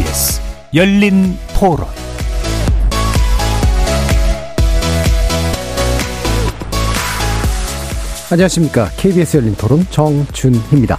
KBS 0.00 0.40
열린 0.72 1.36
토론 1.54 1.86
안녕하십니까. 8.30 8.90
KBS 8.96 9.36
열린 9.36 9.54
토론 9.56 9.86
정준희입니다. 9.90 10.98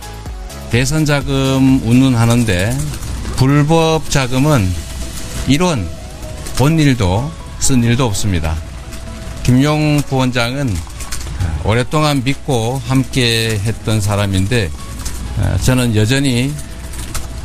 대선 0.69 1.03
자금 1.03 1.81
운운하는데 1.83 2.77
불법 3.37 4.07
자금은 4.09 4.69
이론 5.47 5.89
본 6.57 6.77
일도 6.77 7.31
쓴 7.59 7.83
일도 7.83 8.05
없습니다. 8.05 8.55
김용 9.41 9.99
부원장은 10.07 10.71
오랫동안 11.65 12.23
믿고 12.23 12.79
함께 12.85 13.59
했던 13.63 13.99
사람인데 13.99 14.69
저는 15.63 15.95
여전히 15.95 16.53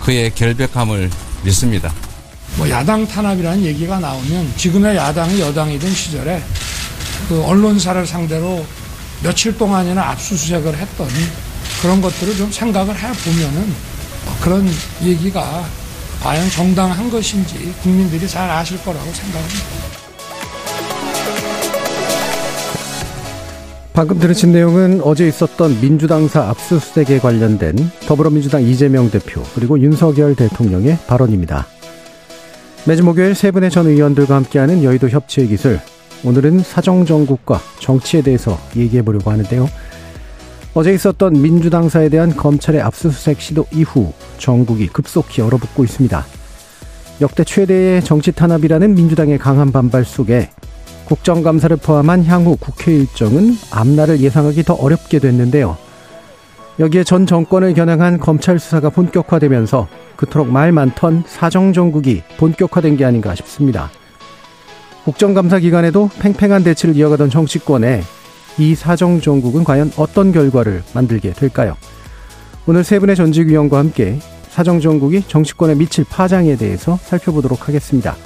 그의 0.02 0.34
결백함을 0.34 1.11
믿습니다. 1.46 1.92
뭐 2.56 2.68
야당 2.68 3.06
탄압이라는 3.06 3.64
얘기가 3.64 3.98
나오면 4.00 4.55
지금의 4.56 4.96
야당이 4.96 5.41
여당이던 5.41 5.92
시절에 5.92 6.42
그 7.28 7.42
언론사를 7.45 8.06
상대로 8.06 8.64
며칠 9.22 9.56
동안이나 9.56 10.10
압수수색을 10.10 10.77
했던 10.77 11.09
그런 11.80 12.00
것들을 12.00 12.36
좀 12.36 12.50
생각을 12.50 12.95
해보면은 12.96 13.74
그런 14.41 14.69
얘기가 15.02 15.64
과연 16.22 16.50
정당한 16.50 17.10
것인지 17.10 17.74
국민들이 17.83 18.28
잘 18.28 18.50
아실 18.50 18.83
거라고 18.83 19.12
생각합니다. 19.12 20.05
방금 23.97 24.19
들으신 24.19 24.52
내용은 24.52 25.00
어제 25.02 25.27
있었던 25.27 25.80
민주당사 25.80 26.50
압수수색에 26.50 27.19
관련된 27.19 27.75
더불어민주당 28.06 28.61
이재명 28.61 29.11
대표 29.11 29.42
그리고 29.55 29.80
윤석열 29.80 30.34
대통령의 30.34 30.98
발언입니다. 31.06 31.66
매주 32.86 33.02
목요일 33.02 33.34
세 33.34 33.50
분의 33.50 33.70
전 33.70 33.86
의원들과 33.86 34.36
함께하는 34.36 34.84
여의도 34.84 35.08
협치의 35.08 35.48
기술 35.48 35.80
오늘은 36.24 36.58
사정정국과 36.58 37.58
정치에 37.80 38.20
대해서 38.20 38.58
얘기해 38.77 39.00
보려고 39.00 39.30
하는데요. 39.30 39.67
어제 40.74 40.92
있었던 40.92 41.33
민주당사에 41.33 42.11
대한 42.11 42.36
검찰의 42.36 42.83
압수수색 42.83 43.41
시도 43.41 43.64
이후 43.72 44.12
전국이 44.36 44.89
급속히 44.89 45.41
얼어붙고 45.41 45.84
있습니다. 45.84 46.22
역대 47.22 47.44
최대의 47.44 48.05
정치 48.05 48.30
탄압이라는 48.30 48.94
민주당의 48.94 49.39
강한 49.39 49.72
반발 49.72 50.05
속에 50.05 50.50
국정감사를 51.06 51.76
포함한 51.76 52.24
향후 52.24 52.56
국회 52.58 52.92
일정은 52.92 53.56
앞날을 53.70 54.20
예상하기 54.20 54.64
더 54.64 54.74
어렵게 54.74 55.20
됐는데요. 55.20 55.76
여기에 56.78 57.04
전 57.04 57.26
정권을 57.26 57.74
겨냥한 57.74 58.18
검찰 58.18 58.58
수사가 58.58 58.90
본격화되면서 58.90 59.88
그토록 60.16 60.48
말 60.48 60.72
많던 60.72 61.24
사정정국이 61.27 62.22
본격화된 62.36 62.96
게 62.96 63.04
아닌가 63.04 63.34
싶습니다. 63.34 63.90
국정감사 65.04 65.60
기간에도 65.60 66.10
팽팽한 66.18 66.64
대치를 66.64 66.96
이어가던 66.96 67.30
정치권에 67.30 68.02
이 68.58 68.74
사정정국은 68.74 69.64
과연 69.64 69.92
어떤 69.96 70.32
결과를 70.32 70.82
만들게 70.92 71.32
될까요? 71.32 71.77
오늘 72.66 72.82
세 72.82 72.98
분의 72.98 73.14
전직 73.14 73.46
위원과 73.46 73.78
함께 73.78 74.18
사정정국이 74.48 75.22
정치권에 75.28 75.77
미칠 75.77 76.04
파장에 76.04 76.56
대해서 76.56 76.98
살펴보도록 77.02 77.68
하겠습니다. 77.68 78.16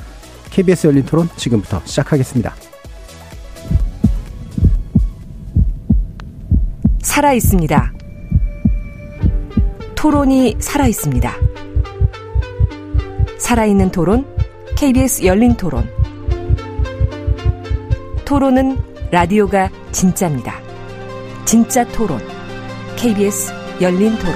KBS 0.51 0.87
열린 0.87 1.05
토론 1.05 1.29
지금부터 1.37 1.83
시작하겠습니다. 1.85 2.70
살아 7.03 7.33
있습니다. 7.33 7.93
토론이 9.95 10.57
살아 10.59 10.87
있습니다. 10.87 11.33
살아있는 13.39 13.91
토론, 13.91 14.27
KBS 14.77 15.25
열린 15.25 15.57
토론. 15.57 15.89
토론은 18.25 18.79
라디오가 19.11 19.71
진짜입니다. 19.93 20.55
진짜 21.45 21.85
토론, 21.89 22.21
KBS 22.97 23.53
열린 23.81 24.17
토론. 24.19 24.35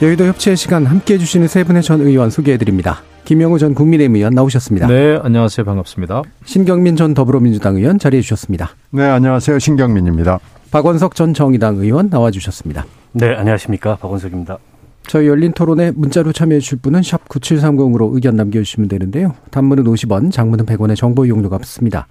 여의도 0.00 0.24
협치의 0.26 0.56
시간 0.56 0.86
함께 0.86 1.14
해주시는 1.14 1.48
세 1.48 1.64
분의 1.64 1.82
전 1.82 2.00
의원 2.00 2.30
소개해드립니다. 2.30 3.02
김영우 3.24 3.58
전 3.58 3.74
국민의힘 3.74 4.16
의원 4.16 4.34
나오셨습니다. 4.34 4.86
네, 4.86 5.18
안녕하세요. 5.22 5.64
반갑습니다. 5.64 6.22
신경민 6.44 6.94
전 6.96 7.14
더불어민주당 7.14 7.76
의원 7.76 7.98
자리해 7.98 8.20
주셨습니다. 8.20 8.70
네, 8.90 9.04
안녕하세요. 9.04 9.58
신경민입니다. 9.58 10.40
박원석 10.70 11.14
전 11.14 11.32
정의당 11.32 11.76
의원 11.76 12.10
나와 12.10 12.30
주셨습니다. 12.30 12.84
네, 13.12 13.34
안녕하십니까. 13.34 13.96
박원석입니다. 13.96 14.58
저희 15.06 15.26
열린 15.28 15.52
토론에 15.52 15.92
문자로 15.92 16.32
참여해 16.32 16.60
주실 16.60 16.78
분은 16.78 17.02
샵 17.02 17.26
9730으로 17.28 18.14
의견 18.14 18.36
남겨주시면 18.36 18.88
되는데요. 18.88 19.34
단문은 19.50 19.84
50원, 19.84 20.30
장문은 20.30 20.66
100원의 20.66 20.96
정보 20.96 21.24
이용료가 21.24 21.56
붙습니다. 21.58 22.06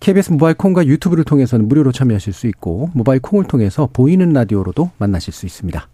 KBS 0.00 0.32
모바일 0.32 0.54
콩과 0.54 0.86
유튜브를 0.86 1.24
통해서는 1.24 1.68
무료로 1.68 1.92
참여하실 1.92 2.32
수 2.32 2.46
있고 2.46 2.90
모바일 2.94 3.20
콩을 3.20 3.44
통해서 3.44 3.88
보이는 3.92 4.32
라디오로도 4.32 4.92
만나실 4.96 5.32
수 5.34 5.44
있습니다. 5.44 5.88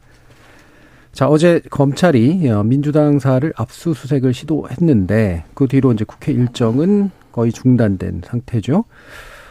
자, 1.15 1.29
어제 1.29 1.61
검찰이 1.71 2.51
어, 2.51 2.65
민주당사를 2.65 3.53
압수수색을 3.57 4.35
시도했는데 4.35 5.45
그 5.55 5.69
뒤로 5.69 5.93
이제 5.93 6.05
국회 6.05 6.33
일정은 6.33 7.13
거의 7.31 7.53
중단된 7.53 8.23
상태죠. 8.25 8.85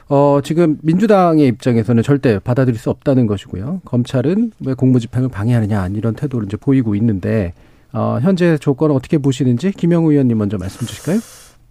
어, 0.09 0.39
지금 0.43 0.77
민주당의 0.81 1.47
입장에서는 1.47 2.03
절대 2.03 2.37
받아들일 2.39 2.77
수 2.77 2.89
없다는 2.89 3.27
것이고요. 3.27 3.79
검찰은 3.85 4.51
왜 4.65 4.73
공무집행을 4.73 5.29
방해하느냐 5.29 5.87
이런 5.87 6.15
태도를 6.15 6.47
이제 6.47 6.57
보이고 6.57 6.95
있는데 6.95 7.53
어, 7.93 8.19
현재 8.21 8.57
조건을 8.57 8.93
어떻게 8.93 9.17
보시는지 9.17 9.71
김영우 9.71 10.11
의원님 10.11 10.37
먼저 10.37 10.57
말씀 10.57 10.85
주실까요? 10.85 11.19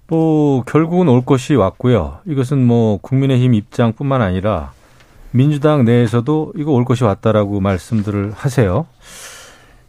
뭐 0.08 0.62
결국은 0.64 1.08
올 1.08 1.22
것이 1.22 1.54
왔고요. 1.54 2.20
이것은 2.26 2.64
뭐 2.64 2.96
국민의힘 2.96 3.52
입장뿐만 3.52 4.22
아니라 4.22 4.72
민주당 5.32 5.84
내에서도 5.84 6.54
이거 6.56 6.72
올 6.72 6.86
것이 6.86 7.04
왔다라고 7.04 7.60
말씀들을 7.60 8.32
하세요. 8.34 8.86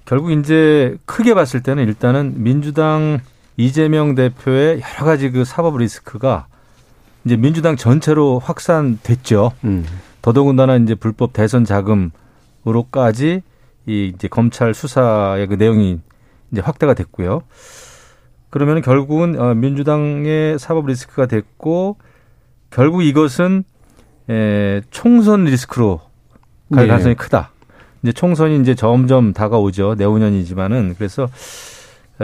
결국 0.05 0.31
이제 0.31 0.97
크게 1.05 1.33
봤을 1.33 1.61
때는 1.63 1.83
일단은 1.87 2.43
민주당 2.43 3.19
이재명 3.57 4.15
대표의 4.15 4.81
여러 4.81 5.05
가지 5.05 5.29
그 5.31 5.45
사법 5.45 5.77
리스크가 5.77 6.47
이제 7.25 7.37
민주당 7.37 7.75
전체로 7.75 8.39
확산됐죠. 8.39 9.53
음. 9.63 9.85
더더군다나 10.21 10.75
이제 10.77 10.95
불법 10.95 11.33
대선 11.33 11.65
자금으로까지 11.65 13.43
이 13.85 14.11
이제 14.15 14.27
검찰 14.27 14.73
수사의 14.73 15.47
그 15.47 15.55
내용이 15.55 15.99
이제 16.51 16.61
확대가 16.61 16.93
됐고요. 16.93 17.43
그러면 18.49 18.81
결국은 18.81 19.39
어, 19.39 19.53
민주당의 19.53 20.59
사법 20.59 20.87
리스크가 20.87 21.25
됐고 21.25 21.97
결국 22.69 23.03
이것은 23.03 23.63
에 24.29 24.81
총선 24.89 25.43
리스크로 25.43 25.99
갈 26.73 26.83
네. 26.83 26.87
가능성이 26.87 27.15
크다. 27.15 27.51
이제 28.03 28.11
총선이 28.11 28.59
이제 28.59 28.75
점점 28.75 29.33
다가오죠. 29.33 29.95
내후년이지만은 29.97 30.95
그래서 30.97 31.27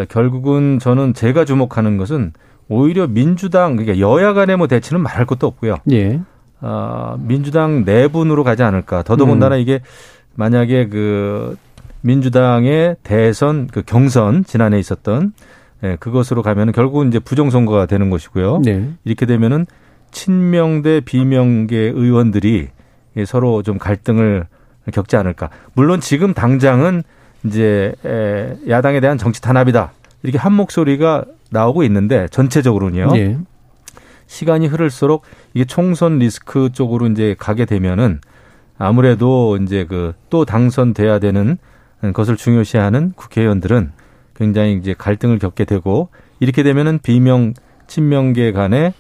결국은 0.10 0.78
저는 0.80 1.14
제가 1.14 1.46
주목하는 1.46 1.98
것은 1.98 2.34
오히려 2.68 3.08
민주당 3.08 3.76
그러니까 3.76 4.00
여야 4.00 4.34
간의 4.34 4.58
뭐 4.58 4.68
대치는 4.68 5.02
말할 5.02 5.26
것도 5.26 5.48
없고요. 5.48 5.78
예. 5.92 6.20
아, 6.62 7.18
민주당 7.20 7.84
내분으로 7.86 8.44
가지 8.44 8.64
않을까. 8.64 9.04
더더군다나 9.04 9.56
음. 9.56 9.62
이게 9.62 9.80
만약에 10.36 10.88
그 10.88 11.58
민주당의 12.02 12.98
대선 13.04 13.68
그 13.68 13.82
경선 13.82 14.44
지난해 14.44 14.78
있었던 14.80 15.34
예, 15.84 15.96
그것으로 16.00 16.44
가면은 16.44 16.74
결국은 16.74 17.08
이제 17.08 17.20
부정선거가 17.20 17.86
되는 17.86 18.10
것이고요. 18.10 18.62
네. 18.64 18.90
이렇게 19.06 19.26
되면은 19.26 19.66
친명 20.12 20.82
대 20.82 21.00
비명계 21.00 21.78
의원들이 21.78 22.68
서로 23.26 23.64
좀 23.64 23.78
갈등을 23.78 24.48
겪지 24.92 25.16
않을까. 25.16 25.50
물론 25.74 26.00
지금 26.00 26.34
당장은 26.34 27.04
이제 27.46 27.94
야당에 28.68 29.00
대한 29.00 29.18
정치 29.18 29.42
탄압이다. 29.42 29.92
이렇게 30.24 30.38
한 30.38 30.54
목소리가 30.54 31.26
나오고 31.52 31.84
있는데 31.84 32.28
전체적으로는요. 32.30 33.18
예. 33.18 33.38
시간이 34.28 34.68
흐를수록 34.68 35.24
이게 35.54 35.66
총선 35.66 36.20
리스크 36.20 36.70
쪽으로 36.72 37.08
이제 37.08 37.36
가게 37.40 37.66
되면은 37.66 38.22
아무래도 38.78 39.58
이제 39.58 39.86
그 39.86 40.14
또 40.30 40.46
당선돼야 40.46 41.20
되는 41.20 41.58
것을 42.14 42.38
중요시하는 42.38 43.14
국회의원들은 43.16 43.92
굉장히 44.36 44.74
이제 44.76 44.94
갈등을 44.98 45.40
겪게 45.40 45.66
되고 45.66 46.10
이렇게 46.40 46.64
되면은 46.64 47.00
비명 47.00 47.54
친명계 47.88 48.52
간의 48.52 48.94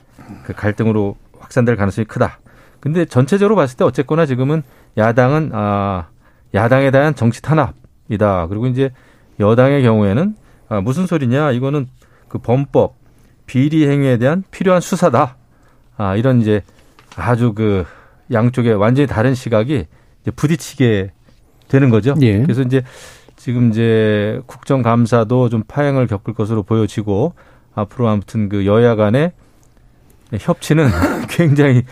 그 0.44 0.54
갈등으로 0.54 1.16
확산될 1.40 1.76
가능성이 1.76 2.06
크다. 2.06 2.40
근데 2.80 3.06
전체적으로 3.06 3.56
봤을 3.56 3.78
때 3.78 3.84
어쨌거나 3.86 4.26
지금은 4.26 4.64
야당은 4.98 5.52
아 5.54 6.08
야당에 6.54 6.92
대한 6.92 7.16
정치 7.16 7.42
탄압이다. 7.42 8.48
그리고 8.48 8.68
이제 8.68 8.92
여당의 9.40 9.84
경우에는 9.84 10.36
아, 10.70 10.82
무슨 10.82 11.08
소리냐? 11.08 11.52
이거는 11.52 11.88
그 12.28 12.38
범법 12.38 12.96
비리 13.46 13.88
행위에 13.88 14.18
대한 14.18 14.44
필요한 14.52 14.82
수사다. 14.82 15.36
아, 15.98 16.16
이런 16.16 16.42
이제 16.42 16.62
아주 17.16 17.54
그 17.54 17.86
양쪽에 18.32 18.72
완전히 18.72 19.08
다른 19.08 19.34
시각이 19.34 19.86
이제 20.22 20.32
부딪히게 20.32 21.12
되는 21.68 21.90
거죠. 21.90 22.16
예. 22.22 22.42
그래서 22.42 22.62
이제 22.62 22.84
지금 23.36 23.72
이제 23.72 24.42
국정감사도 24.46 25.50
좀 25.50 25.64
파행을 25.68 26.08
겪을 26.08 26.34
것으로 26.34 26.64
보여지고 26.64 27.34
앞으로 27.74 28.10
아무튼 28.10 28.50
그 28.50 28.66
여야 28.66 28.96
간의 28.96 29.32
협치는 30.38 30.90
굉장히 31.30 31.84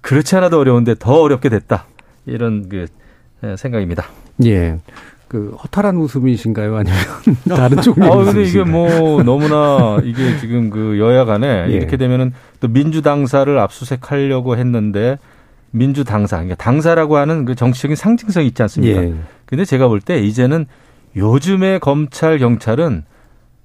그렇지 0.00 0.36
않아도 0.36 0.58
어려운데 0.58 0.94
더 0.98 1.20
어렵게 1.20 1.48
됐다. 1.48 1.86
이런 2.26 2.68
그 2.68 2.86
생각입니다. 3.56 4.04
예. 4.44 4.78
그 5.28 5.54
허탈한 5.62 5.96
웃음이신가요? 5.96 6.76
아니면 6.76 6.98
다른 7.48 7.80
종류의 7.80 8.10
아, 8.10 8.16
근데 8.16 8.42
이게 8.42 8.64
뭐 8.64 9.22
너무나 9.22 9.98
이게 10.02 10.38
지금 10.38 10.70
그 10.70 10.98
여야 10.98 11.24
간에 11.24 11.66
예. 11.70 11.72
이렇게 11.72 11.96
되면은 11.96 12.32
또 12.58 12.68
민주당사를 12.68 13.56
압수수색하려고 13.58 14.56
했는데 14.56 15.18
민주당사, 15.70 16.36
그러니까 16.36 16.56
당사라고 16.56 17.16
하는 17.16 17.44
그 17.44 17.54
정치적인 17.54 17.94
상징성이 17.94 18.48
있지 18.48 18.60
않습니까? 18.62 19.04
예. 19.04 19.14
근데 19.46 19.64
제가 19.64 19.86
볼 19.86 20.00
때 20.00 20.18
이제는 20.18 20.66
요즘의 21.16 21.78
검찰 21.80 22.38
경찰은 22.38 23.04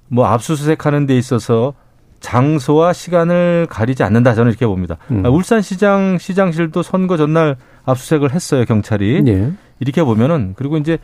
뭐 0.08 0.26
압수수색하는 0.26 1.06
데 1.06 1.16
있어서 1.18 1.74
장소와 2.20 2.92
시간을 2.92 3.66
가리지 3.68 4.02
않는다 4.02 4.34
저는 4.34 4.50
이렇게 4.50 4.66
봅니다. 4.66 4.96
음. 5.10 5.24
아, 5.24 5.28
울산시장 5.28 6.18
시장실도 6.18 6.82
선거 6.82 7.16
전날 7.16 7.56
압수수색을 7.84 8.32
했어요 8.32 8.64
경찰이. 8.64 9.22
예. 9.26 9.52
이렇게 9.80 10.02
보면은 10.02 10.54
그리고 10.56 10.76
이제 10.76 10.98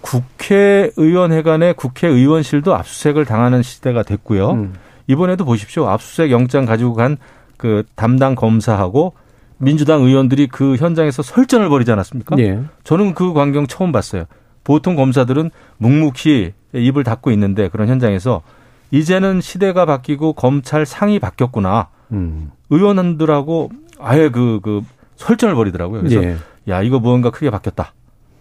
국회의원회관의 0.00 1.74
국회의원실도 1.74 2.74
압수수색을 2.74 3.24
당하는 3.24 3.62
시대가 3.62 4.02
됐고요. 4.02 4.50
음. 4.50 4.74
이번에도 5.06 5.44
보십시오. 5.44 5.88
압수수색 5.88 6.30
영장 6.30 6.64
가지고 6.66 6.94
간 6.94 7.16
그 7.56 7.84
담당 7.94 8.34
검사하고 8.34 9.14
민주당 9.58 10.02
의원들이 10.02 10.48
그 10.48 10.76
현장에서 10.76 11.22
설전을 11.22 11.68
벌이지 11.68 11.90
않았습니까? 11.92 12.36
예. 12.38 12.60
저는 12.84 13.14
그 13.14 13.32
광경 13.32 13.66
처음 13.66 13.92
봤어요. 13.92 14.24
보통 14.64 14.96
검사들은 14.96 15.50
묵묵히 15.78 16.52
입을 16.74 17.04
닫고 17.04 17.30
있는데 17.30 17.68
그런 17.68 17.88
현장에서 17.88 18.42
이제는 18.90 19.40
시대가 19.40 19.84
바뀌고 19.86 20.34
검찰 20.34 20.86
상이 20.86 21.18
바뀌었구나. 21.18 21.88
음. 22.12 22.50
의원들하고 22.70 23.70
아예 23.98 24.28
그, 24.28 24.60
그 24.62 24.82
설전을 25.16 25.54
벌이더라고요. 25.54 26.02
그래서 26.02 26.22
예. 26.22 26.36
야, 26.68 26.82
이거 26.82 26.98
무언가 26.98 27.30
크게 27.30 27.50
바뀌었다. 27.50 27.92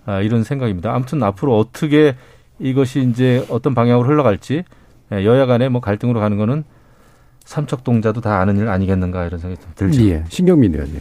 아, 0.06 0.22
이런 0.22 0.44
생각입니다. 0.44 0.94
아무튼 0.94 1.24
앞으로 1.24 1.58
어떻게 1.58 2.16
이것이 2.60 3.02
이제 3.10 3.46
어떤 3.50 3.74
방향으로 3.74 4.08
흘러갈지 4.08 4.64
예, 5.12 5.26
여야 5.26 5.46
간에 5.46 5.70
뭐 5.70 5.82
갈등으로 5.82 6.20
가는 6.20 6.38
거는 6.38 6.64
삼척동자도 7.44 8.22
다 8.22 8.40
아는 8.40 8.58
일 8.58 8.70
아니겠는가 8.70 9.26
이런 9.26 9.40
생각이 9.40 9.62
좀 9.62 9.72
들죠. 9.76 10.04
예. 10.10 10.24
신경민 10.30 10.74
의원님. 10.74 11.00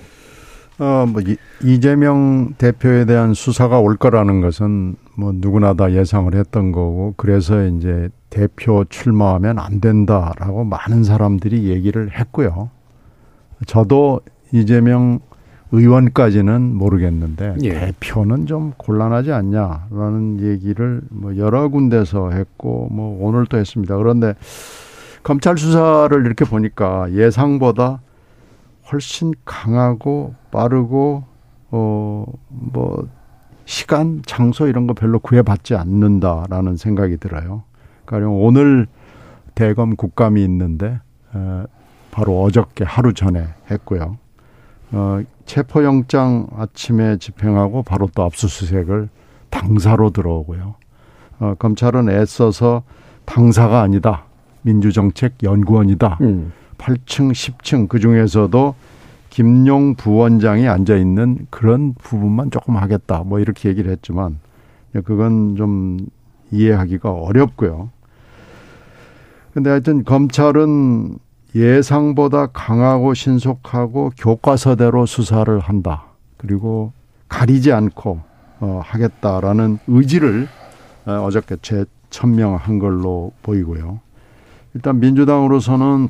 어, 0.78 1.06
뭐, 1.08 1.20
이- 1.22 1.36
이재명 1.62 2.54
대표에 2.58 3.04
대한 3.04 3.32
수사가 3.32 3.78
올 3.78 3.96
거라는 3.96 4.40
것은 4.40 4.96
뭐 5.16 5.32
누구나 5.34 5.74
다 5.74 5.92
예상을 5.92 6.34
했던 6.34 6.72
거고, 6.72 7.14
그래서 7.16 7.64
이제 7.66 8.08
대표 8.30 8.84
출마하면 8.88 9.58
안 9.60 9.80
된다라고 9.80 10.64
많은 10.64 11.04
사람들이 11.04 11.64
얘기를 11.68 12.10
했고요. 12.18 12.70
저도 13.66 14.20
이재명 14.52 15.20
의원까지는 15.70 16.74
모르겠는데, 16.74 17.56
예. 17.62 17.72
대표는 17.72 18.46
좀 18.46 18.72
곤란하지 18.76 19.32
않냐라는 19.32 20.40
얘기를 20.40 21.00
뭐 21.10 21.36
여러 21.36 21.68
군데서 21.68 22.30
했고, 22.30 22.88
뭐 22.90 23.16
오늘 23.26 23.46
또 23.46 23.58
했습니다. 23.58 23.96
그런데 23.96 24.34
검찰 25.22 25.56
수사를 25.56 26.24
이렇게 26.26 26.44
보니까 26.44 27.12
예상보다 27.12 28.00
훨씬 28.90 29.32
강하고 29.44 30.34
빠르고 30.50 31.24
어뭐 31.70 33.08
시간, 33.66 34.22
장소 34.26 34.66
이런 34.66 34.86
거 34.86 34.94
별로 34.94 35.18
구애받지 35.18 35.74
않는다라는 35.74 36.76
생각이 36.76 37.16
들어요. 37.16 37.64
가령 38.06 38.44
오늘 38.44 38.86
대검 39.54 39.96
국감이 39.96 40.42
있는데 40.44 41.00
어, 41.32 41.64
바로 42.10 42.42
어저께 42.42 42.84
하루 42.84 43.14
전에 43.14 43.46
했고요. 43.70 44.18
어, 44.92 45.22
체포영장 45.46 46.46
아침에 46.54 47.16
집행하고 47.16 47.82
바로 47.82 48.08
또 48.14 48.22
압수수색을 48.24 49.08
당사로 49.50 50.10
들어오고요. 50.10 50.74
어, 51.40 51.54
검찰은 51.58 52.10
애써서 52.10 52.82
당사가 53.24 53.80
아니다. 53.80 54.24
민주정책연구원이다. 54.62 56.18
음. 56.20 56.52
8층, 56.78 57.32
10층 57.32 57.88
그 57.88 57.98
중에서도 57.98 58.74
김용 59.30 59.94
부원장이 59.96 60.68
앉아 60.68 60.96
있는 60.96 61.46
그런 61.50 61.94
부분만 61.94 62.50
조금 62.50 62.76
하겠다. 62.76 63.24
뭐 63.24 63.40
이렇게 63.40 63.68
얘기를 63.68 63.90
했지만 63.90 64.38
그건 65.04 65.56
좀 65.56 65.98
이해하기가 66.52 67.10
어렵고요. 67.10 67.90
근데 69.52 69.70
하여튼 69.70 70.04
검찰은 70.04 71.18
예상보다 71.54 72.46
강하고 72.48 73.14
신속하고 73.14 74.12
교과서대로 74.16 75.06
수사를 75.06 75.58
한다. 75.58 76.04
그리고 76.36 76.92
가리지 77.28 77.72
않고 77.72 78.20
어, 78.60 78.80
하겠다라는 78.84 79.78
의지를 79.86 80.48
어, 81.06 81.12
어저께 81.24 81.56
재천명한 81.62 82.78
걸로 82.78 83.32
보이고요. 83.42 84.00
일단 84.74 84.98
민주당으로서는 85.00 86.08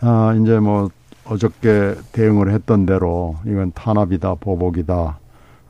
아 0.00 0.34
이제 0.40 0.58
뭐 0.58 0.90
어저께 1.24 1.94
대응을 2.12 2.50
했던 2.52 2.86
대로 2.86 3.36
이건 3.46 3.72
탄압이다 3.74 4.36
보복이다 4.36 5.18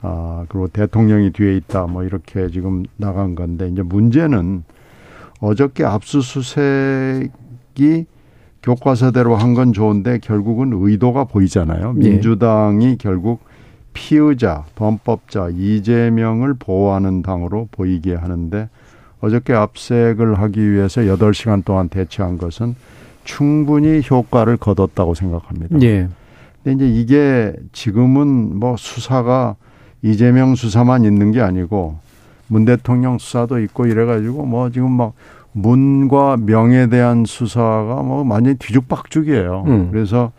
아 0.02 0.44
그리고 0.48 0.68
대통령이 0.68 1.30
뒤에 1.32 1.56
있다 1.56 1.86
뭐 1.86 2.04
이렇게 2.04 2.48
지금 2.50 2.84
나간 2.96 3.34
건데 3.34 3.68
이제 3.68 3.82
문제는 3.82 4.64
어저께 5.40 5.84
압수수색이 5.84 7.30
교과서대로 8.62 9.36
한 9.36 9.54
건 9.54 9.72
좋은데 9.72 10.18
결국은 10.18 10.70
의도가 10.74 11.24
보이잖아요. 11.24 11.94
예. 12.02 12.08
민주당이 12.10 12.98
결국 12.98 13.40
피의자, 13.94 14.64
범법자 14.76 15.48
이재명을 15.56 16.54
보호하는 16.58 17.22
당으로 17.22 17.68
보이게 17.72 18.14
하는데 18.14 18.68
어저께 19.20 19.54
압색을 19.54 20.38
하기 20.38 20.70
위해서 20.72 21.00
8시간 21.00 21.64
동안 21.64 21.88
대치한 21.88 22.36
것은 22.38 22.74
충분히 23.24 24.02
효과를 24.08 24.56
거뒀다고 24.56 25.14
생각합니다. 25.14 25.80
예. 25.82 26.08
근데 26.62 26.86
이제 26.86 27.00
이게 27.00 27.52
지금은 27.72 28.58
뭐 28.58 28.76
수사가 28.76 29.56
이재명 30.02 30.54
수사만 30.54 31.04
있는 31.04 31.32
게 31.32 31.40
아니고 31.40 31.98
문 32.48 32.64
대통령 32.64 33.18
수사도 33.18 33.60
있고 33.60 33.86
이래가지고 33.86 34.44
뭐 34.46 34.70
지금 34.70 34.90
막 34.92 35.14
문과 35.52 36.36
명에 36.36 36.88
대한 36.88 37.24
수사가 37.24 38.02
뭐 38.02 38.24
완전히 38.28 38.56
뒤죽박죽이에요. 38.56 39.64
음. 39.66 39.88
그래서 39.90 40.32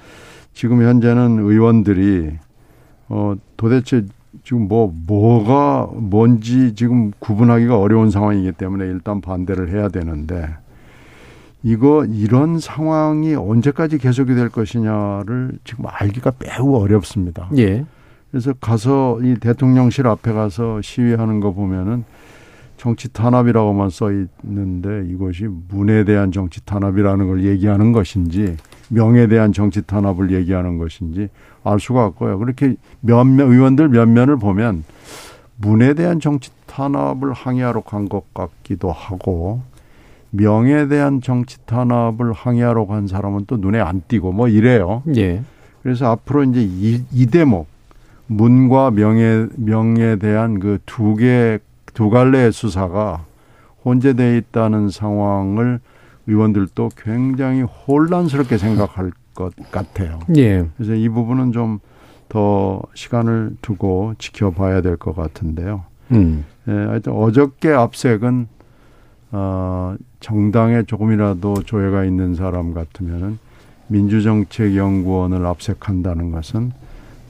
지금 0.54 0.82
현재는 0.84 1.40
의원들이 1.40 2.32
어 3.10 3.36
도대체 3.58 4.06
지금 4.44 4.68
뭐 4.68 4.94
뭐가 5.06 5.90
뭔지 5.94 6.74
지금 6.76 7.12
구분하기가 7.20 7.78
어려운 7.78 8.10
상황이기 8.10 8.54
때문에 8.54 8.86
일단 8.86 9.22
반대를 9.22 9.70
해야 9.70 9.90
되는데 9.90 10.48
이거 11.64 12.06
이런 12.06 12.60
상황이 12.60 13.36
언제까지 13.36 13.98
계속이 14.00 14.34
될 14.36 14.50
것이냐를 14.50 15.52
지금 15.64 15.86
알기가 15.88 16.32
매우 16.40 16.76
어렵습니다. 16.76 17.50
예. 17.58 17.86
그래서 18.32 18.54
가서 18.54 19.20
이 19.22 19.36
대통령실 19.36 20.08
앞에 20.08 20.32
가서 20.32 20.82
시위하는 20.82 21.40
거 21.40 21.52
보면은 21.54 22.04
정치 22.78 23.14
탄압이라고만 23.14 23.92
써 23.92 24.10
있는데 24.12 25.08
이것이 25.12 25.48
문에 25.70 26.04
대한 26.04 26.32
정치 26.32 26.66
탄압이라는 26.66 27.28
걸 27.28 27.44
얘기하는 27.46 27.92
것인지 27.92 28.58
명에 28.90 29.28
대한 29.28 29.54
정치 29.54 29.84
탄압을 29.84 30.32
얘기하는 30.32 30.80
것인지 30.80 31.30
알 31.64 31.80
수가 31.80 32.06
없고요. 32.08 32.40
그렇게 32.40 32.76
몇몇 33.02 33.44
의원들 33.44 33.90
몇 33.90 34.10
면을 34.10 34.38
보면 34.38 34.84
문에 35.58 35.94
대한 35.94 36.20
정치 36.20 36.50
탄압을 36.66 37.34
항의하러 37.34 37.82
간 37.82 38.10
것 38.10 38.34
같기도 38.34 38.92
하고 38.92 39.62
명에 40.32 40.88
대한 40.88 41.22
정치 41.22 41.58
탄압을 41.66 42.34
항의하러 42.34 42.86
간 42.88 43.08
사람은 43.08 43.46
또 43.48 43.58
눈에 43.58 43.80
안 43.80 44.02
띄고 44.08 44.32
뭐 44.32 44.48
이래요. 44.48 45.04
예. 45.16 45.42
그래서 45.84 46.10
앞으로 46.12 46.44
이제 46.46 46.62
이, 46.64 47.04
이 47.12 47.26
대목 47.28 47.68
문과 48.28 48.92
명예 48.92 49.48
명에 49.58 50.16
대한 50.18 50.60
그 50.60 50.80
두 50.86 51.16
개 51.16 51.60
두 51.94 52.10
갈래의 52.10 52.54
수사가 52.54 53.26
혼재돼 53.84 54.38
있다는 54.38 54.90
상황을 54.90 55.82
의원들도 56.28 56.92
굉장히 56.96 57.64
혼란스럽게 57.64 58.58
생각할 58.58 59.12
것 59.36 59.54
같아요. 59.72 60.20
예. 60.38 60.66
그래서 60.78 60.94
이 60.94 61.10
부분은 61.10 61.52
좀 61.52 61.80
더 62.30 62.82
시간을 62.94 63.58
두고 63.62 64.14
지켜봐야 64.18 64.80
될 64.80 64.96
것 64.96 65.14
같은데요. 65.14 65.84
음. 66.12 66.46
예, 66.66 66.72
하여튼 66.72 67.12
어저께 67.12 67.74
압색은 67.74 68.48
어, 69.34 69.96
정당에 70.22 70.84
조금이라도 70.84 71.56
조예가 71.64 72.06
있는 72.06 72.36
사람 72.36 72.74
같으면은 72.74 73.38
민주정책연구원을 73.88 75.46
압색한다는 75.46 76.32
것은 76.32 76.72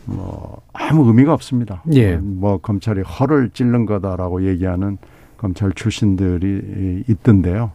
뭐 0.05 0.61
아무 0.73 1.07
의미가 1.07 1.33
없습니다. 1.33 1.81
예. 1.93 2.17
뭐 2.17 2.57
검찰이 2.59 3.01
허를 3.01 3.49
찔른 3.49 3.85
거다라고 3.85 4.45
얘기하는 4.47 4.97
검찰 5.37 5.71
출신들이 5.71 7.05
있던데요. 7.07 7.71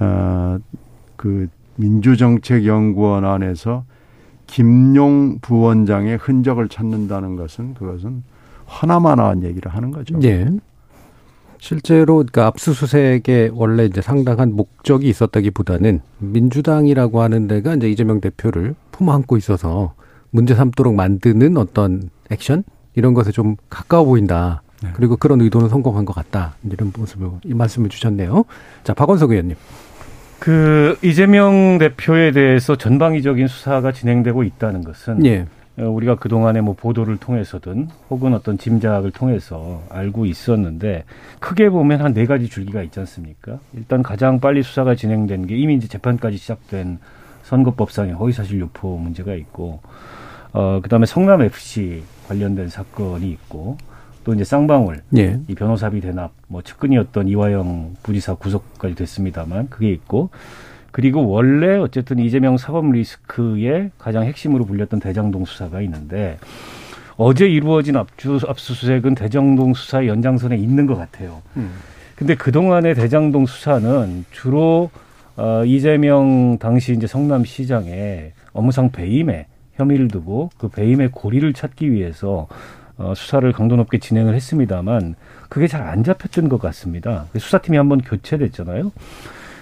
어, 0.00 0.58
그 1.16 1.48
민주정책연구원 1.76 3.24
안에서 3.24 3.84
김용 4.46 5.38
부원장의 5.40 6.18
흔적을 6.18 6.68
찾는다는 6.68 7.36
것은 7.36 7.74
그것은 7.74 8.22
허나마나한 8.68 9.42
얘기를 9.44 9.72
하는 9.72 9.90
거죠. 9.90 10.18
예. 10.22 10.50
실제로 11.64 12.16
그러니까 12.16 12.46
압수수색에 12.48 13.52
원래 13.54 13.86
이제 13.86 14.02
상당한 14.02 14.52
목적이 14.52 15.08
있었다기보다는 15.08 16.02
민주당이라고 16.18 17.22
하는 17.22 17.48
데가 17.48 17.74
이제 17.76 17.88
이재명 17.88 18.20
대표를 18.20 18.74
품안고 18.92 19.38
있어서 19.38 19.94
문제 20.28 20.54
삼도록 20.54 20.94
만드는 20.94 21.56
어떤 21.56 22.10
액션 22.30 22.64
이런 22.94 23.14
것에 23.14 23.32
좀 23.32 23.56
가까워 23.70 24.04
보인다. 24.04 24.60
네. 24.82 24.90
그리고 24.92 25.16
그런 25.16 25.40
의도는 25.40 25.70
성공한 25.70 26.04
것 26.04 26.14
같다. 26.14 26.54
이런 26.70 26.92
모습을 26.94 27.30
이 27.44 27.54
말씀을 27.54 27.88
주셨네요. 27.88 28.44
자 28.82 28.92
박원석 28.92 29.30
의원님. 29.30 29.56
그 30.40 30.98
이재명 31.00 31.78
대표에 31.78 32.32
대해서 32.32 32.76
전방위적인 32.76 33.48
수사가 33.48 33.92
진행되고 33.92 34.42
있다는 34.42 34.84
것은 34.84 35.24
예. 35.24 35.46
어, 35.76 35.82
우리가 35.88 36.14
그동안에 36.16 36.60
뭐 36.60 36.74
보도를 36.74 37.16
통해서든 37.16 37.88
혹은 38.10 38.32
어떤 38.34 38.58
짐작을 38.58 39.10
통해서 39.10 39.82
알고 39.90 40.26
있었는데 40.26 41.04
크게 41.40 41.68
보면 41.70 42.00
한 42.00 42.14
네 42.14 42.26
가지 42.26 42.48
줄기가 42.48 42.82
있지 42.82 43.00
않습니까? 43.00 43.58
일단 43.72 44.02
가장 44.04 44.38
빨리 44.38 44.62
수사가 44.62 44.94
진행된 44.94 45.48
게 45.48 45.56
이미 45.56 45.74
이제 45.74 45.88
재판까지 45.88 46.36
시작된 46.36 46.98
선거법상의 47.42 48.12
허위사실 48.14 48.60
유포 48.60 48.96
문제가 48.98 49.34
있고 49.34 49.80
어 50.52 50.80
그다음에 50.80 51.06
성남 51.06 51.42
FC 51.42 52.04
관련된 52.28 52.68
사건이 52.68 53.28
있고 53.32 53.76
또 54.22 54.32
이제 54.32 54.44
쌍방울 54.44 55.02
예. 55.16 55.40
이 55.48 55.54
변호사비 55.56 56.00
대납 56.00 56.30
뭐 56.46 56.62
측근이었던 56.62 57.26
이화영 57.28 57.96
부지사 58.04 58.34
구속까지 58.36 58.94
됐습니다만 58.94 59.68
그게 59.68 59.90
있고 59.90 60.30
그리고 60.94 61.26
원래 61.26 61.76
어쨌든 61.76 62.20
이재명 62.20 62.56
사법 62.56 62.92
리스크의 62.92 63.90
가장 63.98 64.22
핵심으로 64.26 64.64
불렸던 64.64 65.00
대장동 65.00 65.44
수사가 65.44 65.80
있는데 65.80 66.38
어제 67.16 67.48
이루어진 67.48 67.96
압수, 67.96 68.38
압수수색은 68.46 69.16
대장동 69.16 69.74
수사의 69.74 70.06
연장선에 70.06 70.56
있는 70.56 70.86
것 70.86 70.94
같아요. 70.94 71.42
근데 72.14 72.36
그동안의 72.36 72.94
대장동 72.94 73.46
수사는 73.46 74.24
주로 74.30 74.90
어, 75.36 75.64
이재명 75.64 76.58
당시 76.58 76.92
이제 76.92 77.08
성남시장의 77.08 78.30
업무상 78.52 78.92
배임에 78.92 79.46
혐의를 79.74 80.06
두고 80.06 80.50
그 80.58 80.68
배임의 80.68 81.08
고리를 81.10 81.52
찾기 81.54 81.90
위해서 81.90 82.46
어, 82.96 83.14
수사를 83.16 83.50
강도 83.50 83.74
높게 83.74 83.98
진행을 83.98 84.32
했습니다만 84.36 85.16
그게 85.48 85.66
잘 85.66 85.82
안 85.82 86.04
잡혔던 86.04 86.48
것 86.48 86.60
같습니다. 86.60 87.26
수사팀이 87.36 87.76
한번 87.76 88.00
교체됐잖아요. 88.00 88.92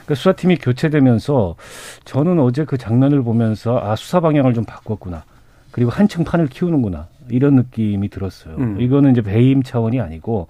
그 0.07 0.15
수사팀이 0.15 0.57
교체되면서 0.57 1.57
저는 2.05 2.39
어제 2.41 2.65
그 2.65 2.77
장면을 2.77 3.23
보면서 3.23 3.79
아 3.79 3.97
수사 3.97 4.21
방향을 4.21 4.55
좀 4.55 4.65
바꿨구나. 4.65 5.25
그리고 5.71 5.91
한층 5.91 6.25
판을 6.25 6.49
키우는구나 6.49 7.09
이런 7.29 7.57
느낌이 7.57 8.09
들었어요. 8.09 8.57
음. 8.57 8.81
이거는 8.81 9.13
이제 9.13 9.23
배임 9.23 9.63
차원이 9.63 10.01
아니고 10.01 10.49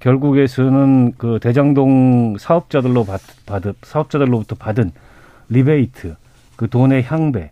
결국에서는 0.00 1.14
그 1.16 1.38
대장동 1.40 2.36
사업자들로 2.38 3.04
받, 3.04 3.20
받 3.46 3.62
사업자들로부터 3.82 4.56
받은 4.56 4.90
리베이트 5.48 6.16
그 6.56 6.68
돈의 6.68 7.04
향배 7.04 7.50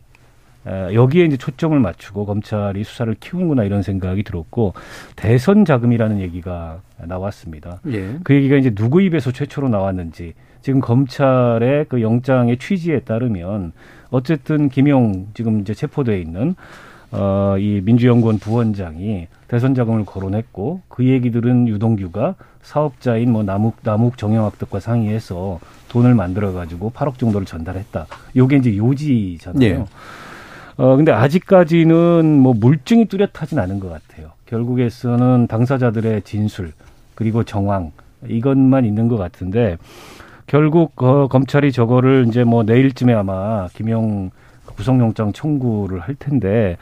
에, 0.67 0.95
여기에 0.95 1.25
이제 1.25 1.37
초점을 1.37 1.79
맞추고 1.79 2.27
검찰이 2.27 2.85
수사를 2.85 3.15
키우는구나 3.19 3.65
이런 3.65 3.83
생각이 3.83 4.23
들었고 4.23 4.75
대선 5.17 5.65
자금이라는 5.65 6.21
얘기가 6.21 6.81
나왔습니다. 6.99 7.81
예. 7.89 8.17
그 8.25 8.35
얘기가 8.35 8.57
이제 8.57 8.71
누구 8.71 9.01
입에서 9.01 9.33
최초로 9.33 9.69
나왔는지 9.69 10.35
지금 10.63 10.81
검찰의 10.81 11.87
그 11.89 12.01
영장의 12.01 12.59
취지에 12.59 13.01
따르면 13.01 13.73
어쨌든 14.11 14.69
김용 14.69 15.29
지금 15.35 15.61
이제 15.61 15.75
체포돼 15.75 16.21
있는 16.21 16.55
어, 17.11 17.57
이 17.59 17.83
민주연구원 17.85 18.39
부원장이 18.39 19.27
대선 19.49 19.75
자금을 19.75 20.07
거론했고 20.07 20.81
그 20.89 21.05
얘기들은 21.05 21.69
유동규가 21.69 22.37
사업자인 22.63 23.33
뭐 23.33 23.43
남욱 23.43 23.77
남욱 23.83 24.17
정영학덕과 24.17 24.81
상의해서 24.81 25.61
돈을 25.89 26.15
만들어 26.15 26.53
가지고 26.53 26.91
8억 26.93 27.19
정도를 27.19 27.47
전달했다. 27.47 28.07
요게 28.35 28.57
이제 28.57 28.77
요지잖아요. 28.77 29.63
예. 29.63 29.85
어 30.77 30.97
근데 30.97 31.13
아직까지는 31.13 32.39
뭐 32.39 32.55
물증이 32.55 33.07
뚜렷하진 33.07 33.59
않은 33.59 33.79
것 33.79 33.91
같아요. 33.91 34.31
결국에서는 34.47 35.49
당사자들의 35.49 36.23
진술 36.23 36.73
그리고 37.15 37.45
정황 37.45 37.93
이것만 38.27 38.87
있는 38.87 39.09
것 39.09 39.19
같은데 39.19 39.77
결국 40.53 41.03
어, 41.03 41.29
검찰이 41.29 41.73
저거를 41.73 42.27
이제 42.29 42.45
뭐 42.45 42.63
내일쯤에 42.63 43.15
아마 43.15 43.69
김영 43.73 44.31
구속영장 44.67 45.33
청구를 45.33 46.01
할 46.01 46.15
텐데 46.15 46.77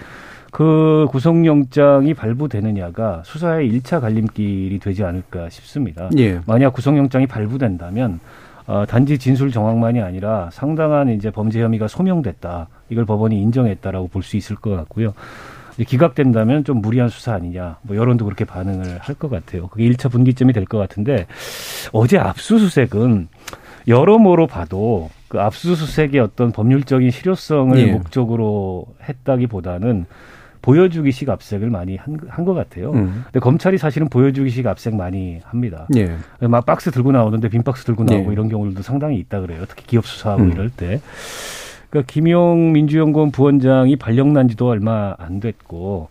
그 0.51 1.07
구속영장이 1.11 2.15
발부되느냐가 2.15 3.23
수사의 3.25 3.69
일차 3.69 4.01
갈림길이 4.01 4.77
되지 4.81 5.05
않을까 5.05 5.49
싶습니다. 5.51 6.11
예. 6.19 6.41
만약 6.47 6.73
구속영장이 6.73 7.29
발부된다면 7.29 8.19
어, 8.67 8.87
단지 8.89 9.19
진술 9.19 9.53
정황만이 9.53 10.01
아니라 10.01 10.49
상당한 10.51 11.09
이제 11.09 11.31
범죄 11.31 11.63
혐의가 11.63 11.87
소명됐다. 11.87 12.67
이걸 12.89 13.05
법원이 13.05 13.41
인정했다라고 13.41 14.09
볼 14.09 14.25
수 14.25 14.37
있을 14.37 14.57
것 14.57 14.71
같고요. 14.71 15.15
기각된다면 15.85 16.65
좀 16.65 16.81
무리한 16.81 17.09
수사 17.09 17.35
아니냐. 17.35 17.79
뭐 17.83 17.97
여론도 17.97 18.25
그렇게 18.25 18.45
반응을 18.45 18.99
할 18.99 19.15
것 19.17 19.31
같아요. 19.31 19.69
그게 19.69 19.85
일차 19.85 20.09
분기점이 20.09 20.53
될 20.53 20.65
것 20.67 20.79
같은데 20.79 21.27
어제 21.93 22.19
압수수색은 22.19 23.29
여러모로 23.89 24.47
봐도 24.47 25.11
그 25.29 25.41
압수수색의 25.41 26.21
어떤 26.21 26.53
법률적인 26.53 27.11
실효성을 27.11 27.79
예. 27.79 27.93
목적으로 27.93 28.87
했다기보다는 29.09 30.07
보여주기식 30.63 31.31
압색을 31.31 31.71
많이 31.71 31.97
한것 31.97 32.55
같아요. 32.55 32.93
음. 32.93 33.23
근데 33.25 33.41
검찰이 33.41 33.79
사실은 33.79 34.09
보여주기식 34.11 34.67
압색 34.67 34.95
많이 34.95 35.41
합니다. 35.45 35.87
예. 35.97 36.15
막 36.47 36.67
박스 36.67 36.91
들고 36.91 37.13
나오는데 37.13 37.49
빈 37.49 37.63
박스 37.63 37.85
들고 37.85 38.05
나오고 38.05 38.27
네. 38.27 38.33
이런 38.33 38.49
경우들도 38.51 38.83
상당히 38.83 39.17
있다 39.19 39.41
그래요. 39.41 39.65
특히 39.67 39.87
기업 39.87 40.05
수사하고 40.07 40.43
음. 40.43 40.53
이럴 40.53 40.69
때. 40.69 41.01
그러니까 41.91 42.11
김용 42.11 42.73
민주연구원 42.73 43.31
부원장이 43.33 43.97
발령난 43.97 44.49
지도 44.49 44.69
얼마 44.69 45.15
안 45.19 45.41
됐고 45.41 46.09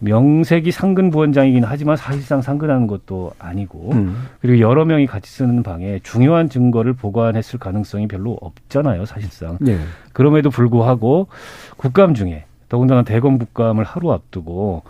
명색이 0.00 0.72
상근 0.72 1.10
부원장이긴 1.10 1.62
하지만 1.64 1.96
사실상 1.96 2.40
상근하는 2.40 2.86
것도 2.86 3.32
아니고 3.38 3.90
음. 3.92 4.28
그리고 4.40 4.58
여러 4.60 4.86
명이 4.86 5.06
같이 5.06 5.30
쓰는 5.30 5.62
방에 5.62 6.00
중요한 6.02 6.48
증거를 6.48 6.94
보관했을 6.94 7.58
가능성이 7.58 8.08
별로 8.08 8.38
없잖아요, 8.40 9.04
사실상. 9.04 9.58
예. 9.66 9.78
그럼에도 10.14 10.48
불구하고 10.48 11.28
국감 11.76 12.14
중에 12.14 12.44
더군다나 12.70 13.02
대검 13.02 13.38
국감을 13.38 13.84
하루 13.84 14.12
앞두고 14.12 14.82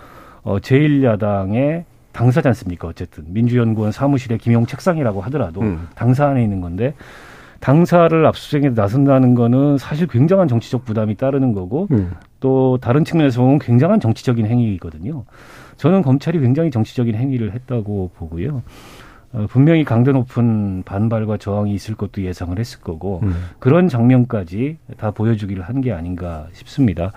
어 0.42 0.58
제1야당의 0.58 1.84
당사지 2.12 2.46
않습니까? 2.48 2.86
어쨌든 2.86 3.24
민주연구원 3.28 3.90
사무실의 3.90 4.38
김용 4.38 4.64
책상이라고 4.66 5.20
하더라도 5.22 5.62
음. 5.62 5.88
당사 5.96 6.28
안에 6.28 6.42
있는 6.42 6.60
건데 6.60 6.94
당사를 7.60 8.26
압수수색에 8.26 8.70
나선다는 8.70 9.34
거는 9.34 9.78
사실 9.78 10.06
굉장한 10.06 10.48
정치적 10.48 10.84
부담이 10.84 11.16
따르는 11.16 11.52
거고 11.52 11.88
음. 11.90 12.12
또 12.40 12.78
다른 12.80 13.04
측면에서 13.04 13.42
보면 13.42 13.58
굉장한 13.58 14.00
정치적인 14.00 14.46
행위거든요. 14.46 15.24
저는 15.76 16.02
검찰이 16.02 16.40
굉장히 16.40 16.70
정치적인 16.70 17.14
행위를 17.14 17.52
했다고 17.54 18.10
보고요. 18.16 18.62
어, 19.32 19.46
분명히 19.48 19.84
강도 19.84 20.10
높은 20.10 20.82
반발과 20.84 21.36
저항이 21.36 21.72
있을 21.74 21.94
것도 21.94 22.22
예상을 22.22 22.58
했을 22.58 22.80
거고 22.80 23.20
음. 23.22 23.32
그런 23.60 23.88
장면까지 23.88 24.78
다 24.96 25.10
보여주기를 25.12 25.62
한 25.62 25.80
게 25.80 25.92
아닌가 25.92 26.46
싶습니다. 26.52 27.12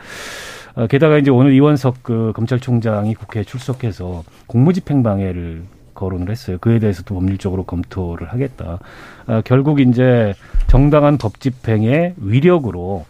어, 0.76 0.88
게다가 0.88 1.18
이제 1.18 1.32
오늘 1.32 1.54
이원석 1.54 2.04
그 2.04 2.32
검찰총장이 2.36 3.16
국회에 3.16 3.44
출석해서 3.44 4.24
공무집행 4.48 5.02
방해를 5.04 5.64
거론을 5.94 6.30
했어요. 6.30 6.58
그에 6.60 6.80
대해서도 6.80 7.16
법률적으로 7.16 7.64
검토를 7.64 8.32
하겠다. 8.32 8.80
아, 9.28 9.42
결국 9.46 9.80
이제 9.80 10.34
정당한 10.68 11.18
법 11.18 11.40
집행의 11.40 12.16
위력으로 12.18 13.06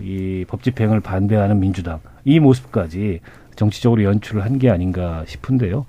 이 0.00 0.44
법 0.48 0.62
집행을 0.62 1.00
반대하는 1.00 1.58
민주당 1.60 1.98
이 2.24 2.38
모습까지 2.40 3.20
정치적으로 3.56 4.04
연출을 4.04 4.44
한 4.44 4.58
게 4.58 4.70
아닌가 4.70 5.24
싶은데요. 5.26 5.84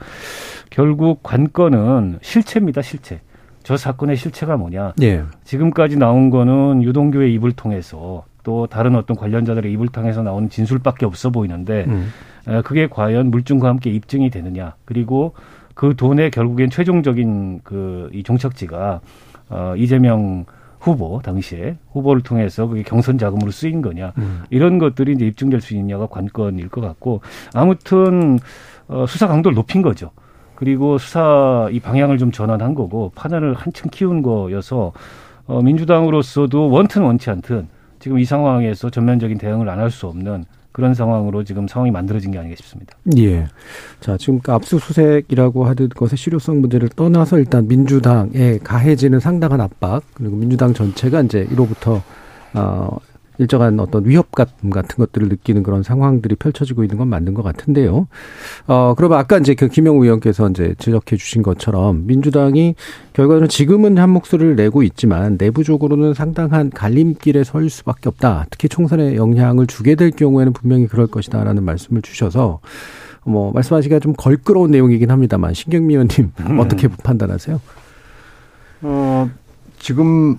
결국 0.70 1.22
관건은 1.24 2.20
실체입니다, 2.22 2.82
실체. 2.82 3.22
저 3.64 3.78
사건의 3.78 4.16
실체가 4.18 4.58
뭐냐? 4.58 4.94
예. 5.02 5.24
지금까지 5.44 5.98
나온 5.98 6.30
거는 6.32 6.82
유동규의 6.82 7.34
입을 7.36 7.52
통해서 7.52 8.26
또 8.44 8.66
다른 8.68 8.96
어떤 8.96 9.16
관련자들의 9.16 9.72
입을 9.74 9.90
통해서 9.90 10.24
나오는 10.24 10.50
진술밖에 10.50 11.06
없어 11.06 11.30
보이는데 11.30 11.86
음. 11.88 12.10
에, 12.48 12.62
그게 12.62 12.88
과연 12.88 13.30
물증과 13.30 13.68
함께 13.68 13.92
입증이 13.92 14.32
되느냐 14.32 14.74
그리고 14.86 15.36
그 15.80 15.96
돈의 15.96 16.32
결국엔 16.32 16.70
최종적인 16.70 17.62
그 17.64 18.10
이 18.14 18.22
종착지가 18.24 19.00
어, 19.50 19.74
이재명 19.78 20.46
후보 20.80 21.22
당시에 21.24 21.78
후보를 21.92 22.22
통해서 22.22 22.68
그게 22.68 22.84
경선 22.84 23.18
자금으로 23.18 23.52
쓰인 23.52 23.82
거냐 23.82 24.12
이런 24.50 24.78
것들이 24.80 25.14
이제 25.14 25.26
입증될 25.26 25.62
수 25.62 25.74
있느냐가 25.76 26.08
관건일 26.08 26.68
것 26.70 26.82
같고 26.82 27.22
아무튼 27.54 28.40
어, 28.88 29.06
수사 29.08 29.28
강도를 29.28 29.56
높인 29.56 29.82
거죠. 29.82 30.12
그리고 30.56 30.98
수사 30.98 31.70
이 31.72 31.80
방향을 31.80 32.18
좀 32.18 32.32
전환한 32.32 32.76
거고 32.76 33.12
판단을 33.16 33.54
한층 33.54 33.90
키운 33.90 34.22
거여서 34.22 34.92
어, 35.48 35.62
민주당으로서도 35.62 36.70
원튼 36.70 37.04
원치 37.04 37.30
않든 37.30 37.68
지금 38.00 38.20
이 38.20 38.26
상황에서 38.26 38.90
전면적인 38.90 39.38
대응을 39.38 39.70
안 39.70 39.80
할 39.80 39.90
수 39.92 40.08
없는 40.08 40.44
그런 40.72 40.94
상황으로 40.94 41.44
지금 41.44 41.68
상황이 41.68 41.92
만들어진 41.92 42.32
게 42.32 42.38
아닌가 42.38 42.56
싶습니다. 42.58 42.96
예. 43.18 43.48
자, 44.00 44.18
지금 44.18 44.40
그 44.40 44.52
압수수색이라고 44.52 45.66
하는 45.66 45.90
것의 45.90 46.12
실효성 46.16 46.62
문제를 46.62 46.90
떠나서 46.90 47.40
일단 47.40 47.68
민주당에 47.68 48.60
가해지는 48.64 49.20
상당한 49.20 49.62
압박, 49.62 50.04
그리고 50.14 50.36
민주당 50.36 50.74
전체가 50.74 51.22
이제 51.22 51.48
이로부터, 51.52 52.02
어, 52.54 52.98
일정한 53.40 53.80
어떤 53.80 54.06
위협감 54.06 54.70
같은 54.70 54.98
것들을 54.98 55.30
느끼는 55.30 55.64
그런 55.64 55.82
상황들이 55.82 56.36
펼쳐지고 56.36 56.84
있는 56.84 56.98
건 56.98 57.08
맞는 57.08 57.34
것 57.34 57.42
같은데요. 57.42 58.08
어, 58.68 58.94
그러면 58.96 59.18
아까 59.18 59.38
이제 59.38 59.56
그 59.56 59.70
김영우 59.70 60.04
의원께서 60.04 60.50
이제 60.50 60.76
지적해 60.78 61.16
주신 61.16 61.42
것처럼 61.42 62.06
민주당이 62.06 62.76
결과는 63.14 63.48
지금은 63.48 63.98
한 63.98 64.10
목소리를 64.10 64.56
내고 64.56 64.84
있지만 64.84 65.38
내부적으로는 65.40 66.14
상당한 66.14 66.70
갈림길에 66.70 67.46
설 67.46 67.70
수밖에 67.70 68.10
없다. 68.10 68.46
특히 68.52 68.68
총선에 68.68 69.16
영향을 69.16 69.68
주게 69.68 69.96
될 69.96 70.12
경우에는 70.12 70.52
분명히 70.52 70.88
그럴 70.88 71.08
것이다라는 71.08 71.64
말씀을 71.64 72.02
주셔서 72.02 72.60
뭐 73.24 73.54
말씀하시기가 73.54 74.00
좀 74.00 74.14
걸끄러운 74.14 74.72
내용이긴 74.72 75.12
합니다만 75.12 75.54
신경미 75.54 75.94
의원님 75.94 76.32
어떻게 76.60 76.90
판단하세요? 76.90 77.62
어, 78.82 79.30
지금 79.78 80.38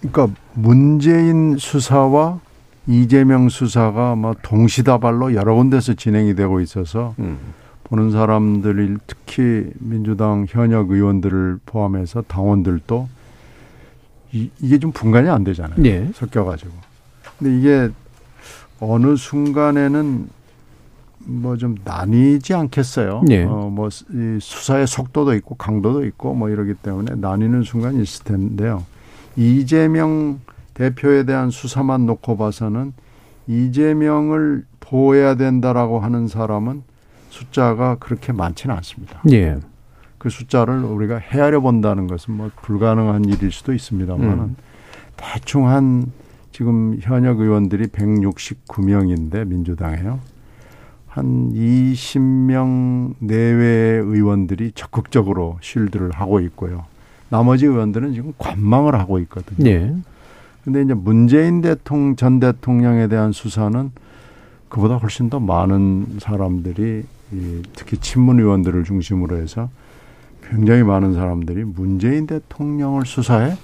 그러니까 0.00 0.28
문재인 0.54 1.56
수사와 1.58 2.40
이재명 2.86 3.48
수사가 3.48 4.14
뭐 4.14 4.34
동시다발로 4.42 5.34
여러 5.34 5.54
군데서 5.54 5.94
진행이 5.94 6.34
되고 6.34 6.60
있어서 6.60 7.14
음. 7.18 7.38
보는 7.84 8.10
사람들이 8.10 8.96
특히 9.06 9.70
민주당 9.78 10.46
현역 10.48 10.90
의원들을 10.90 11.60
포함해서 11.66 12.22
당원들도 12.22 13.08
이, 14.32 14.50
이게 14.60 14.78
좀 14.78 14.92
분간이 14.92 15.28
안 15.28 15.42
되잖아요. 15.44 15.82
예. 15.84 16.10
섞여가지고. 16.14 16.70
근데 17.38 17.58
이게 17.58 17.88
어느 18.80 19.16
순간에는 19.16 20.28
뭐 21.28 21.56
좀 21.56 21.76
나뉘지 21.84 22.54
않겠어요. 22.54 23.22
예. 23.30 23.44
어, 23.44 23.70
뭐이 23.70 24.38
수사의 24.40 24.86
속도도 24.86 25.34
있고 25.34 25.56
강도도 25.56 26.04
있고 26.06 26.34
뭐 26.34 26.48
이러기 26.48 26.74
때문에 26.74 27.16
나뉘는 27.16 27.62
순간이 27.64 28.02
있을 28.02 28.24
텐데요. 28.24 28.84
이재명 29.38 30.40
대표에 30.74 31.22
대한 31.22 31.50
수사만 31.50 32.06
놓고 32.06 32.36
봐서는 32.36 32.92
이재명을 33.46 34.64
보호해야 34.80 35.36
된다라고 35.36 36.00
하는 36.00 36.26
사람은 36.26 36.82
숫자가 37.30 37.96
그렇게 38.00 38.32
많지는 38.32 38.74
않습니다. 38.76 39.22
예. 39.30 39.58
그 40.18 40.28
숫자를 40.28 40.82
우리가 40.82 41.18
헤아려 41.18 41.60
본다는 41.60 42.08
것은 42.08 42.34
뭐 42.34 42.50
불가능한 42.62 43.26
일일 43.26 43.52
수도 43.52 43.72
있습니다만은 43.72 44.38
음. 44.38 44.56
대충 45.16 45.68
한 45.68 46.10
지금 46.50 46.98
현역 47.00 47.38
의원들이 47.38 47.86
169명인데 47.86 49.46
민주당에요. 49.46 50.18
한 51.06 51.52
20명 51.52 53.14
내외의 53.20 54.02
의원들이 54.02 54.72
적극적으로 54.74 55.58
쉴드를 55.60 56.10
하고 56.12 56.40
있고요. 56.40 56.86
나머지 57.30 57.66
의원들은 57.66 58.14
지금 58.14 58.32
관망을 58.38 58.94
하고 58.98 59.18
있거든요. 59.20 59.68
예. 59.68 59.94
근데 60.64 60.82
이제 60.82 60.94
문재인 60.94 61.60
대통령 61.60 62.16
전 62.16 62.40
대통령에 62.40 63.08
대한 63.08 63.32
수사는 63.32 63.90
그보다 64.68 64.96
훨씬 64.96 65.30
더 65.30 65.40
많은 65.40 66.18
사람들이 66.20 67.04
이 67.32 67.62
특히 67.74 67.96
친문 67.98 68.38
의원들을 68.40 68.84
중심으로 68.84 69.36
해서 69.36 69.70
굉장히 70.42 70.82
많은 70.82 71.14
사람들이 71.14 71.64
문재인 71.64 72.26
대통령을 72.26 73.04
수사해 73.06 73.54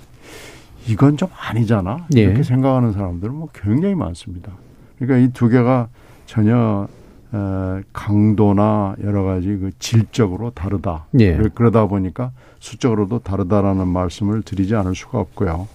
이건 0.86 1.16
좀 1.16 1.28
아니잖아 1.38 2.06
예. 2.16 2.20
이렇게 2.22 2.42
생각하는 2.42 2.92
사람들은 2.92 3.34
뭐 3.34 3.48
굉장히 3.54 3.94
많습니다. 3.94 4.52
그러니까 4.98 5.26
이 5.26 5.32
두 5.32 5.48
개가 5.48 5.88
전혀 6.26 6.86
에, 7.34 7.82
강도나 7.92 8.94
여러 9.02 9.24
가지 9.24 9.48
그 9.48 9.70
질적으로 9.80 10.50
다르다. 10.50 11.06
예. 11.18 11.36
그러다 11.54 11.86
보니까 11.86 12.30
수적으로도 12.60 13.18
다르다라는 13.20 13.88
말씀을 13.88 14.42
드리지 14.42 14.76
않을 14.76 14.94
수가 14.94 15.18
없고요. 15.18 15.66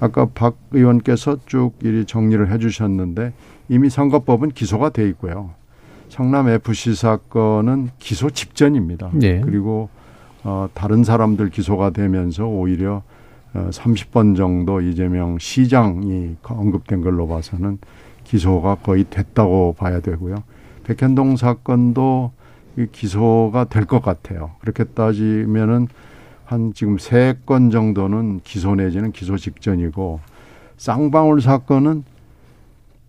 아까 0.00 0.26
박 0.34 0.56
의원께서 0.72 1.38
쭉이 1.46 2.04
정리를 2.06 2.50
해주셨는데 2.50 3.32
이미 3.68 3.88
선거법은 3.88 4.50
기소가 4.50 4.90
돼 4.90 5.08
있고요. 5.08 5.50
성남 6.08 6.48
FC 6.48 6.94
사건은 6.94 7.88
기소 7.98 8.28
직전입니다. 8.28 9.10
네. 9.14 9.40
그리고 9.40 9.88
어, 10.44 10.68
다른 10.74 11.04
사람들 11.04 11.48
기소가 11.48 11.90
되면서 11.90 12.44
오히려 12.44 13.02
어, 13.54 13.68
30번 13.70 14.36
정도 14.36 14.80
이재명 14.82 15.38
시장이 15.38 16.36
언급된 16.42 17.00
걸로 17.00 17.28
봐서는 17.28 17.78
기소가 18.24 18.76
거의 18.76 19.04
됐다고 19.08 19.74
봐야 19.78 20.00
되고요. 20.00 20.42
백현동 20.84 21.36
사건도 21.36 22.32
이 22.78 22.86
기소가 22.90 23.64
될 23.64 23.84
것 23.84 24.02
같아요. 24.02 24.52
그렇게 24.60 24.84
따지면은 24.84 25.88
한 26.44 26.72
지금 26.74 26.98
세 26.98 27.34
건 27.46 27.70
정도는 27.70 28.40
기소 28.44 28.74
내지는 28.74 29.12
기소 29.12 29.36
직전이고 29.36 30.20
쌍방울 30.76 31.40
사건은 31.40 32.04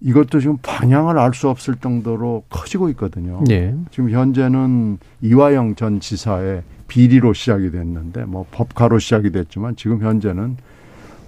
이것도 0.02 0.40
지금 0.42 0.58
방향을 0.62 1.18
알 1.18 1.34
수 1.34 1.50
없을 1.50 1.76
정도로 1.78 2.44
커지고 2.50 2.90
있거든요. 2.90 3.42
예. 3.50 3.74
지금 3.92 4.10
현재는 4.12 4.98
이화영 5.22 5.76
전 5.76 6.00
지사의 6.02 6.64
비리로 6.88 7.34
시작이 7.34 7.72
됐는데 7.72 8.26
뭐 8.26 8.46
법카로 8.52 9.00
시작이 9.00 9.32
됐지만 9.32 9.76
지금 9.78 10.02
현재는 10.04 10.58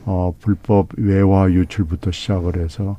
어 0.06 0.34
불법 0.42 0.90
외화 0.98 1.50
유출부터 1.50 2.12
시작을 2.12 2.58
해서 2.58 2.98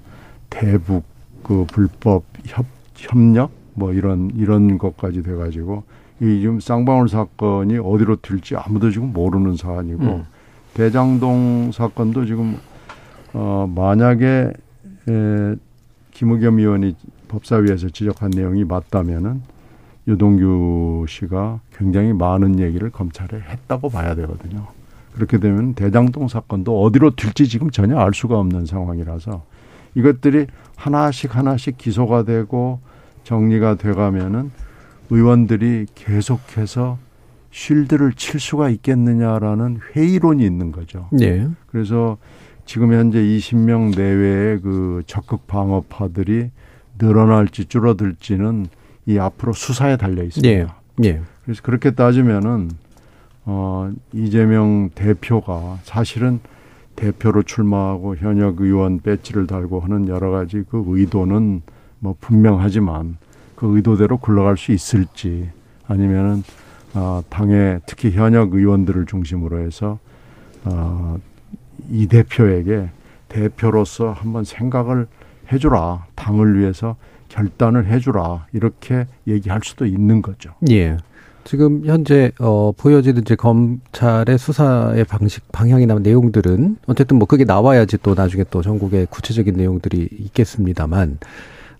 대북 0.50 1.04
그 1.42 1.64
불법 1.70 2.24
협 2.46 2.64
협력 2.96 3.50
뭐 3.74 3.92
이런 3.92 4.30
이런 4.35 4.78
것까지 4.78 5.22
돼 5.22 5.35
가지고 5.35 5.85
이 6.20 6.40
지금 6.40 6.61
쌍방울 6.61 7.09
사건이 7.09 7.78
어디로 7.78 8.16
튈지 8.16 8.56
아무도 8.56 8.90
지금 8.90 9.12
모르는 9.12 9.56
사안이고 9.56 10.02
음. 10.02 10.24
대장동 10.74 11.72
사건도 11.72 12.26
지금 12.26 12.56
어 13.35 13.70
만약에 13.74 14.52
에 15.09 15.54
김의겸 16.12 16.59
의원이 16.59 16.96
법사위에서 17.28 17.90
지적한 17.90 18.30
내용이 18.30 18.64
맞다면은 18.64 19.42
유동규 20.09 21.04
씨가 21.09 21.61
굉장히 21.76 22.12
많은 22.12 22.61
얘기를 22.61 22.90
검찰에 22.90 23.40
했다고 23.40 23.90
봐야 23.90 24.14
되거든요. 24.14 24.66
그렇게 25.12 25.38
되면 25.38 25.74
대장동 25.74 26.28
사건도 26.28 26.82
어디로 26.82 27.16
튈지 27.16 27.48
지금 27.48 27.70
전혀 27.70 27.98
알 27.98 28.14
수가 28.14 28.38
없는 28.38 28.66
상황이라서 28.66 29.42
이것들이 29.96 30.46
하나씩 30.76 31.35
하나씩 31.35 31.76
기소가 31.78 32.22
되고 32.22 32.80
정리가 33.24 33.74
돼가면은 33.74 34.52
의원들이 35.11 35.87
계속해서 35.94 36.98
쉴드를 37.50 38.12
칠 38.12 38.38
수가 38.38 38.68
있겠느냐라는 38.68 39.80
회의론이 39.94 40.44
있는 40.44 40.70
거죠. 40.70 41.09
예. 41.20 41.48
그래서 41.66 42.18
지금 42.66 42.92
현재 42.92 43.18
20명 43.18 43.96
내외의 43.96 44.61
그 44.61 45.02
적극 45.06 45.46
방어파들이 45.46 46.50
늘어날지 46.98 47.66
줄어들지는 47.66 48.66
이 49.06 49.18
앞으로 49.18 49.54
수사에 49.54 49.96
달려 49.96 50.22
있습니다. 50.22 50.48
예. 50.48 51.09
예. 51.09 51.20
그래서 51.44 51.62
그렇게 51.62 51.92
따지면은 51.92 52.70
어 53.46 53.90
이재명 54.12 54.90
대표가 54.94 55.78
사실은 55.85 56.40
대표로 56.96 57.42
출마하고 57.42 58.16
현역 58.16 58.61
의원 58.61 59.00
배지를 59.00 59.46
달고 59.46 59.80
하는 59.80 60.09
여러 60.09 60.30
가지 60.30 60.64
그 60.68 60.82
의도는 60.87 61.62
뭐 61.98 62.16
분명하지만 62.20 63.18
그 63.54 63.76
의도대로 63.76 64.18
굴러갈 64.18 64.56
수 64.56 64.72
있을지 64.72 65.50
아니면은 65.87 66.42
아 66.94 67.22
당의 67.28 67.80
특히 67.87 68.11
현역 68.11 68.54
의원들을 68.54 69.06
중심으로 69.06 69.61
해서 69.61 69.98
어이 70.64 72.06
대표에게 72.09 72.88
대표로서 73.28 74.12
한번 74.12 74.44
생각을 74.44 75.06
해주라 75.52 76.06
당을 76.14 76.59
위해서 76.59 76.96
결단을 77.28 77.87
해주라 77.87 78.46
이렇게 78.52 79.06
얘기할 79.26 79.61
수도 79.62 79.85
있는 79.85 80.22
거죠. 80.22 80.54
예. 80.70 80.96
지금 81.46 81.87
현재 81.87 82.32
어 82.40 82.72
보여지는 82.76 83.22
이제 83.22 83.37
검찰의 83.37 84.37
수사의 84.37 85.04
방식 85.04 85.50
방향이나 85.52 85.94
내용들은 86.00 86.76
어쨌든 86.88 87.18
뭐 87.18 87.28
그게 87.28 87.44
나와야지 87.44 87.98
또 88.02 88.14
나중에 88.14 88.44
또 88.50 88.62
전국에 88.62 89.06
구체적인 89.09 89.54
내용들이 89.54 90.09
있겠습니다만 90.18 91.18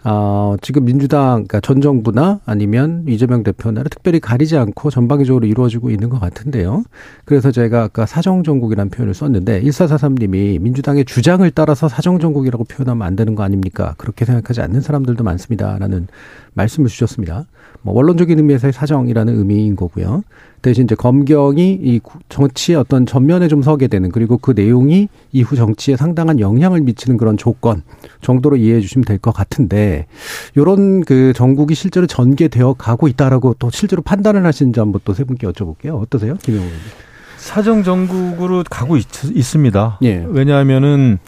어, 0.09 0.55
지금 0.63 0.85
민주당, 0.85 1.47
그러니까 1.49 1.59
전 1.59 1.81
정부나 1.81 2.39
아니면 2.47 3.05
이재명 3.09 3.43
대표나를 3.43 3.91
특별히 3.91 4.21
가리지 4.21 4.57
않고 4.57 4.89
전방위적으로 4.91 5.49
이루어지고 5.49 5.91
있는 5.91 6.11
것 6.11 6.21
같은데요. 6.21 6.85
그래서 7.25 7.51
제가 7.51 7.83
아까 7.83 8.07
사정정국이라는 8.07 8.89
표현을 8.91 9.15
썼는데 9.15 9.63
1443님이 9.63 10.61
민주당의 10.61 11.07
주장을 11.07 11.51
따라서 11.51 11.89
사정정국이라고 11.89 12.63
표현하면 12.63 13.05
안 13.05 13.17
되는 13.17 13.35
거 13.35 13.43
아닙니까? 13.43 13.97
그렇게 13.99 14.25
생각하지 14.25 14.61
않는 14.61 14.81
사람들도 14.81 15.25
많습니다 15.25 15.77
라는 15.81 16.07
말씀을 16.55 16.89
주셨습니다. 16.89 17.47
뭐 17.83 17.93
원론적인 17.93 18.39
의미에서의 18.39 18.73
사정이라는 18.73 19.37
의미인 19.37 19.75
거고요. 19.75 20.23
대신 20.67 20.83
이제 20.83 20.97
검경이 20.97 21.79
이 21.81 22.01
정치의 22.29 22.77
어떤 22.77 23.07
전면에 23.07 23.47
좀 23.47 23.63
서게 23.63 23.87
되는 23.87 24.11
그리고 24.11 24.37
그 24.37 24.51
내용이 24.51 25.09
이후 25.31 25.55
정치에 25.55 25.95
상당한 25.97 26.41
영향을 26.41 26.81
미치는 26.81 27.19
그런 27.19 27.37
조건 27.37 27.83
정도로 28.21 28.57
이해해 28.57 28.81
주시면 28.81 29.05
될 29.05 29.19
것 29.19 29.31
같은데 29.33 30.07
요런 30.57 31.03
그 31.05 31.33
전국이 31.35 31.77
실제로 31.77 32.09
전개되어 32.09 32.75
가고 32.75 33.07
있다라고 33.07 33.55
또 33.61 33.71
실제로 33.71 34.03
판단을 34.03 34.45
하시는지 34.45 34.81
한번 34.81 35.01
또 35.05 35.15
세 35.15 35.23
분께 35.23 35.47
여쭤볼게요. 35.47 36.03
어떠세요? 36.03 36.35
김영호 36.43 36.65
의원님. 36.65 36.85
사정 37.37 37.85
정국으로 37.85 38.65
가고 38.69 38.97
있, 38.97 39.07
습니다 39.13 39.99
예. 40.03 40.25
왜냐하면은 40.29 41.19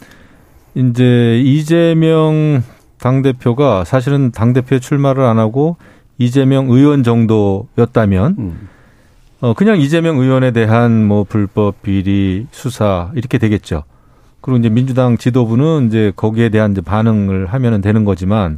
이제 0.75 1.41
이재명 1.45 2.61
당 2.99 3.21
대표가 3.21 3.85
사실은 3.85 4.31
당 4.31 4.51
대표에 4.51 4.79
출마를 4.79 5.23
안 5.23 5.39
하고 5.39 5.77
이재명 6.17 6.69
의원 6.69 7.03
정도였다면 7.03 8.35
음. 8.37 8.67
어 9.41 9.53
그냥 9.53 9.79
이재명 9.79 10.17
의원에 10.17 10.51
대한 10.51 11.05
뭐 11.05 11.23
불법 11.23 11.81
비리 11.81 12.47
수사 12.51 13.11
이렇게 13.15 13.37
되겠죠. 13.37 13.83
그리고 14.41 14.57
이제 14.57 14.69
민주당 14.69 15.17
지도부는 15.17 15.87
이제 15.87 16.11
거기에 16.15 16.49
대한 16.49 16.71
이제 16.71 16.81
반응을 16.81 17.47
하면은 17.47 17.81
되는 17.81 18.05
거지만 18.05 18.57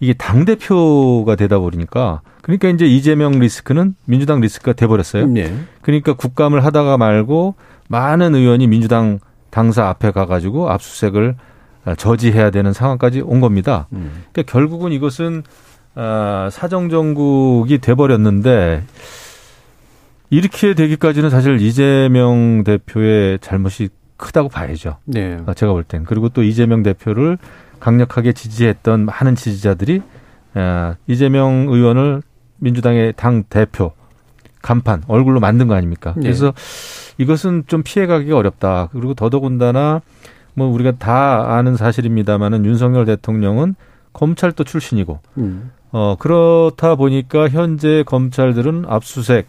이게 0.00 0.12
당 0.14 0.44
대표가 0.44 1.36
되다 1.36 1.58
보니까 1.58 2.22
그러니까 2.42 2.68
이제 2.68 2.86
이재명 2.86 3.38
리스크는 3.38 3.94
민주당 4.04 4.40
리스크가 4.40 4.72
돼 4.72 4.86
버렸어요. 4.86 5.32
예. 5.36 5.52
그러니까 5.80 6.12
국감을 6.12 6.64
하다가 6.64 6.98
말고 6.98 7.54
많은 7.88 8.34
의원이 8.34 8.66
민주당 8.66 9.20
당사 9.50 9.88
앞에 9.88 10.10
가가지고 10.10 10.70
압수수색을 10.70 11.36
저지해야 11.96 12.50
되는 12.50 12.72
상황까지 12.72 13.20
온 13.20 13.40
겁니다. 13.40 13.86
음. 13.92 14.24
그러니까 14.32 14.50
결국은 14.50 14.92
이것은 14.92 15.42
아, 15.94 16.48
사정정국이 16.50 17.78
돼버렸는데 17.78 18.82
이렇게 20.32 20.72
되기까지는 20.72 21.28
사실 21.28 21.60
이재명 21.60 22.64
대표의 22.64 23.38
잘못이 23.40 23.90
크다고 24.16 24.48
봐야죠. 24.48 24.96
네. 25.04 25.36
아, 25.44 25.52
제가 25.52 25.72
볼 25.72 25.84
땐. 25.84 26.04
그리고 26.04 26.30
또 26.30 26.42
이재명 26.42 26.82
대표를 26.82 27.36
강력하게 27.80 28.32
지지했던 28.32 29.04
많은 29.04 29.34
지지자들이 29.34 30.00
아, 30.54 30.96
이재명 31.06 31.66
의원을 31.68 32.22
민주당의 32.56 33.12
당 33.14 33.44
대표 33.50 33.92
간판 34.62 35.02
얼굴로 35.06 35.38
만든 35.38 35.68
거 35.68 35.74
아닙니까? 35.74 36.14
네. 36.16 36.22
그래서 36.22 36.54
이것은 37.18 37.64
좀 37.66 37.82
피해가기가 37.82 38.34
어렵다. 38.34 38.88
그리고 38.92 39.12
더더군다나 39.12 40.00
뭐 40.54 40.66
우리가 40.68 40.92
다 40.92 41.56
아는 41.58 41.76
사실입니다만은 41.76 42.64
윤석열 42.64 43.04
대통령은 43.04 43.74
검찰도 44.14 44.64
출신이고 44.64 45.20
음. 45.36 45.72
어 45.90 46.16
그렇다 46.18 46.94
보니까 46.94 47.50
현재 47.50 48.02
검찰들은 48.06 48.86
압수수색 48.88 49.46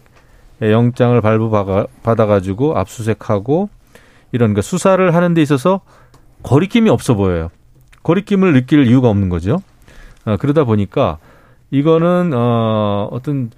영장을 0.70 1.20
발부 1.20 1.50
받아 2.02 2.26
가지고 2.26 2.76
압수수색하고 2.78 3.68
이런 4.32 4.54
그 4.54 4.62
수사를 4.62 5.14
하는 5.14 5.34
데 5.34 5.42
있어서 5.42 5.80
거리낌이 6.42 6.90
없어 6.90 7.14
보여요. 7.14 7.50
거리낌을 8.02 8.52
느낄 8.52 8.86
이유가 8.86 9.08
없는 9.08 9.28
거죠. 9.28 9.58
어, 10.24 10.36
그러다 10.38 10.64
보니까 10.64 11.18
이거는 11.70 12.32
어 12.34 13.08
어떤 13.10 13.50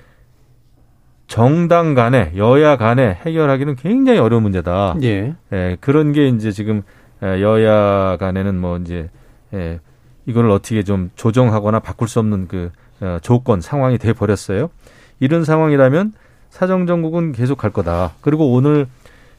정당 1.27 1.95
간에 1.95 2.33
여야 2.37 2.77
간에 2.77 3.19
해결하기는 3.27 3.77
굉장히 3.77 4.19
어려운 4.19 4.43
문제다. 4.45 4.97
예. 5.03 5.35
예, 5.53 5.77
그런 5.81 6.13
게 6.13 6.29
이제 6.29 6.53
지금 6.53 6.83
예, 7.23 7.43
여야 7.43 8.17
간에는 8.19 8.57
뭐 8.59 8.79
이제 8.79 9.11
예, 9.53 9.81
이거를 10.27 10.51
어떻게 10.51 10.83
좀 10.83 11.11
조정하거나 11.17 11.81
바꿀 11.81 12.09
수 12.09 12.21
없는 12.21 12.49
그 12.49 12.71
어, 13.01 13.19
조건 13.23 13.61
상황이 13.61 13.99
돼 13.99 14.13
버렸어요. 14.13 14.71
이런 15.19 15.45
상황이라면 15.45 16.13
사정 16.57 16.87
정국은 16.87 17.33
계속 17.33 17.59
갈 17.59 17.71
거다. 17.71 18.13
그리고 18.23 18.51
오늘 18.51 18.87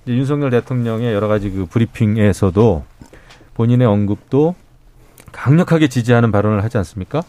이제 0.03 0.13
윤석열 0.15 0.51
대통령의 0.51 1.15
여러 1.15 1.27
가지 1.27 1.49
그 1.49 1.65
브리핑에서도 1.65 2.84
본인의 3.56 3.88
언급도 3.88 4.53
강력하게 5.32 5.88
지지하는 5.88 6.32
발언을 6.32 6.63
하지 6.63 6.77
않습니까? 6.77 7.23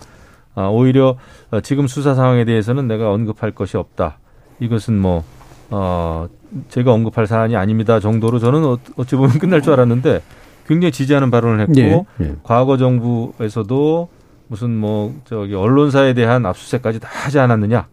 아, 0.54 0.66
오히려 0.66 1.16
어, 1.50 1.60
지금 1.62 1.86
수사 1.86 2.14
상황에 2.14 2.44
대해서는 2.44 2.86
내가 2.86 3.10
언급할 3.10 3.52
것이 3.52 3.78
없다. 3.78 4.18
이것은 4.60 4.98
뭐 5.00 5.24
어, 5.70 6.28
제가 6.68 6.92
언급할 6.92 7.26
사안이 7.26 7.56
아닙니다 7.56 7.98
정도로 7.98 8.38
저는 8.40 8.64
어- 8.66 8.78
어찌 8.96 9.16
보면 9.16 9.38
끝날 9.40 9.62
줄 9.62 9.72
알았는데 9.72 10.20
굉장히 10.66 10.92
지지하는 10.92 11.30
발언을 11.30 11.60
했고 11.60 11.80
예. 11.80 12.04
예. 12.20 12.34
과거 12.42 12.76
정부에서도 12.76 14.10
무슨 14.48 14.76
뭐 14.76 15.14
저기 15.24 15.54
언론사에 15.54 16.12
대한 16.12 16.44
압수수색까지 16.44 17.00
다 17.00 17.08
하지 17.10 17.38
않았느냐. 17.38 17.86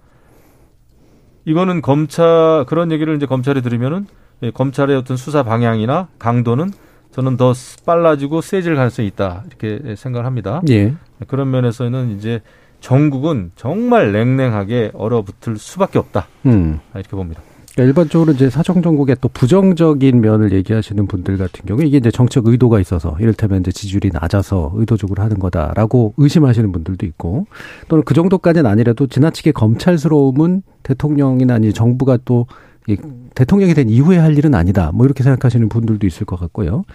이거는 1.45 1.81
검찰 1.81 2.65
그런 2.67 2.91
얘기를 2.91 3.15
이제 3.15 3.25
검찰에 3.25 3.61
들으면은 3.61 4.07
예, 4.43 4.51
검찰의 4.51 4.95
어떤 4.97 5.15
수사 5.15 5.43
방향이나 5.43 6.09
강도는 6.19 6.71
저는 7.11 7.37
더 7.37 7.53
빨라지고 7.85 8.41
세질 8.41 8.75
가능성이 8.75 9.07
있다 9.07 9.43
이렇게 9.47 9.95
생각을 9.95 10.25
합니다. 10.25 10.61
예. 10.69 10.93
그런 11.27 11.49
면에서는 11.49 12.17
이제 12.17 12.41
전국은 12.81 13.51
정말 13.55 14.11
냉랭하게 14.11 14.91
얼어붙을 14.93 15.57
수밖에 15.57 15.97
없다 15.97 16.27
음. 16.45 16.79
이렇게 16.93 17.09
봅니다. 17.11 17.41
그러니까 17.75 17.83
일반적으로 17.83 18.31
이제 18.31 18.49
사정정국의 18.49 19.17
또 19.19 19.27
부정적인 19.27 20.21
면을 20.21 20.53
얘기하시는 20.53 21.07
분들 21.07 21.37
같은 21.37 21.65
경우에 21.65 21.85
이게 21.85 21.97
이제 21.97 22.09
정책 22.09 22.47
의도가 22.47 22.79
있어서 22.79 23.17
이를테면 23.19 23.61
이제 23.61 23.71
지지율이 23.71 24.11
낮아서 24.13 24.71
의도적으로 24.75 25.21
하는 25.21 25.39
거다라고 25.39 26.13
의심하시는 26.17 26.71
분들도 26.71 27.05
있고 27.05 27.47
또는 27.89 28.05
그 28.05 28.13
정도까지는 28.13 28.69
아니라도 28.69 29.07
지나치게 29.07 29.51
검찰스러움은 29.51 30.63
대통령이나 30.83 31.55
아니 31.55 31.73
정부가 31.73 32.17
또이 32.23 32.97
대통령이 33.35 33.73
된 33.73 33.89
이후에 33.89 34.17
할 34.19 34.37
일은 34.37 34.55
아니다. 34.55 34.91
뭐 34.93 35.05
이렇게 35.05 35.23
생각하시는 35.23 35.67
분들도 35.67 36.07
있을 36.07 36.25
것 36.25 36.39
같고요. 36.39 36.85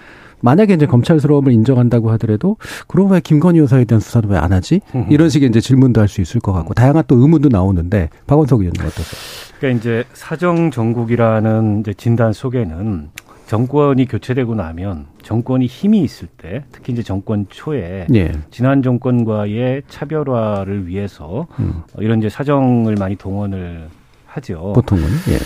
만약에 0.43 0.75
이제 0.75 0.87
검찰스러움을 0.87 1.53
인정한다고 1.53 2.11
하더라도 2.13 2.57
그럼 2.87 3.11
왜 3.13 3.21
김건희 3.21 3.59
여사에 3.61 3.85
대한 3.85 4.01
수사도 4.01 4.29
왜 4.29 4.39
안 4.39 4.53
하지? 4.53 4.81
이런 5.11 5.29
식의 5.29 5.49
이제 5.51 5.61
질문도 5.61 6.01
할 6.01 6.09
수 6.09 6.21
있을 6.21 6.41
것 6.41 6.53
같고 6.53 6.75
다양한 6.75 7.05
또 7.07 7.17
의문도 7.17 7.49
나오는데 7.51 8.09
박원석 8.27 8.61
의원님 8.61 8.81
어떠세요? 8.85 9.21
그러니까 9.59 9.79
이제 9.81 10.05
사정 10.15 10.71
정국이라는 10.71 11.81
이제 11.81 11.93
진단 11.95 12.33
속에는 12.33 13.11
정권이 13.47 14.07
교체되고 14.07 14.55
나면 14.55 15.07
정권이 15.23 15.67
힘이 15.67 16.01
있을 16.03 16.29
때 16.37 16.65
특히 16.73 16.93
이제 16.93 17.03
정권 17.03 17.47
초에 17.51 18.07
예. 18.15 18.33
지난 18.51 18.83
정권과의 18.83 19.83
차별화를 19.89 20.87
위해서 20.87 21.47
음. 21.59 21.83
어, 21.95 22.01
이런 22.01 22.19
이제 22.21 22.29
사정을 22.29 22.95
많이 22.99 23.17
동원을 23.17 23.89
하죠. 24.27 24.73
보통은 24.75 25.03
예. 25.31 25.39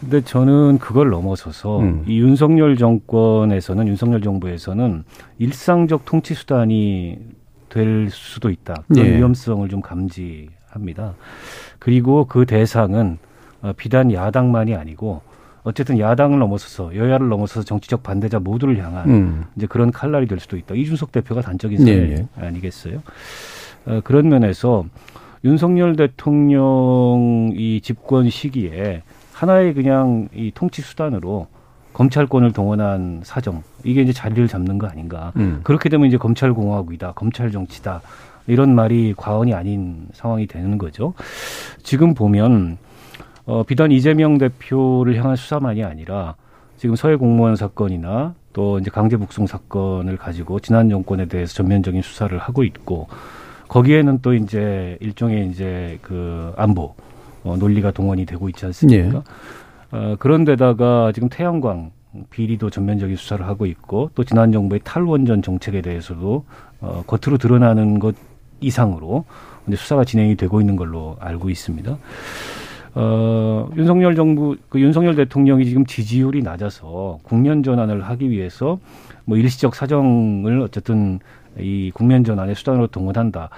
근데 0.00 0.22
저는 0.22 0.78
그걸 0.78 1.10
넘어서서 1.10 1.80
음. 1.80 2.04
이 2.06 2.18
윤석열 2.20 2.76
정권에서는 2.76 3.86
윤석열 3.86 4.22
정부에서는 4.22 5.04
일상적 5.38 6.06
통치 6.06 6.34
수단이 6.34 7.18
될 7.68 8.08
수도 8.10 8.50
있다. 8.50 8.82
그런 8.88 9.06
예. 9.06 9.16
위험성을 9.16 9.68
좀 9.68 9.82
감지합니다. 9.82 11.14
그리고 11.78 12.24
그 12.24 12.46
대상은 12.46 13.18
어, 13.62 13.72
비단 13.76 14.10
야당만이 14.10 14.74
아니고 14.74 15.20
어쨌든 15.62 15.98
야당을 15.98 16.38
넘어서서 16.38 16.96
여야를 16.96 17.28
넘어서서 17.28 17.64
정치적 17.64 18.02
반대자 18.02 18.38
모두를 18.38 18.82
향한 18.82 19.08
음. 19.10 19.44
이제 19.56 19.66
그런 19.66 19.92
칼날이 19.92 20.26
될 20.26 20.40
수도 20.40 20.56
있다. 20.56 20.74
이준석 20.74 21.12
대표가 21.12 21.42
단적인 21.42 21.78
사례 21.78 21.92
예, 21.92 22.26
아니겠어요? 22.36 23.02
어, 23.84 24.00
그런 24.02 24.30
면에서 24.30 24.86
윤석열 25.44 25.96
대통령 25.96 27.52
이 27.54 27.80
집권 27.82 28.30
시기에 28.30 29.02
하나의 29.40 29.72
그냥 29.72 30.28
이 30.34 30.52
통치 30.54 30.82
수단으로 30.82 31.46
검찰권을 31.94 32.52
동원한 32.52 33.22
사정 33.24 33.62
이게 33.84 34.02
이제 34.02 34.12
자리를 34.12 34.46
잡는 34.46 34.76
거 34.76 34.86
아닌가? 34.86 35.32
음. 35.36 35.60
그렇게 35.64 35.88
되면 35.88 36.06
이제 36.06 36.18
검찰 36.18 36.52
공화국이다, 36.52 37.12
검찰 37.12 37.50
정치다 37.50 38.02
이런 38.46 38.74
말이 38.74 39.14
과언이 39.16 39.54
아닌 39.54 40.08
상황이 40.12 40.46
되는 40.46 40.76
거죠. 40.76 41.14
지금 41.82 42.12
보면 42.12 42.76
어, 43.46 43.62
비단 43.62 43.90
이재명 43.92 44.36
대표를 44.36 45.16
향한 45.16 45.36
수사만이 45.36 45.84
아니라 45.84 46.34
지금 46.76 46.94
서해 46.94 47.16
공무원 47.16 47.56
사건이나 47.56 48.34
또 48.52 48.78
이제 48.78 48.90
강제 48.90 49.16
북송 49.16 49.46
사건을 49.46 50.18
가지고 50.18 50.60
지난 50.60 50.90
정권에 50.90 51.24
대해서 51.24 51.54
전면적인 51.54 52.02
수사를 52.02 52.36
하고 52.36 52.62
있고 52.62 53.08
거기에는 53.68 54.18
또 54.20 54.34
이제 54.34 54.98
일종의 55.00 55.48
이제 55.48 55.98
그 56.02 56.52
안보 56.58 56.94
어, 57.44 57.56
논리가 57.56 57.90
동원이 57.90 58.26
되고 58.26 58.48
있지 58.48 58.66
않습니까? 58.66 59.18
예. 59.18 59.96
어, 59.96 60.16
그런데다가 60.18 61.12
지금 61.12 61.28
태양광 61.28 61.90
비리도 62.30 62.70
전면적인 62.70 63.16
수사를 63.16 63.46
하고 63.46 63.66
있고 63.66 64.10
또 64.14 64.24
지난 64.24 64.52
정부의 64.52 64.80
탈원전 64.84 65.42
정책에 65.42 65.80
대해서도 65.80 66.44
어, 66.80 67.02
겉으로 67.06 67.38
드러나는 67.38 67.98
것 67.98 68.14
이상으로 68.60 69.24
이제 69.66 69.76
수사가 69.76 70.04
진행이 70.04 70.36
되고 70.36 70.60
있는 70.60 70.76
걸로 70.76 71.16
알고 71.20 71.50
있습니다. 71.50 71.98
어, 72.94 73.70
윤석열 73.76 74.16
정부, 74.16 74.56
그 74.68 74.80
윤석열 74.80 75.14
대통령이 75.14 75.64
지금 75.64 75.86
지지율이 75.86 76.42
낮아서 76.42 77.20
국면 77.22 77.62
전환을 77.62 78.02
하기 78.02 78.30
위해서 78.30 78.78
뭐 79.24 79.36
일시적 79.36 79.76
사정을 79.76 80.60
어쨌든 80.60 81.20
이 81.58 81.90
국면 81.94 82.24
전환의 82.24 82.54
수단으로 82.54 82.88
동원한다. 82.88 83.50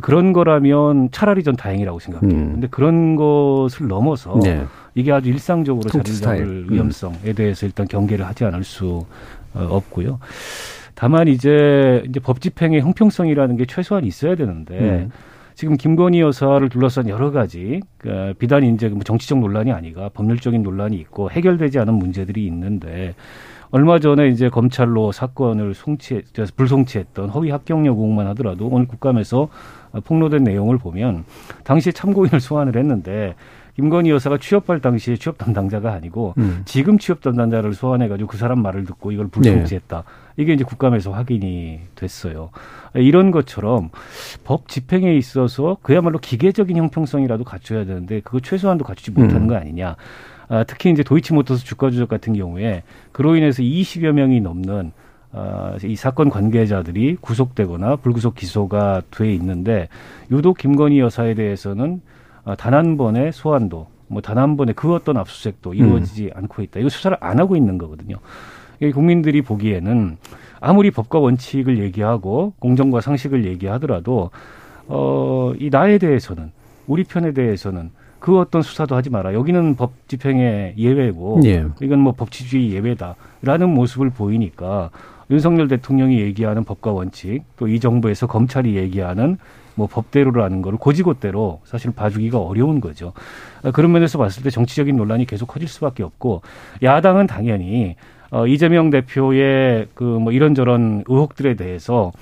그런 0.00 0.32
거라면 0.32 1.10
차라리 1.10 1.42
전 1.42 1.56
다행이라고 1.56 1.98
생각해요. 1.98 2.30
음. 2.30 2.52
근데 2.52 2.68
그런 2.68 3.16
것을 3.16 3.88
넘어서 3.88 4.38
네. 4.42 4.64
이게 4.94 5.12
아주 5.12 5.28
일상적으로 5.30 5.88
통치 5.88 6.12
자리를 6.12 6.14
스타일. 6.14 6.38
잡을 6.40 6.56
음. 6.68 6.74
위험성에 6.74 7.32
대해서 7.34 7.66
일단 7.66 7.86
경계를 7.88 8.26
하지 8.26 8.44
않을 8.44 8.64
수 8.64 9.06
어, 9.54 9.66
없고요. 9.70 10.18
다만 10.94 11.28
이제 11.28 12.02
이제 12.08 12.20
법 12.20 12.40
집행의 12.40 12.80
형평성이라는 12.80 13.56
게 13.56 13.66
최소한 13.66 14.04
있어야 14.04 14.34
되는데 14.34 14.78
음. 14.78 15.10
지금 15.54 15.76
김건희 15.78 16.20
여사를 16.20 16.68
둘러싼 16.68 17.08
여러 17.08 17.30
가지 17.30 17.80
그 17.96 18.34
비단 18.38 18.62
이제 18.64 18.88
뭐 18.88 19.02
정치적 19.02 19.38
논란이 19.38 19.72
아니라 19.72 20.10
법률적인 20.10 20.62
논란이 20.62 20.96
있고 20.96 21.30
해결되지 21.30 21.78
않은 21.78 21.94
문제들이 21.94 22.46
있는데 22.46 23.14
얼마 23.70 23.98
전에 23.98 24.28
이제 24.28 24.48
검찰로 24.48 25.12
사건을 25.12 25.74
송치 25.74 26.22
불송치했던 26.56 27.30
허위 27.30 27.50
합격력 27.50 27.96
의혹만 27.96 28.26
하더라도 28.28 28.68
오늘 28.68 28.86
국감에서 28.86 29.48
폭로된 30.04 30.44
내용을 30.44 30.78
보면 30.78 31.24
당시에 31.64 31.92
참고인을 31.92 32.40
소환을 32.40 32.76
했는데 32.76 33.34
김건희 33.76 34.10
여사가 34.10 34.38
취업할 34.38 34.80
당시에 34.80 35.16
취업 35.16 35.36
담당자가 35.36 35.92
아니고 35.92 36.34
음. 36.38 36.62
지금 36.64 36.98
취업 36.98 37.20
담당자를 37.20 37.74
소환해가지고 37.74 38.26
그 38.26 38.38
사람 38.38 38.62
말을 38.62 38.84
듣고 38.86 39.12
이걸 39.12 39.28
불송치했다. 39.28 40.02
이게 40.38 40.54
이제 40.54 40.64
국감에서 40.64 41.12
확인이 41.12 41.80
됐어요. 41.94 42.50
이런 42.94 43.30
것처럼 43.30 43.90
법 44.44 44.68
집행에 44.68 45.14
있어서 45.16 45.76
그야말로 45.82 46.18
기계적인 46.18 46.74
형평성이라도 46.76 47.44
갖춰야 47.44 47.84
되는데 47.84 48.20
그거 48.20 48.40
최소한도 48.40 48.84
갖추지 48.84 49.10
못하는 49.10 49.42
음. 49.42 49.46
거 49.46 49.56
아니냐. 49.56 49.96
아, 50.48 50.64
특히 50.64 50.90
이제 50.90 51.02
도이치모터스 51.02 51.64
주가 51.64 51.90
조작 51.90 52.08
같은 52.08 52.32
경우에 52.32 52.82
그로 53.12 53.36
인해서 53.36 53.62
20여 53.62 54.12
명이 54.12 54.40
넘는 54.40 54.92
아, 54.92 55.05
이 55.84 55.96
사건 55.96 56.30
관계자들이 56.30 57.16
구속되거나 57.20 57.96
불구속 57.96 58.34
기소가 58.34 59.02
돼 59.10 59.32
있는데 59.34 59.88
유독 60.30 60.58
김건희 60.58 60.98
여사에 61.00 61.34
대해서는 61.34 62.00
아, 62.44 62.54
단한 62.54 62.96
번의 62.96 63.32
소환도 63.32 63.88
뭐 64.08 64.22
단 64.22 64.38
한 64.38 64.56
번의 64.56 64.74
그 64.74 64.94
어떤 64.94 65.16
압수수색도 65.16 65.74
이루어지지 65.74 66.30
않고 66.34 66.62
있다. 66.62 66.80
이거 66.80 66.88
수사를 66.88 67.16
안 67.20 67.40
하고 67.40 67.56
있는 67.56 67.76
거거든요. 67.76 68.16
국민들이 68.94 69.42
보기에는 69.42 70.16
아무리 70.60 70.90
법과 70.90 71.18
원칙을 71.18 71.78
얘기하고 71.82 72.52
공정과 72.58 73.00
상식을 73.00 73.44
얘기하더라도 73.46 74.30
어, 74.86 75.52
이 75.58 75.70
나에 75.70 75.98
대해서는 75.98 76.52
우리 76.86 77.02
편에 77.04 77.32
대해서는 77.32 77.90
그 78.20 78.38
어떤 78.38 78.62
수사도 78.62 78.94
하지 78.94 79.10
마라. 79.10 79.34
여기는 79.34 79.74
법 79.74 79.92
집행의 80.08 80.74
예외고 80.78 81.40
예. 81.44 81.66
이건 81.82 81.98
뭐 81.98 82.12
법치주의 82.12 82.70
예외다라는 82.72 83.68
모습을 83.70 84.10
보이니까 84.10 84.90
윤석열 85.30 85.68
대통령이 85.68 86.20
얘기하는 86.20 86.64
법과 86.64 86.92
원칙 86.92 87.42
또 87.56 87.66
이 87.68 87.80
정부에서 87.80 88.26
검찰이 88.26 88.76
얘기하는 88.76 89.38
뭐 89.74 89.86
법대로라는 89.86 90.62
거를 90.62 90.78
고지고대로 90.78 91.60
사실 91.64 91.90
봐주기가 91.90 92.38
어려운 92.38 92.80
거죠. 92.80 93.12
아, 93.62 93.70
그런 93.72 93.92
면에서 93.92 94.18
봤을 94.18 94.42
때 94.42 94.50
정치적인 94.50 94.96
논란이 94.96 95.26
계속 95.26 95.46
커질 95.46 95.68
수밖에 95.68 96.02
없고 96.02 96.42
야당은 96.82 97.26
당연히 97.26 97.96
어, 98.30 98.46
이재명 98.46 98.90
대표의 98.90 99.88
그 99.94 100.04
뭐 100.04 100.32
이런저런 100.32 101.04
의혹들에 101.06 101.54
대해서 101.54 102.12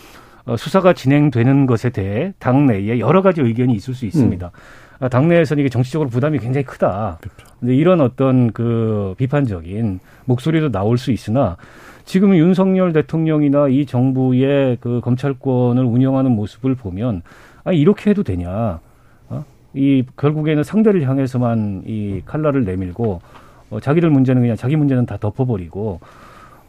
어, 0.47 0.57
수사가 0.57 0.93
진행되는 0.93 1.67
것에 1.67 1.90
대해 1.90 2.33
당내에 2.38 2.99
여러 2.99 3.23
가지 3.23 3.40
의견이 3.40 3.73
있을 3.75 3.95
수 3.95 4.05
있습니다. 4.07 4.51
아, 5.01 5.09
당내에서는 5.09 5.61
이게 5.61 5.69
정치적으로 5.69 6.09
부담이 6.11 6.38
굉장히 6.38 6.64
크다. 6.64 7.19
근데 7.61 7.75
이런 7.75 8.01
어떤 8.01 8.53
그 8.53 9.14
비판적인 9.17 10.01
목소리도 10.27 10.71
나올 10.71 10.99
수 10.99 11.12
있으나 11.12 11.57
지금 12.05 12.37
윤석열 12.37 12.93
대통령이나 12.93 13.69
이 13.69 13.87
정부의 13.87 14.79
그 14.81 15.01
검찰권을 15.03 15.85
운영하는 15.85 16.33
모습을 16.33 16.75
보면 16.75 17.23
아 17.64 17.73
이렇게 17.73 18.11
해도 18.11 18.23
되냐? 18.23 18.81
어? 19.29 19.45
이 19.73 20.05
결국에는 20.17 20.62
상대를 20.62 21.09
향해서만 21.09 21.85
이 21.87 22.23
칼날을 22.27 22.64
내밀고 22.64 23.21
어, 23.71 23.81
자기들 23.81 24.11
문제는 24.11 24.43
그냥 24.43 24.57
자기 24.57 24.77
문제는 24.77 25.07
다 25.07 25.17
덮어버리고 25.17 26.01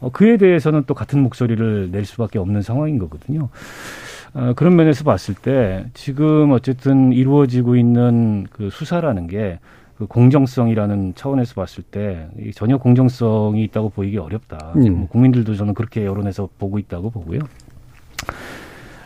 어, 0.00 0.10
그에 0.10 0.36
대해서는 0.36 0.84
또 0.86 0.94
같은 0.94 1.20
목소리를 1.20 1.90
낼 1.90 2.04
수밖에 2.04 2.38
없는 2.38 2.62
상황인 2.62 2.98
거거든요. 2.98 3.48
어, 4.34 4.52
그런 4.56 4.76
면에서 4.76 5.04
봤을 5.04 5.34
때 5.34 5.86
지금 5.94 6.52
어쨌든 6.52 7.12
이루어지고 7.12 7.76
있는 7.76 8.46
그 8.50 8.70
수사라는 8.70 9.26
게 9.26 9.58
그 9.98 10.06
공정성이라는 10.06 11.14
차원에서 11.14 11.54
봤을 11.54 11.82
때이 11.82 12.52
전혀 12.54 12.76
공정성이 12.76 13.64
있다고 13.64 13.90
보이기 13.90 14.18
어렵다. 14.18 14.74
음. 14.76 14.98
뭐 14.98 15.08
국민들도 15.08 15.54
저는 15.54 15.74
그렇게 15.74 16.04
여론에서 16.04 16.48
보고 16.58 16.78
있다고 16.78 17.10
보고요. 17.10 17.40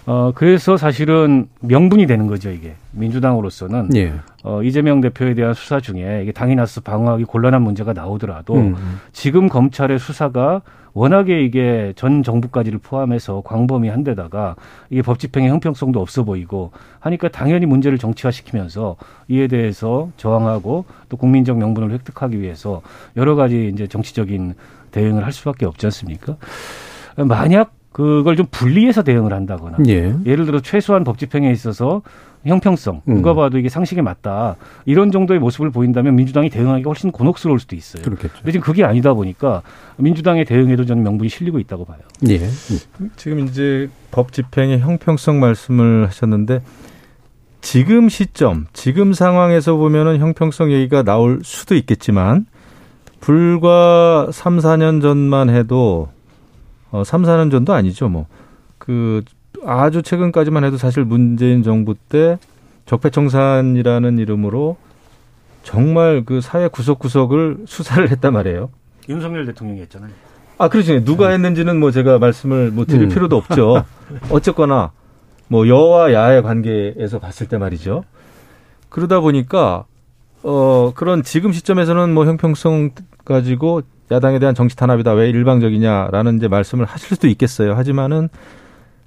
어, 0.06 0.32
그래서 0.34 0.76
사실은 0.76 1.48
명분이 1.60 2.06
되는 2.06 2.26
거죠, 2.26 2.50
이게. 2.50 2.74
민주당으로서는. 2.92 3.90
예. 3.96 4.14
어, 4.42 4.62
이재명 4.62 5.00
대표에 5.00 5.34
대한 5.34 5.54
수사 5.54 5.80
중에 5.80 6.22
이게 6.22 6.32
당이 6.32 6.54
나서 6.54 6.80
방어하기 6.80 7.24
곤란한 7.24 7.62
문제가 7.62 7.92
나오더라도 7.92 8.54
음. 8.54 9.00
지금 9.12 9.48
검찰의 9.48 9.98
수사가 9.98 10.62
워낙에 10.92 11.42
이게 11.42 11.92
전 11.94 12.22
정부까지를 12.22 12.80
포함해서 12.80 13.42
광범위 13.44 13.88
한 13.88 14.02
데다가 14.02 14.56
이게 14.88 15.02
법 15.02 15.18
집행의 15.18 15.48
형평성도 15.50 16.00
없어 16.00 16.24
보이고 16.24 16.72
하니까 16.98 17.28
당연히 17.28 17.66
문제를 17.66 17.98
정치화시키면서 17.98 18.96
이에 19.28 19.46
대해서 19.46 20.10
저항하고 20.16 20.86
또 21.08 21.16
국민적 21.16 21.58
명분을 21.58 21.92
획득하기 21.92 22.40
위해서 22.40 22.82
여러 23.16 23.36
가지 23.36 23.70
이제 23.72 23.86
정치적인 23.86 24.54
대응을 24.90 25.24
할 25.24 25.32
수밖에 25.32 25.66
없지 25.66 25.86
않습니까? 25.86 26.36
만약 27.16 27.72
그걸 27.92 28.36
좀 28.36 28.46
분리해서 28.50 29.02
대응을 29.02 29.32
한다거나 29.32 29.78
예. 29.88 30.14
예를 30.24 30.46
들어 30.46 30.60
최소한 30.60 31.02
법 31.02 31.18
집행에 31.18 31.50
있어서 31.50 32.02
형평성 32.46 33.02
음. 33.08 33.16
누가 33.16 33.34
봐도 33.34 33.58
이게 33.58 33.68
상식에 33.68 34.00
맞다 34.00 34.56
이런 34.86 35.10
정도의 35.10 35.40
모습을 35.40 35.70
보인다면 35.70 36.14
민주당이 36.14 36.50
대응하기가 36.50 36.88
훨씬 36.88 37.10
곤혹스러울 37.10 37.58
수도 37.58 37.76
있어요. 37.76 38.02
그렇겠죠. 38.02 38.34
근데 38.36 38.52
지금 38.52 38.64
그게 38.64 38.84
아니다 38.84 39.12
보니까 39.12 39.62
민주당의 39.96 40.44
대응에도 40.44 40.86
저는 40.86 41.02
명분이 41.02 41.28
실리고 41.28 41.58
있다고 41.58 41.84
봐요. 41.84 41.98
예. 42.28 42.38
지금 43.16 43.40
이제 43.40 43.90
법 44.10 44.32
집행의 44.32 44.80
형평성 44.80 45.40
말씀을 45.40 46.06
하셨는데 46.06 46.62
지금 47.60 48.08
시점, 48.08 48.66
지금 48.72 49.12
상황에서 49.12 49.76
보면은 49.76 50.18
형평성 50.18 50.72
얘기가 50.72 51.02
나올 51.02 51.40
수도 51.42 51.74
있겠지만 51.74 52.46
불과 53.20 54.28
3, 54.32 54.58
4년 54.58 55.02
전만 55.02 55.50
해도 55.50 56.08
어 56.90 57.04
3, 57.04 57.22
4년 57.22 57.50
전도 57.50 57.72
아니죠, 57.72 58.08
뭐. 58.08 58.26
그 58.78 59.22
아주 59.64 60.02
최근까지만 60.02 60.64
해도 60.64 60.76
사실 60.76 61.04
문재인 61.04 61.62
정부 61.62 61.94
때 61.94 62.38
적폐청산이라는 62.86 64.18
이름으로 64.18 64.76
정말 65.62 66.24
그 66.24 66.40
사회 66.40 66.68
구석구석을 66.68 67.64
수사를 67.66 68.10
했단 68.10 68.32
말이에요. 68.32 68.70
윤석열 69.08 69.46
대통령이 69.46 69.80
했잖아요. 69.82 70.10
아, 70.58 70.68
그렇죠. 70.68 71.02
누가 71.04 71.28
했는지는 71.30 71.78
뭐 71.78 71.90
제가 71.90 72.18
말씀을 72.18 72.70
뭐 72.70 72.84
드릴 72.84 73.02
음. 73.04 73.08
필요도 73.08 73.36
없죠. 73.36 73.84
어쨌거나 74.30 74.92
뭐 75.48 75.68
여와 75.68 76.12
야의 76.12 76.42
관계에서 76.42 77.18
봤을 77.18 77.48
때 77.48 77.58
말이죠. 77.58 78.04
그러다 78.88 79.20
보니까 79.20 79.84
어 80.42 80.92
그런 80.94 81.22
지금 81.22 81.52
시점에서는 81.52 82.14
뭐 82.14 82.24
형평성 82.24 82.90
가지고 83.24 83.82
야당에 84.10 84.38
대한 84.38 84.54
정치 84.54 84.74
탄압이다 84.76 85.12
왜 85.12 85.28
일방적이냐라는 85.30 86.38
이제 86.38 86.48
말씀을 86.48 86.84
하실 86.84 87.08
수도 87.08 87.28
있겠어요. 87.28 87.74
하지만은 87.74 88.28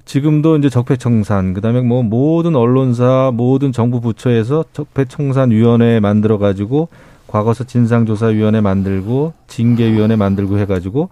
지금도 0.05 0.57
이제 0.57 0.69
적폐청산 0.69 1.53
그다음에 1.53 1.81
뭐 1.81 2.03
모든 2.03 2.55
언론사 2.55 3.31
모든 3.33 3.71
정부 3.71 4.01
부처에서 4.01 4.65
적폐청산 4.73 5.51
위원회 5.51 5.99
만들어 5.99 6.37
가지고 6.37 6.89
과거서 7.27 7.63
진상조사위원회 7.63 8.61
만들고 8.61 9.33
징계위원회 9.47 10.15
만들고 10.15 10.59
해가지고 10.59 11.09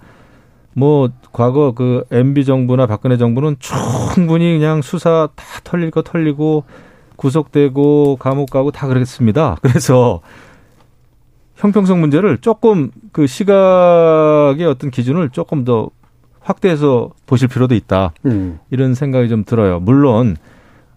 뭐 0.73 1.10
과거 1.31 1.73
그 1.73 2.05
MB 2.12 2.45
정부나 2.45 2.86
박근혜 2.86 3.17
정부는 3.17 3.57
충분히 3.60 4.57
그냥 4.57 4.81
수사 4.81 5.29
다 5.36 5.43
털릴 5.63 5.91
거 5.91 6.01
털리고 6.01 6.63
구속되고 7.21 8.17
감옥 8.19 8.49
가고 8.49 8.71
다 8.71 8.88
그랬습니다. 8.88 9.55
그래서 9.62 10.21
형평성 11.55 12.01
문제를 12.01 12.39
조금 12.39 12.89
그 13.12 13.27
시각의 13.27 14.65
어떤 14.65 14.89
기준을 14.89 15.29
조금 15.29 15.63
더 15.63 15.91
확대해서 16.39 17.12
보실 17.27 17.47
필요도 17.47 17.75
있다. 17.75 18.13
음. 18.25 18.57
이런 18.71 18.95
생각이 18.95 19.29
좀 19.29 19.43
들어요. 19.45 19.79
물론 19.79 20.36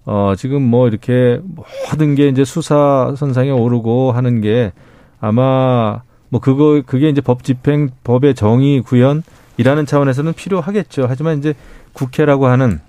어 0.06 0.32
지금 0.36 0.62
뭐 0.62 0.88
이렇게 0.88 1.40
모든 1.42 2.14
게 2.14 2.28
이제 2.28 2.44
수사 2.44 3.14
선상에 3.16 3.50
오르고 3.50 4.12
하는 4.12 4.40
게 4.40 4.72
아마 5.20 6.00
뭐 6.30 6.40
그거 6.40 6.82
그게 6.86 7.10
이제 7.10 7.20
법 7.20 7.44
집행 7.44 7.90
법의 8.02 8.34
정의 8.34 8.80
구현이라는 8.80 9.86
차원에서는 9.86 10.32
필요하겠죠. 10.32 11.04
하지만 11.06 11.38
이제 11.38 11.52
국회라고 11.92 12.46
하는 12.46 12.80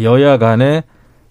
여야 0.00 0.38
간의 0.38 0.82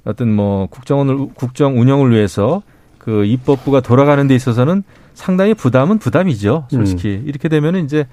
어떤 0.06 0.34
뭐 0.34 0.68
국정을 0.68 1.28
국정 1.36 1.80
운영을 1.80 2.12
위해서 2.12 2.62
그 2.98 3.26
입법부가 3.26 3.82
돌아가는 3.82 4.26
데 4.28 4.36
있어서는 4.36 4.84
상당히 5.14 5.54
부담은 5.54 6.00
부담이죠. 6.00 6.68
솔직히 6.70 7.10
음. 7.22 7.24
이렇게 7.28 7.50
되면 7.50 7.76
은 7.76 7.86
이제 7.86 8.08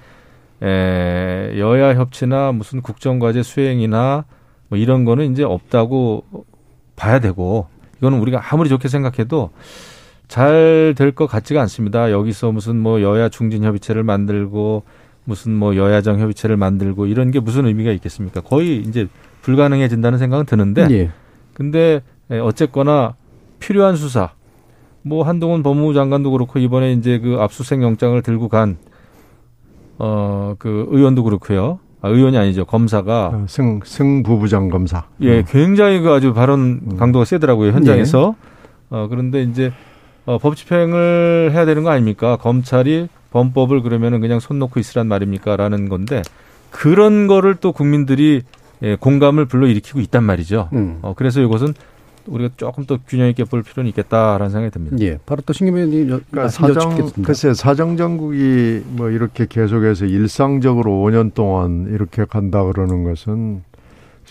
에, 0.61 1.57
여야 1.57 1.95
협치나 1.95 2.51
무슨 2.51 2.81
국정과제 2.81 3.43
수행이나 3.43 4.25
뭐 4.69 4.77
이런 4.77 5.05
거는 5.05 5.31
이제 5.31 5.43
없다고 5.43 6.23
봐야 6.95 7.19
되고 7.19 7.67
이거는 7.97 8.19
우리가 8.19 8.41
아무리 8.51 8.69
좋게 8.69 8.87
생각해도 8.87 9.51
잘 10.27 10.93
될 10.95 11.11
것 11.13 11.27
같지가 11.27 11.61
않습니다. 11.61 12.11
여기서 12.11 12.51
무슨 12.51 12.77
뭐 12.77 13.01
여야 13.01 13.27
중진 13.29 13.63
협의체를 13.63 14.03
만들고 14.03 14.83
무슨 15.25 15.53
뭐 15.53 15.75
여야정 15.75 16.19
협의체를 16.19 16.57
만들고 16.57 17.05
이런 17.05 17.31
게 17.31 17.39
무슨 17.39 17.65
의미가 17.65 17.91
있겠습니까? 17.91 18.41
거의 18.41 18.77
이제 18.77 19.07
불가능해진다는 19.41 20.17
생각은 20.19 20.45
드는데 20.45 20.87
예. 20.91 21.09
근데 21.53 22.01
어쨌거나 22.29 23.15
필요한 23.59 23.95
수사 23.95 24.31
뭐 25.03 25.23
한동훈 25.23 25.63
법무부 25.63 25.93
장관도 25.93 26.31
그렇고 26.31 26.59
이번에 26.59 26.93
이제 26.93 27.19
그 27.19 27.37
압수수색 27.39 27.81
영장을 27.81 28.19
들고 28.21 28.49
간 28.49 28.77
어 30.03 30.55
그 30.57 30.87
의원도 30.89 31.23
그렇고요. 31.23 31.79
아, 32.01 32.09
의원이 32.09 32.35
아니죠. 32.35 32.65
검사가 32.65 33.27
어, 33.27 33.45
승 33.47 33.79
승부부장 33.83 34.69
검사. 34.69 35.03
예, 35.21 35.39
음. 35.39 35.43
굉장히 35.47 35.99
그 36.01 36.09
아주 36.09 36.33
발언 36.33 36.81
음. 36.83 36.97
강도가 36.97 37.23
세더라고요 37.25 37.71
현장에서. 37.71 38.35
예. 38.35 38.51
어 38.89 39.07
그런데 39.07 39.43
이제 39.43 39.71
어, 40.25 40.39
법 40.39 40.55
집행을 40.55 41.51
해야 41.53 41.65
되는 41.65 41.83
거 41.83 41.91
아닙니까? 41.91 42.37
검찰이 42.37 43.07
범법을 43.29 43.83
그러면은 43.83 44.19
그냥 44.21 44.39
손 44.39 44.57
놓고 44.57 44.79
있으란 44.79 45.07
말입니까?라는 45.07 45.87
건데 45.87 46.23
그런 46.71 47.27
거를 47.27 47.55
또 47.55 47.71
국민들이 47.71 48.41
예, 48.83 48.95
공감을 48.95 49.45
불러일으키고 49.45 49.99
있단 49.99 50.23
말이죠. 50.23 50.69
음. 50.73 50.99
어, 51.01 51.13
그래서 51.15 51.41
이것은 51.41 51.73
우리가 52.27 52.53
조금 52.57 52.85
더 52.85 52.99
균형 53.07 53.27
있게 53.29 53.43
볼 53.43 53.63
필요는 53.63 53.89
있겠다라는 53.89 54.49
생각이 54.49 54.71
듭니다. 54.71 54.97
예, 55.01 55.17
바로 55.25 55.41
또 55.45 55.53
신기민님 55.53 56.07
그러니까 56.29 56.49
사정 56.49 57.11
글쎄 57.23 57.53
사정 57.53 57.97
정국이 57.97 58.83
뭐 58.89 59.09
이렇게 59.09 59.45
계속해서 59.47 60.05
일상적으로 60.05 60.91
5년 60.91 61.33
동안 61.33 61.87
이렇게 61.89 62.25
간다 62.25 62.63
그러는 62.63 63.03
것은 63.03 63.63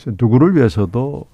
누구를 0.06 0.56
위해서도 0.56 1.26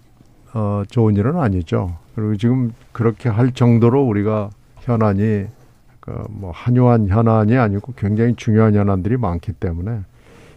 어, 0.54 0.82
좋은 0.88 1.16
일은 1.16 1.38
아니죠. 1.38 1.96
그리고 2.14 2.36
지금 2.36 2.72
그렇게 2.92 3.28
할 3.28 3.52
정도로 3.52 4.02
우리가 4.02 4.50
현안이 4.80 5.46
그뭐 6.00 6.52
한요한 6.54 7.08
현안이 7.08 7.56
아니고 7.56 7.92
굉장히 7.96 8.34
중요한 8.36 8.74
현안들이 8.74 9.16
많기 9.16 9.52
때문에 9.52 10.00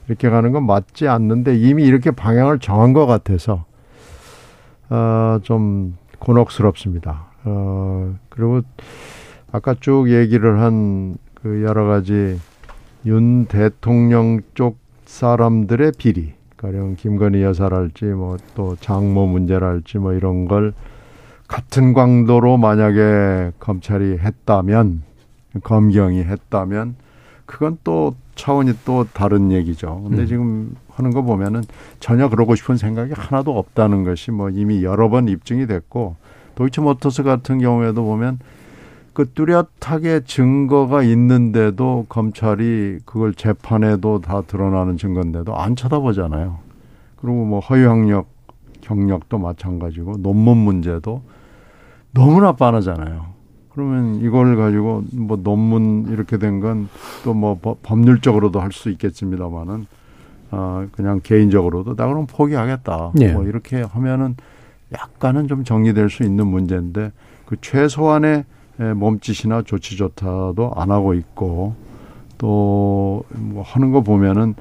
이렇게 0.10 0.30
가는 0.30 0.52
건 0.52 0.66
맞지 0.66 1.08
않는데 1.08 1.56
이미 1.58 1.86
이렇게 1.86 2.12
방향을 2.12 2.60
정한 2.60 2.92
것 2.92 3.06
같아서 3.06 3.64
어, 4.90 5.40
좀 5.44 5.96
곤혹스럽습니다. 6.20 7.28
어, 7.46 8.16
그리고 8.28 8.62
아까 9.52 9.74
쭉 9.80 10.10
얘기를 10.10 10.60
한 10.60 11.18
그 11.42 11.64
여러 11.64 11.86
가지 11.86 12.40
윤 13.06 13.46
대통령 13.46 14.42
쪽 14.56 14.78
사람들의 15.06 15.94
비리, 15.98 16.34
가령 16.58 16.96
김건희 16.96 17.42
여사랄지 17.42 18.06
뭐 18.06 18.38
또 18.56 18.76
장모 18.76 19.28
문제랄지 19.28 20.00
뭐 20.00 20.14
이런 20.14 20.48
걸 20.48 20.74
같은 21.48 21.94
광도로 21.94 22.58
만약에 22.58 23.54
검찰이 23.60 24.20
했다면 24.20 25.04
검경이 25.64 26.24
했다면 26.24 26.96
그건 27.46 27.78
또 27.84 28.16
차원이 28.40 28.74
또 28.86 29.06
다른 29.14 29.52
얘기죠. 29.52 30.02
근데 30.08 30.24
음. 30.24 30.28
지금 30.28 30.76
하는 30.92 31.12
거 31.12 31.22
보면은 31.22 31.62
전혀 32.00 32.30
그러고 32.30 32.56
싶은 32.56 32.78
생각이 32.78 33.12
하나도 33.14 33.58
없다는 33.58 34.06
것이 34.06 34.32
뭐 34.32 34.50
이미 34.50 34.84
여러 34.84 35.10
번 35.10 35.28
입증이 35.28 35.68
됐고 35.68 36.16
도이치모터스 36.56 37.24
같은 37.24 37.60
경우에도 37.60 38.04
보면 38.06 38.40
그 39.14 39.30
뚜렷하게 39.34 40.22
증거가 40.24 41.04
있는데도 41.04 42.06
검찰이 42.08 43.00
그걸 43.06 43.34
재판에도 43.34 44.22
다 44.22 44.42
드러나는 44.42 44.98
증거인데도 44.98 45.58
안 45.58 45.76
쳐다보잖아요. 45.76 46.60
그리고 47.18 47.44
뭐 47.44 47.60
허위학력 47.60 48.30
경력도 48.80 49.38
마찬가지고 49.38 50.18
논문 50.20 50.58
문제도 50.58 51.22
너무나 52.14 52.54
빤하잖아요. 52.54 53.39
그러면 53.80 54.16
이걸 54.22 54.58
가지고 54.58 55.04
뭐 55.14 55.38
논문 55.42 56.08
이렇게 56.10 56.38
된 56.38 56.60
건 56.60 56.90
또 57.24 57.34
뭐 57.34 57.58
법률적으로도 57.82 58.60
할 58.60 58.72
수 58.74 58.90
있겠습니다만은 58.90 59.86
아 60.52 60.88
그냥 60.92 61.22
개인적으로도 61.24 61.96
나 61.96 62.08
그럼 62.08 62.28
포기하겠다. 62.28 63.12
네. 63.16 63.32
뭐 63.32 63.46
이렇게 63.46 63.82
하면은 63.82 64.36
약간은 64.94 65.48
좀 65.48 65.64
정리될 65.64 66.10
수 66.10 66.24
있는 66.24 66.48
문제인데 66.48 67.12
그 67.46 67.56
최소한의 67.62 68.44
몸짓이나 68.96 69.62
조치 69.64 69.96
조타도 69.96 70.74
안 70.76 70.92
하고 70.92 71.14
있고 71.14 71.76
또 72.38 73.24
뭐 73.36 73.64
하는 73.64 73.92
거 73.92 74.02
보면은 74.02 74.56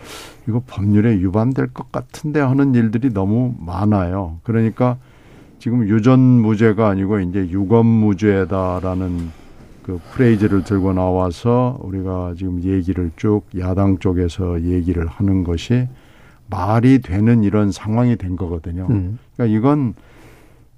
이거 0.49 0.63
법률에 0.67 1.17
위반될 1.17 1.73
것 1.73 1.91
같은데 1.91 2.41
하는 2.41 2.75
일들이 2.75 3.13
너무 3.13 3.55
많아요. 3.59 4.39
그러니까 4.43 4.97
지금 5.59 5.89
유전 5.89 6.21
무죄가 6.21 6.89
아니고 6.89 7.21
이제 7.21 7.49
유검 7.51 7.87
무죄다라는 7.87 9.31
그 9.83 10.01
프레이즈를 10.13 10.65
들고 10.65 10.93
나와서 10.93 11.79
우리가 11.83 12.35
지금 12.37 12.63
얘기를 12.63 13.11
쭉 13.17 13.43
야당 13.59 13.99
쪽에서 13.99 14.63
얘기를 14.63 15.07
하는 15.07 15.45
것이 15.45 15.89
말이 16.51 17.01
되는 17.01 17.43
이런 17.43 17.73
상황이 17.73 18.17
된 18.17 18.37
거거든요. 18.37 18.87
음. 18.91 19.19
그러니까 19.37 19.59
이건 19.59 19.95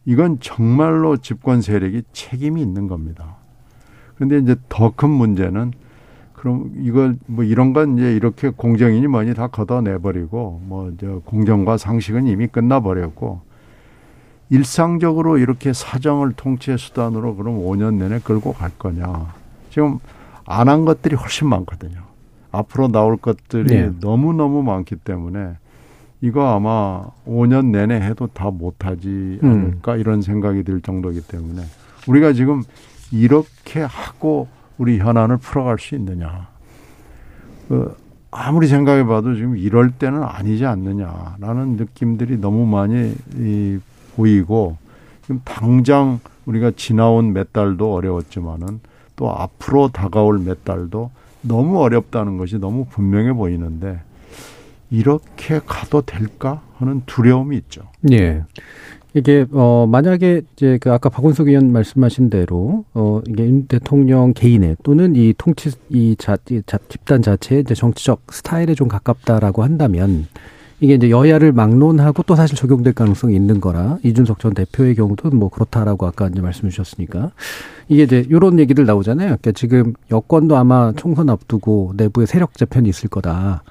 이건 0.06 0.38
정말로 0.40 1.16
집권 1.18 1.60
세력이 1.60 2.02
책임이 2.12 2.60
있는 2.62 2.88
겁니다. 2.88 3.36
그런데 4.14 4.38
이제 4.38 4.56
더 4.68 4.90
큰 4.96 5.10
문제는 5.10 5.72
그럼 6.32 6.72
이걸 6.78 7.16
뭐 7.26 7.44
이런 7.44 7.72
건 7.74 7.98
이제 7.98 8.14
이렇게 8.14 8.48
공정이니 8.48 9.06
뭐니 9.08 9.34
다 9.34 9.48
걷어내버리고 9.48 10.62
뭐 10.64 10.92
저 10.98 11.20
공정과 11.26 11.76
상식은 11.76 12.26
이미 12.26 12.46
끝나버렸고 12.46 13.42
일상적으로 14.50 15.38
이렇게 15.38 15.72
사정을 15.72 16.32
통치의 16.32 16.76
수단으로 16.78 17.36
그럼 17.36 17.58
5년 17.60 17.94
내내 17.94 18.18
끌고 18.18 18.52
갈 18.52 18.70
거냐. 18.78 19.32
지금 19.70 19.98
안 20.44 20.68
한 20.68 20.84
것들이 20.84 21.14
훨씬 21.14 21.48
많거든요. 21.48 22.00
앞으로 22.50 22.88
나올 22.88 23.16
것들이 23.16 23.64
네. 23.74 23.90
너무너무 24.00 24.64
많기 24.64 24.96
때문에 24.96 25.52
이거 26.20 26.54
아마 26.54 27.04
5년 27.26 27.66
내내 27.66 27.94
해도 28.00 28.26
다 28.26 28.50
못하지 28.50 29.38
음. 29.42 29.48
않을까 29.48 29.94
음. 29.94 30.00
이런 30.00 30.22
생각이 30.22 30.64
들 30.64 30.80
정도이기 30.80 31.22
때문에 31.22 31.62
우리가 32.08 32.32
지금 32.32 32.62
이렇게 33.12 33.80
하고 33.80 34.48
우리 34.78 34.98
현안을 34.98 35.36
풀어갈 35.36 35.78
수 35.78 35.94
있느냐. 35.94 36.48
그 37.68 37.96
아무리 38.32 38.66
생각해 38.66 39.04
봐도 39.04 39.34
지금 39.34 39.56
이럴 39.56 39.90
때는 39.92 40.22
아니지 40.22 40.66
않느냐라는 40.66 41.76
느낌들이 41.76 42.38
너무 42.38 42.66
많이 42.66 43.14
이 43.36 43.78
보이고 44.16 44.76
지금 45.22 45.40
당장 45.44 46.20
우리가 46.46 46.72
지나온 46.76 47.32
몇 47.32 47.52
달도 47.52 47.94
어려웠지만은 47.94 48.80
또 49.16 49.30
앞으로 49.30 49.88
다가올 49.88 50.38
몇 50.38 50.64
달도 50.64 51.10
너무 51.42 51.78
어렵다는 51.80 52.36
것이 52.36 52.58
너무 52.58 52.86
분명해 52.86 53.32
보이는데 53.34 54.00
이렇게 54.90 55.60
가도 55.64 56.02
될까 56.02 56.62
하는 56.78 57.02
두려움이 57.06 57.56
있죠. 57.58 57.82
예. 58.12 58.42
이게 59.14 59.44
어 59.52 59.86
만약에 59.90 60.42
이제 60.52 60.78
그 60.80 60.92
아까 60.92 61.08
박원석 61.08 61.48
의원 61.48 61.72
말씀하신 61.72 62.30
대로 62.30 62.84
어 62.94 63.20
이게 63.26 63.44
윤 63.44 63.66
대통령 63.66 64.32
개인의 64.32 64.76
또는 64.84 65.16
이 65.16 65.34
통치 65.36 65.70
이자 65.88 66.36
이 66.50 66.62
자, 66.64 66.78
집단 66.88 67.20
자체의 67.20 67.62
이제 67.62 67.74
정치적 67.74 68.22
스타일에 68.30 68.74
좀 68.74 68.86
가깝다라고 68.86 69.64
한다면 69.64 70.28
이게 70.80 70.94
이제 70.94 71.10
여야를 71.10 71.52
막론하고 71.52 72.22
또 72.22 72.34
사실 72.34 72.56
적용될 72.56 72.94
가능성이 72.94 73.36
있는 73.36 73.60
거라 73.60 73.98
이준석 74.02 74.38
전 74.40 74.54
대표의 74.54 74.94
경우도 74.94 75.30
뭐 75.30 75.50
그렇다라고 75.50 76.06
아까 76.06 76.28
이제 76.28 76.40
말씀해 76.40 76.70
주셨으니까 76.70 77.32
이게 77.88 78.04
이제 78.04 78.26
요런 78.30 78.58
얘기들 78.58 78.86
나오잖아요. 78.86 79.26
그러니까 79.26 79.52
지금 79.52 79.94
여권도 80.10 80.56
아마 80.56 80.92
총선 80.96 81.28
앞두고 81.28 81.94
내부에 81.96 82.24
세력 82.24 82.56
재편이 82.56 82.88
있을 82.88 83.10
거다. 83.10 83.62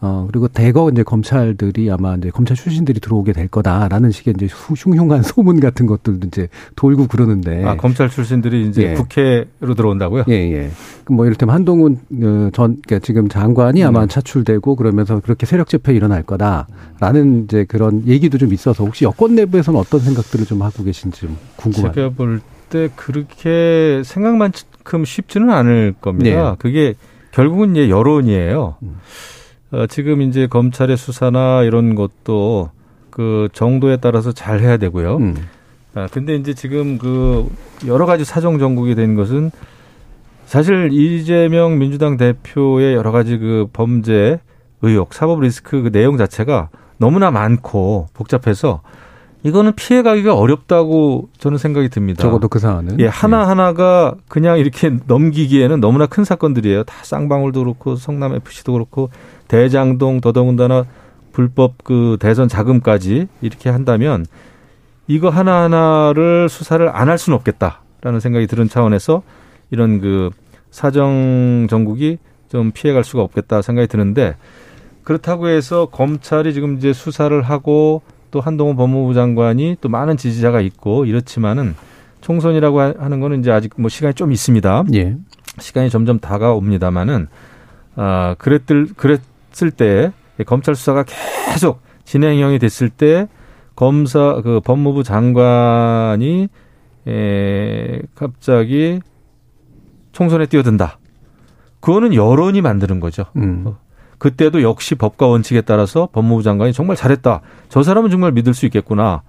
어, 0.00 0.26
그리고 0.30 0.46
대거 0.48 0.90
이제 0.90 1.02
검찰들이 1.02 1.90
아마 1.90 2.16
이제 2.16 2.30
검찰 2.30 2.56
출신들이 2.56 3.00
들어오게 3.00 3.32
될 3.32 3.48
거다라는 3.48 4.10
식의 4.10 4.34
이제 4.36 4.46
흉흉한 4.46 5.22
소문 5.24 5.60
같은 5.60 5.86
것들도 5.86 6.26
이제 6.26 6.48
돌고 6.76 7.06
그러는데. 7.06 7.64
아, 7.64 7.76
검찰 7.76 8.10
출신들이 8.10 8.68
이제 8.68 8.90
예. 8.90 8.94
국회로 8.94 9.74
들어온다고요? 9.74 10.24
예, 10.28 10.34
예. 10.34 10.70
뭐 11.08 11.24
이를테면 11.24 11.54
한동훈 11.54 11.94
어, 11.94 12.50
전, 12.52 12.76
그러니까 12.86 12.98
지금 12.98 13.28
장관이 13.28 13.82
아마 13.84 14.02
음. 14.02 14.08
차출되고 14.08 14.76
그러면서 14.76 15.20
그렇게 15.20 15.46
세력 15.46 15.68
집회 15.68 15.94
일어날 15.94 16.22
거다라는 16.22 17.44
이제 17.44 17.64
그런 17.64 18.06
얘기도 18.06 18.38
좀 18.38 18.52
있어서 18.52 18.84
혹시 18.84 19.04
여권 19.04 19.34
내부에서는 19.34 19.78
어떤 19.80 20.00
생각들을 20.00 20.44
좀 20.46 20.62
하고 20.62 20.84
계신지 20.84 21.22
좀 21.22 21.36
궁금합니다. 21.56 21.94
제가 21.94 22.10
볼 22.10 22.40
때 22.68 22.88
그렇게 22.96 24.02
생각만큼 24.04 25.04
쉽지는 25.04 25.50
않을 25.50 25.94
겁니다. 26.00 26.50
네. 26.50 26.56
그게 26.58 26.94
결국은 27.32 27.72
이제 27.72 27.90
여론이에요. 27.90 28.76
음. 28.82 28.96
어, 29.72 29.86
지금 29.86 30.22
이제 30.22 30.46
검찰의 30.46 30.96
수사나 30.96 31.62
이런 31.62 31.94
것도 31.94 32.70
그 33.10 33.48
정도에 33.52 33.96
따라서 33.96 34.32
잘 34.32 34.60
해야 34.60 34.76
되고요. 34.76 35.16
음. 35.16 35.36
아, 35.94 36.06
근데 36.12 36.34
이제 36.36 36.52
지금 36.52 36.98
그 36.98 37.48
여러 37.86 38.06
가지 38.06 38.24
사정 38.24 38.58
정국이 38.58 38.94
된 38.94 39.14
것은 39.16 39.50
사실 40.44 40.90
이재명 40.92 41.78
민주당 41.78 42.16
대표의 42.16 42.94
여러 42.94 43.10
가지 43.10 43.38
그 43.38 43.66
범죄 43.72 44.38
의혹, 44.82 45.14
사법 45.14 45.40
리스크 45.40 45.82
그 45.82 45.90
내용 45.90 46.16
자체가 46.16 46.68
너무나 46.98 47.30
많고 47.30 48.08
복잡해서 48.14 48.82
이거는 49.46 49.74
피해가기가 49.76 50.34
어렵다고 50.34 51.28
저는 51.38 51.56
생각이 51.56 51.88
듭니다. 51.88 52.20
적어도 52.20 52.48
그 52.48 52.58
사안은. 52.58 52.98
예, 52.98 53.06
하나 53.06 53.46
하나가 53.46 54.16
그냥 54.26 54.58
이렇게 54.58 54.90
넘기기에는 55.06 55.80
너무나 55.80 56.06
큰 56.06 56.24
사건들이에요. 56.24 56.82
다 56.82 56.96
쌍방울도 57.04 57.60
그렇고 57.60 57.94
성남 57.94 58.34
FC도 58.34 58.72
그렇고 58.72 59.08
대장동 59.46 60.20
더더군다나 60.20 60.84
불법 61.32 61.84
그 61.84 62.16
대선 62.18 62.48
자금까지 62.48 63.28
이렇게 63.40 63.70
한다면 63.70 64.26
이거 65.06 65.28
하나 65.28 65.62
하나를 65.62 66.48
수사를 66.48 66.88
안 66.88 67.08
할 67.08 67.16
수는 67.16 67.36
없겠다라는 67.38 68.18
생각이 68.18 68.48
드는 68.48 68.68
차원에서 68.68 69.22
이런 69.70 70.00
그 70.00 70.30
사정 70.72 71.68
정국이 71.70 72.18
좀 72.48 72.72
피해갈 72.72 73.04
수가 73.04 73.22
없겠다 73.22 73.62
생각이 73.62 73.86
드는데 73.86 74.34
그렇다고 75.04 75.46
해서 75.46 75.86
검찰이 75.86 76.52
지금 76.52 76.78
이제 76.78 76.92
수사를 76.92 77.40
하고 77.42 78.02
또 78.30 78.40
한동훈 78.40 78.76
법무부 78.76 79.14
장관이 79.14 79.76
또 79.80 79.88
많은 79.88 80.16
지지자가 80.16 80.60
있고 80.60 81.04
이렇지만은 81.04 81.74
총선이라고 82.20 82.80
하는 82.80 83.20
거는 83.20 83.40
이제 83.40 83.50
아직 83.50 83.72
뭐 83.76 83.88
시간이 83.88 84.14
좀 84.14 84.32
있습니다. 84.32 84.84
예. 84.94 85.16
시간이 85.58 85.90
점점 85.90 86.18
다가옵니다만은 86.18 87.28
아 87.94 88.34
그랬들 88.38 88.88
그랬을 88.96 89.70
때 89.76 90.12
검찰 90.44 90.74
수사가 90.74 91.04
계속 91.04 91.80
진행형이 92.04 92.58
됐을 92.58 92.90
때 92.90 93.28
검사 93.74 94.40
그 94.42 94.60
법무부 94.60 95.02
장관이 95.02 96.48
에 97.06 98.02
갑자기 98.14 99.00
총선에 100.12 100.46
뛰어든다. 100.46 100.98
그거는 101.80 102.14
여론이 102.14 102.62
만드는 102.62 103.00
거죠. 103.00 103.26
음. 103.36 103.76
그때도 104.18 104.62
역시 104.62 104.94
법과 104.94 105.26
원칙에 105.26 105.60
따라서 105.60 106.08
법무부 106.12 106.42
장관이 106.42 106.72
정말 106.72 106.96
잘했다. 106.96 107.40
저 107.68 107.82
사람은 107.82 108.10
정말 108.10 108.32
믿을 108.32 108.54
수 108.54 108.66
있겠구나. 108.66 109.22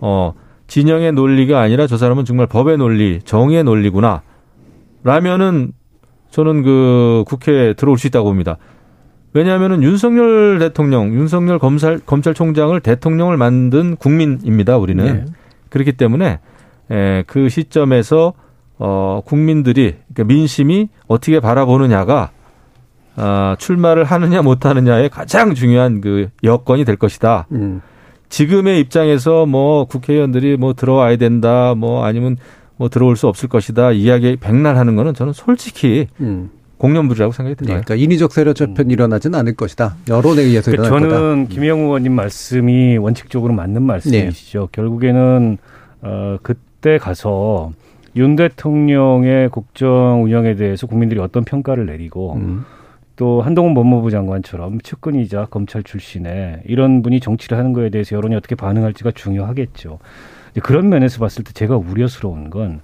어, 0.00 0.34
진영의 0.66 1.12
논리가 1.12 1.60
아니라 1.60 1.86
저 1.86 1.96
사람은 1.96 2.24
정말 2.24 2.46
법의 2.46 2.78
논리, 2.78 3.20
정의의 3.24 3.64
논리구나. 3.64 4.22
라면은 5.02 5.72
저는 6.30 6.62
그 6.62 7.24
국회에 7.26 7.74
들어올 7.74 7.98
수 7.98 8.06
있다고 8.06 8.28
봅니다. 8.28 8.56
왜냐하면은 9.32 9.82
윤석열 9.82 10.58
대통령, 10.58 11.12
윤석열 11.14 11.58
검찰, 11.58 11.98
검찰총장을 11.98 12.78
대통령을 12.80 13.36
만든 13.36 13.96
국민입니다, 13.96 14.76
우리는. 14.76 15.06
예. 15.06 15.24
그렇기 15.68 15.92
때문에, 15.92 16.40
에, 16.90 17.24
그 17.26 17.48
시점에서, 17.48 18.32
어, 18.78 19.20
국민들이, 19.24 19.96
그러니까 20.12 20.34
민심이 20.34 20.88
어떻게 21.06 21.38
바라보느냐가, 21.38 22.30
아, 23.22 23.54
출마를 23.58 24.04
하느냐 24.04 24.40
못하느냐의 24.40 25.10
가장 25.10 25.54
중요한 25.54 26.00
그 26.00 26.30
여건이 26.42 26.86
될 26.86 26.96
것이다. 26.96 27.46
음. 27.52 27.82
지금의 28.30 28.80
입장에서 28.80 29.44
뭐 29.44 29.84
국회의원들이 29.84 30.56
뭐 30.56 30.72
들어와야 30.72 31.16
된다, 31.16 31.74
뭐 31.76 32.04
아니면 32.04 32.38
뭐 32.78 32.88
들어올 32.88 33.16
수 33.16 33.28
없을 33.28 33.50
것이다 33.50 33.92
이야기 33.92 34.36
백날 34.36 34.76
하는 34.76 34.96
거는 34.96 35.12
저는 35.12 35.34
솔직히 35.34 36.06
음. 36.20 36.48
공연불이라고 36.78 37.32
생각이 37.32 37.56
네, 37.56 37.66
들어요. 37.66 37.82
그러니까 37.82 38.02
인위적 38.02 38.32
세력 38.32 38.54
재편이 38.54 38.90
일어나지는 38.90 39.38
않을 39.38 39.54
것이다. 39.54 39.96
여론에 40.08 40.40
의해서 40.40 40.70
그러니까 40.70 40.96
일어날 40.96 41.10
거다. 41.10 41.20
저는 41.20 41.48
김영우 41.48 41.82
의원님 41.82 42.14
말씀이 42.14 42.96
원칙적으로 42.96 43.52
맞는 43.52 43.82
말씀이시죠. 43.82 44.70
결국에는 44.72 45.58
어 46.00 46.38
그때 46.42 46.96
가서 46.96 47.72
윤 48.16 48.34
대통령의 48.34 49.50
국정 49.50 50.22
운영에 50.24 50.54
대해서 50.54 50.86
국민들이 50.86 51.20
어떤 51.20 51.44
평가를 51.44 51.84
내리고 51.84 52.36
음. 52.36 52.64
또 53.20 53.42
한동훈 53.42 53.74
법무부 53.74 54.10
장관처럼 54.10 54.80
측근이자 54.80 55.48
검찰 55.50 55.82
출신의 55.82 56.62
이런 56.64 57.02
분이 57.02 57.20
정치를 57.20 57.58
하는 57.58 57.74
거에 57.74 57.90
대해서 57.90 58.16
여론이 58.16 58.34
어떻게 58.34 58.54
반응할지가 58.54 59.10
중요하겠죠. 59.10 59.98
그런 60.62 60.88
면에서 60.88 61.18
봤을 61.18 61.44
때 61.44 61.52
제가 61.52 61.76
우려스러운 61.76 62.48
건 62.48 62.80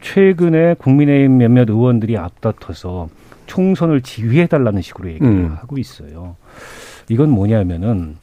최근에 0.00 0.76
국민의힘 0.78 1.36
몇몇 1.36 1.68
의원들이 1.68 2.16
앞다퉈서 2.16 3.10
총선을 3.44 4.00
지휘해달라는 4.00 4.80
식으로 4.80 5.08
얘기를 5.10 5.28
음. 5.28 5.56
하고 5.60 5.76
있어요. 5.76 6.36
이건 7.10 7.28
뭐냐면은 7.28 8.16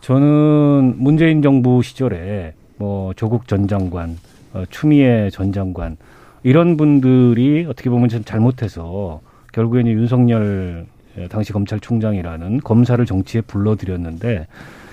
저는 0.00 0.94
문재인 0.96 1.42
정부 1.42 1.82
시절에 1.82 2.54
뭐 2.78 3.12
조국 3.12 3.48
전 3.48 3.68
장관, 3.68 4.16
어, 4.54 4.64
추미애 4.70 5.28
전 5.28 5.52
장관 5.52 5.98
이런 6.42 6.78
분들이 6.78 7.66
어떻게 7.68 7.90
보면 7.90 8.08
좀 8.08 8.24
잘못해서 8.24 9.20
결국에는 9.56 9.90
윤석열 9.90 10.86
예, 11.18 11.28
당시 11.28 11.52
검찰총장이라는 11.52 12.60
검사를 12.60 13.04
정치에 13.04 13.40
불러들였는데 13.40 14.46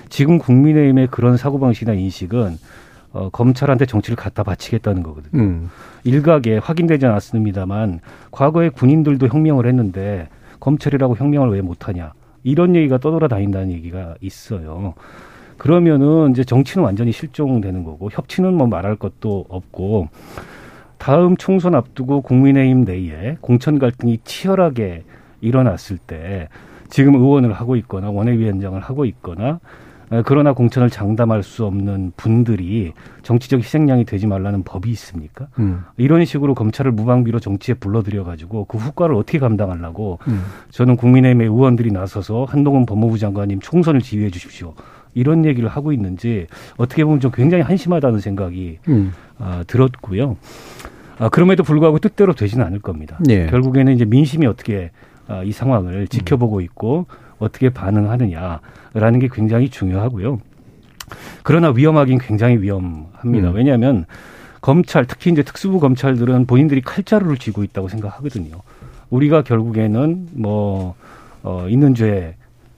지금 0.07 0.37
국민의힘의 0.37 1.07
그런 1.07 1.35
사고방식이나 1.35 1.93
인식은 1.93 2.57
어, 3.11 3.29
검찰한테 3.29 3.85
정치를 3.85 4.15
갖다 4.15 4.41
바치겠다는 4.43 5.03
거거든요. 5.03 5.43
음. 5.43 5.69
일각에 6.05 6.57
확인되지 6.57 7.05
않았습니다만 7.05 7.99
과거에 8.31 8.69
군인들도 8.69 9.27
혁명을 9.27 9.67
했는데 9.67 10.29
검찰이라고 10.61 11.17
혁명을 11.17 11.49
왜 11.49 11.61
못하냐 11.61 12.13
이런 12.43 12.75
얘기가 12.75 12.97
떠돌아다닌다는 12.99 13.71
얘기가 13.71 14.15
있어요. 14.21 14.93
그러면은 15.57 16.31
이제 16.31 16.43
정치는 16.43 16.85
완전히 16.85 17.11
실종되는 17.11 17.83
거고 17.83 18.09
협치는 18.11 18.53
뭐 18.53 18.67
말할 18.67 18.95
것도 18.95 19.45
없고 19.49 20.07
다음 21.03 21.35
총선 21.35 21.75
앞두고 21.75 22.21
국민의힘 22.21 22.85
내에 22.85 23.35
공천 23.41 23.77
갈등이 23.77 24.19
치열하게 24.23 25.03
일어났을 25.41 25.97
때 25.97 26.47
지금 26.89 27.15
의원을 27.15 27.51
하고 27.51 27.75
있거나 27.75 28.09
원외위원장을 28.09 28.79
하고 28.79 29.03
있거나 29.03 29.59
에, 30.13 30.21
그러나 30.25 30.53
공천을 30.53 30.89
장담할 30.89 31.43
수 31.43 31.65
없는 31.65 32.13
분들이 32.15 32.93
정치적 33.21 33.59
희생양이 33.59 34.05
되지 34.05 34.27
말라는 34.27 34.63
법이 34.63 34.89
있습니까? 34.91 35.47
음. 35.59 35.81
이런 35.97 36.23
식으로 36.23 36.55
검찰을 36.55 36.93
무방비로 36.93 37.41
정치에 37.41 37.75
불러들여 37.75 38.23
가지고 38.23 38.63
그 38.63 38.77
후과를 38.77 39.13
어떻게 39.13 39.39
감당하려고 39.39 40.19
음. 40.29 40.41
저는 40.69 40.95
국민의힘의 40.95 41.47
의원들이 41.47 41.91
나서서 41.91 42.45
한동훈 42.45 42.85
법무부 42.85 43.17
장관님 43.17 43.59
총선을 43.59 43.99
지휘해 43.99 44.29
주십시오. 44.29 44.73
이런 45.15 45.43
얘기를 45.43 45.67
하고 45.67 45.91
있는지 45.91 46.47
어떻게 46.77 47.03
보면 47.03 47.19
좀 47.19 47.31
굉장히 47.31 47.61
한심하다는 47.63 48.19
생각이 48.19 48.79
음. 48.87 49.11
아, 49.37 49.63
들었고요. 49.67 50.37
아, 51.19 51.29
그럼에도 51.29 51.63
불구하고 51.63 51.99
뜻대로 51.99 52.33
되지는 52.33 52.65
않을 52.65 52.79
겁니다. 52.79 53.19
예. 53.29 53.47
결국에는 53.47 53.93
이제 53.93 54.05
민심이 54.05 54.45
어떻게 54.45 54.91
아, 55.27 55.43
이 55.43 55.51
상황을 55.51 56.07
지켜보고 56.07 56.61
있고 56.61 57.05
어떻게 57.39 57.69
반응하느냐라는 57.69 59.19
게 59.19 59.29
굉장히 59.31 59.69
중요하고요. 59.69 60.39
그러나 61.43 61.69
위험하긴 61.69 62.19
굉장히 62.19 62.57
위험합니다. 62.57 63.49
음. 63.49 63.55
왜냐하면 63.55 64.05
검찰 64.61 65.05
특히 65.05 65.31
이제 65.31 65.43
특수부 65.43 65.79
검찰들은 65.79 66.45
본인들이 66.45 66.81
칼자루를 66.81 67.37
쥐고 67.37 67.63
있다고 67.63 67.89
생각하거든요. 67.89 68.61
우리가 69.09 69.43
결국에는 69.43 70.29
뭐 70.33 70.95
어, 71.43 71.67
있는 71.69 71.93
죄 71.93 72.35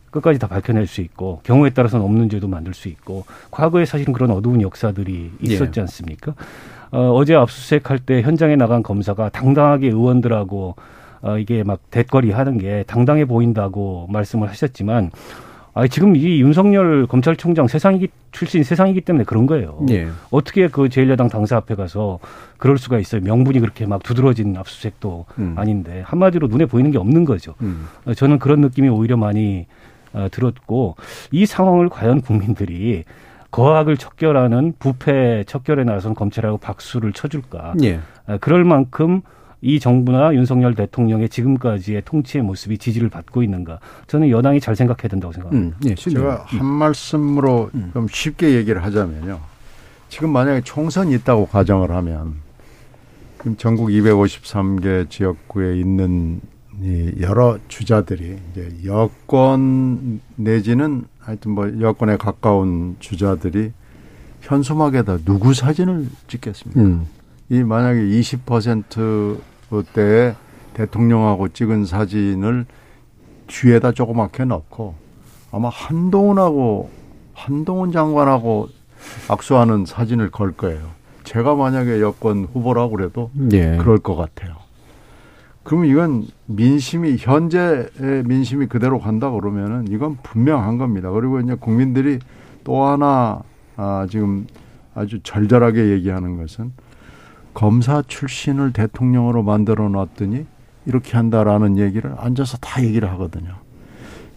끝까지 0.09 0.39
다 0.39 0.47
밝혀낼 0.47 0.87
수 0.87 1.01
있고 1.01 1.41
경우에 1.43 1.69
따라서는 1.69 2.03
없는 2.05 2.29
죄도 2.29 2.47
만들 2.47 2.73
수 2.73 2.87
있고 2.87 3.25
과거에 3.51 3.85
사실은 3.85 4.13
그런 4.13 4.31
어두운 4.31 4.61
역사들이 4.61 5.31
있었지 5.41 5.79
않습니까? 5.81 6.33
어, 6.91 7.11
어제 7.13 7.35
압수수색할 7.35 7.99
때 7.99 8.21
현장에 8.21 8.55
나간 8.55 8.83
검사가 8.83 9.29
당당하게 9.29 9.87
의원들하고 9.87 10.75
어, 11.21 11.37
이게 11.37 11.63
막 11.63 11.79
대거리 11.89 12.31
하는 12.31 12.57
게 12.57 12.83
당당해 12.87 13.25
보인다고 13.25 14.07
말씀을 14.09 14.49
하셨지만 14.49 15.11
아 15.73 15.87
지금 15.87 16.15
이 16.15 16.39
윤석열 16.39 17.05
검찰총장 17.05 17.67
세상이기 17.67 18.07
출신 18.31 18.63
세상이기 18.63 19.01
때문에 19.01 19.25
그런 19.25 19.45
거예요. 19.45 19.85
예. 19.89 20.07
어떻게 20.31 20.69
그 20.69 20.83
제1야당 20.83 21.29
당사 21.29 21.57
앞에 21.57 21.75
가서 21.75 22.19
그럴 22.57 22.77
수가 22.77 22.97
있어요. 22.97 23.19
명분이 23.21 23.59
그렇게 23.59 23.85
막 23.85 24.01
두드러진 24.01 24.55
압수수색도 24.55 25.25
음. 25.39 25.53
아닌데 25.57 26.01
한마디로 26.05 26.47
눈에 26.47 26.65
보이는 26.65 26.91
게 26.91 26.97
없는 26.97 27.25
거죠. 27.25 27.55
음. 27.61 27.87
어, 28.05 28.13
저는 28.13 28.39
그런 28.39 28.61
느낌이 28.61 28.87
오히려 28.87 29.17
많이 29.17 29.65
어, 30.13 30.29
들었고 30.31 30.95
이 31.31 31.45
상황을 31.45 31.89
과연 31.89 32.21
국민들이 32.21 33.03
거악을 33.55 33.95
척결하는 33.95 34.73
부패 34.79 35.45
척결에 35.47 35.85
나선 35.85 36.13
검찰하고 36.13 36.57
박수를 36.57 37.13
쳐줄까? 37.13 37.73
예. 37.83 38.01
어, 38.27 38.37
그럴 38.41 38.65
만큼 38.65 39.21
이 39.61 39.79
정부나 39.79 40.35
윤석열 40.35 40.75
대통령의 40.75 41.29
지금까지의 41.29 42.01
통치의 42.03 42.43
모습이 42.43 42.77
지지를 42.77 43.09
받고 43.09 43.43
있는가? 43.43 43.79
저는 44.07 44.29
여당이 44.29 44.59
잘 44.59 44.75
생각해야 44.75 45.07
된다고 45.07 45.31
생각합니다. 45.31 45.77
음. 45.77 45.89
예. 45.89 45.95
제가 45.95 46.43
한 46.47 46.65
말씀으로 46.65 47.69
음. 47.75 47.91
좀 47.93 48.07
쉽게 48.09 48.55
얘기를 48.55 48.83
하자면요. 48.83 49.39
지금 50.09 50.31
만약에 50.31 50.59
총선이 50.61 51.15
있다고 51.15 51.47
가정을 51.47 51.91
하면 51.91 52.35
지금 53.37 53.55
전국 53.55 53.87
253개 53.87 55.09
지역구에 55.09 55.79
있는 55.79 56.41
이 56.81 57.13
여러 57.21 57.57
주자들이 57.69 58.37
이제 58.51 58.69
여권 58.83 60.19
내지는 60.35 61.05
하여튼 61.25 61.51
뭐 61.51 61.69
여권에 61.81 62.15
가까운 62.17 62.95
주자들이 62.99 63.71
현수막에다 64.41 65.19
누구 65.25 65.53
사진을 65.53 66.07
찍겠습니까? 66.27 66.81
음. 66.81 67.07
이 67.49 67.63
만약에 67.63 67.99
20%대의 67.99 70.35
대통령하고 70.73 71.49
찍은 71.49 71.85
사진을 71.85 72.65
뒤에다 73.47 73.91
조그맣게 73.91 74.45
넣고 74.45 74.95
아마 75.51 75.69
한동훈하고 75.69 76.89
한동훈 77.33 77.91
장관하고 77.91 78.69
악수하는 79.27 79.85
사진을 79.85 80.31
걸 80.31 80.51
거예요. 80.51 80.91
제가 81.23 81.55
만약에 81.55 82.01
여권 82.01 82.45
후보라고 82.45 82.91
그래도 82.91 83.31
예. 83.51 83.77
그럴 83.77 83.97
것 83.97 84.15
같아요. 84.15 84.64
그러면 85.65 85.87
이건 85.89 86.27
민심이 86.45 87.17
현재의 87.19 88.23
민심이 88.25 88.67
그대로 88.67 88.99
간다 88.99 89.31
그러면은 89.31 89.87
이건 89.89 90.17
분명한 90.21 90.77
겁니다. 90.77 91.09
그리고 91.09 91.39
이제 91.39 91.55
국민들이 91.55 92.19
또 92.63 92.85
하나 92.85 93.41
아 93.75 94.07
지금 94.09 94.45
아주 94.93 95.19
절절하게 95.23 95.89
얘기하는 95.89 96.37
것은 96.37 96.71
검사 97.55 98.03
출신을 98.03 98.73
대통령으로 98.73 99.41
만들어 99.41 99.89
놨더니 99.89 100.45
이렇게 100.85 101.17
한다라는 101.17 101.79
얘기를 101.79 102.13
앉아서 102.15 102.57
다 102.57 102.83
얘기를 102.83 103.09
하거든요. 103.13 103.55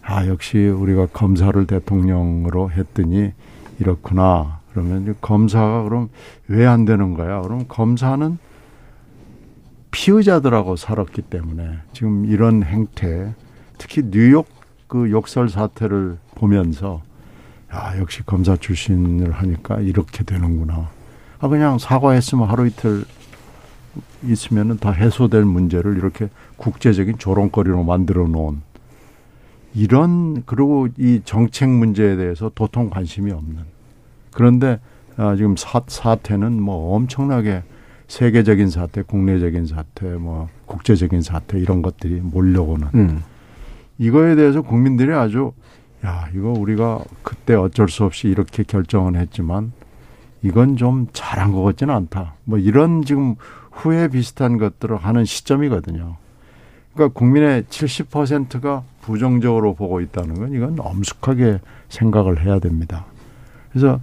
아 0.01 0.25
역시 0.25 0.57
우리가 0.57 1.05
검사를 1.13 1.65
대통령으로 1.67 2.71
했더니 2.71 3.33
이렇구나. 3.79 4.59
그러면 4.71 5.15
검사가 5.21 5.83
그럼 5.83 6.09
왜 6.47 6.65
안 6.65 6.85
되는 6.85 7.13
거야? 7.13 7.41
그럼 7.41 7.65
검사는 7.67 8.37
피의자들하고 9.91 10.75
살았기 10.75 11.23
때문에 11.23 11.79
지금 11.93 12.25
이런 12.25 12.63
행태, 12.63 13.33
특히 13.77 14.03
뉴욕 14.09 14.47
그 14.87 15.11
욕설 15.11 15.49
사태를 15.49 16.17
보면서 16.35 17.01
야 17.73 17.93
역시 17.99 18.23
검사 18.25 18.55
출신을 18.55 19.31
하니까 19.31 19.79
이렇게 19.79 20.23
되는구나. 20.23 20.89
아 21.39 21.47
그냥 21.47 21.77
사과했으면 21.77 22.49
하루 22.49 22.67
이틀 22.67 23.05
있으면은 24.23 24.77
다 24.77 24.91
해소될 24.91 25.43
문제를 25.43 25.97
이렇게 25.97 26.29
국제적인 26.57 27.17
조롱거리로 27.17 27.83
만들어 27.83 28.27
놓은 28.27 28.61
이런 29.73 30.43
그리고 30.45 30.87
이 30.97 31.21
정책 31.23 31.69
문제에 31.69 32.15
대해서 32.15 32.51
도통 32.53 32.89
관심이 32.89 33.31
없는 33.31 33.63
그런데 34.31 34.79
아, 35.17 35.35
지금 35.35 35.55
사, 35.57 35.81
사태는 35.85 36.61
뭐 36.61 36.95
엄청나게 36.95 37.63
세계적인 38.09 38.69
사태, 38.69 39.03
국내적인 39.03 39.67
사태, 39.67 40.07
뭐 40.07 40.49
국제적인 40.65 41.21
사태 41.21 41.59
이런 41.59 41.81
것들이 41.81 42.19
몰려오는 42.21 42.87
음. 42.95 43.23
이거에 43.99 44.35
대해서 44.35 44.61
국민들이 44.61 45.13
아주 45.13 45.53
야 46.03 46.27
이거 46.35 46.49
우리가 46.51 47.03
그때 47.21 47.53
어쩔 47.53 47.87
수 47.87 48.03
없이 48.03 48.27
이렇게 48.27 48.63
결정을 48.63 49.15
했지만 49.15 49.71
이건 50.41 50.75
좀 50.75 51.07
잘한 51.13 51.51
것 51.51 51.61
같지는 51.61 51.93
않다. 51.93 52.33
뭐 52.45 52.57
이런 52.57 53.03
지금 53.03 53.35
후회 53.71 54.07
비슷한 54.07 54.57
것들을 54.57 54.97
하는 54.97 55.23
시점이거든요. 55.23 56.15
그러니까 56.93 57.13
국민의 57.13 57.63
70%가 57.63 58.83
부정적으로 59.01 59.75
보고 59.75 60.01
있다는 60.01 60.35
건 60.35 60.53
이건 60.53 60.79
엄숙하게 60.79 61.59
생각을 61.89 62.43
해야 62.43 62.59
됩니다. 62.59 63.05
그래서 63.69 63.99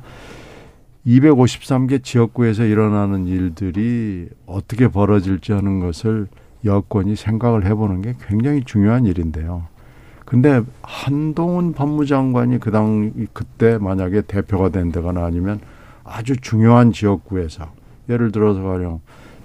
253개 1.06 2.02
지역구에서 2.02 2.64
일어나는 2.64 3.26
일들이 3.26 4.28
어떻게 4.46 4.88
벌어질지 4.88 5.52
하는 5.52 5.78
것을 5.80 6.26
여권이 6.64 7.14
생각을 7.14 7.64
해보는 7.66 8.02
게 8.02 8.14
굉장히 8.26 8.64
중요한 8.64 9.06
일인데요. 9.06 9.66
근데 10.24 10.60
한동훈 10.82 11.72
법무장관이 11.72 12.58
그 12.58 12.72
당 12.72 13.12
그때 13.32 13.78
만약에 13.78 14.22
대표가 14.22 14.70
된다거나 14.70 15.24
아니면 15.24 15.60
아주 16.02 16.36
중요한 16.36 16.92
지역구에서 16.92 17.70
예를 18.08 18.32
들어서 18.32 18.62
가령 18.62 19.00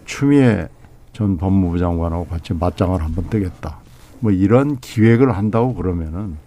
추미애 0.06 0.68
전 1.14 1.38
법무부 1.38 1.78
장관하고 1.78 2.26
같이 2.26 2.54
맞짱을 2.56 3.04
한번 3.04 3.30
뜨겠다. 3.30 3.78
뭐 4.20 4.32
이런 4.32 4.78
기획을 4.78 5.38
한다고 5.38 5.76
그러면은 5.76 6.38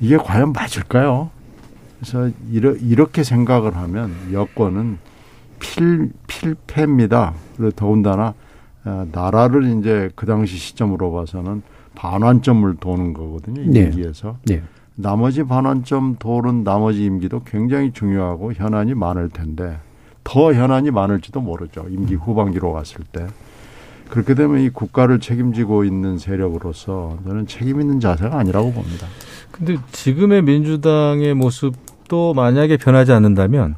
이게 0.00 0.16
과연 0.16 0.52
맞을까요? 0.52 1.30
그래서 2.02 2.30
이러, 2.50 2.72
이렇게 2.72 3.22
생각을 3.22 3.76
하면 3.76 4.12
여권은 4.32 4.98
필, 5.60 6.10
필패입니다. 6.26 7.34
그리고 7.56 7.70
더군다나 7.70 8.34
어, 8.84 9.06
나라를 9.12 9.78
이제 9.78 10.10
그 10.16 10.26
당시 10.26 10.56
시점으로 10.56 11.12
봐서는 11.12 11.62
반환점을 11.94 12.76
도는 12.80 13.14
거거든요. 13.14 13.62
네. 13.70 13.84
임기에서. 13.84 14.36
네. 14.46 14.62
나머지 14.96 15.44
반환점 15.44 16.16
도는 16.18 16.64
나머지 16.64 17.04
임기도 17.04 17.44
굉장히 17.44 17.92
중요하고 17.92 18.52
현안이 18.52 18.94
많을 18.94 19.28
텐데 19.28 19.78
더 20.24 20.52
현안이 20.52 20.90
많을지도 20.90 21.40
모르죠. 21.40 21.86
임기 21.88 22.16
후반기로 22.16 22.72
갔을 22.72 23.04
때. 23.12 23.28
그렇게 24.10 24.34
되면 24.34 24.60
이 24.60 24.68
국가를 24.68 25.20
책임지고 25.20 25.84
있는 25.84 26.18
세력으로서 26.18 27.18
저는 27.24 27.46
책임 27.46 27.80
있는 27.80 28.00
자세가 28.00 28.36
아니라고 28.36 28.72
봅니다. 28.72 29.06
근데 29.52 29.76
지금의 29.92 30.42
민주당의 30.42 31.34
모습 31.34 31.91
도 32.12 32.34
만약에 32.34 32.76
변하지 32.76 33.10
않는다면 33.12 33.76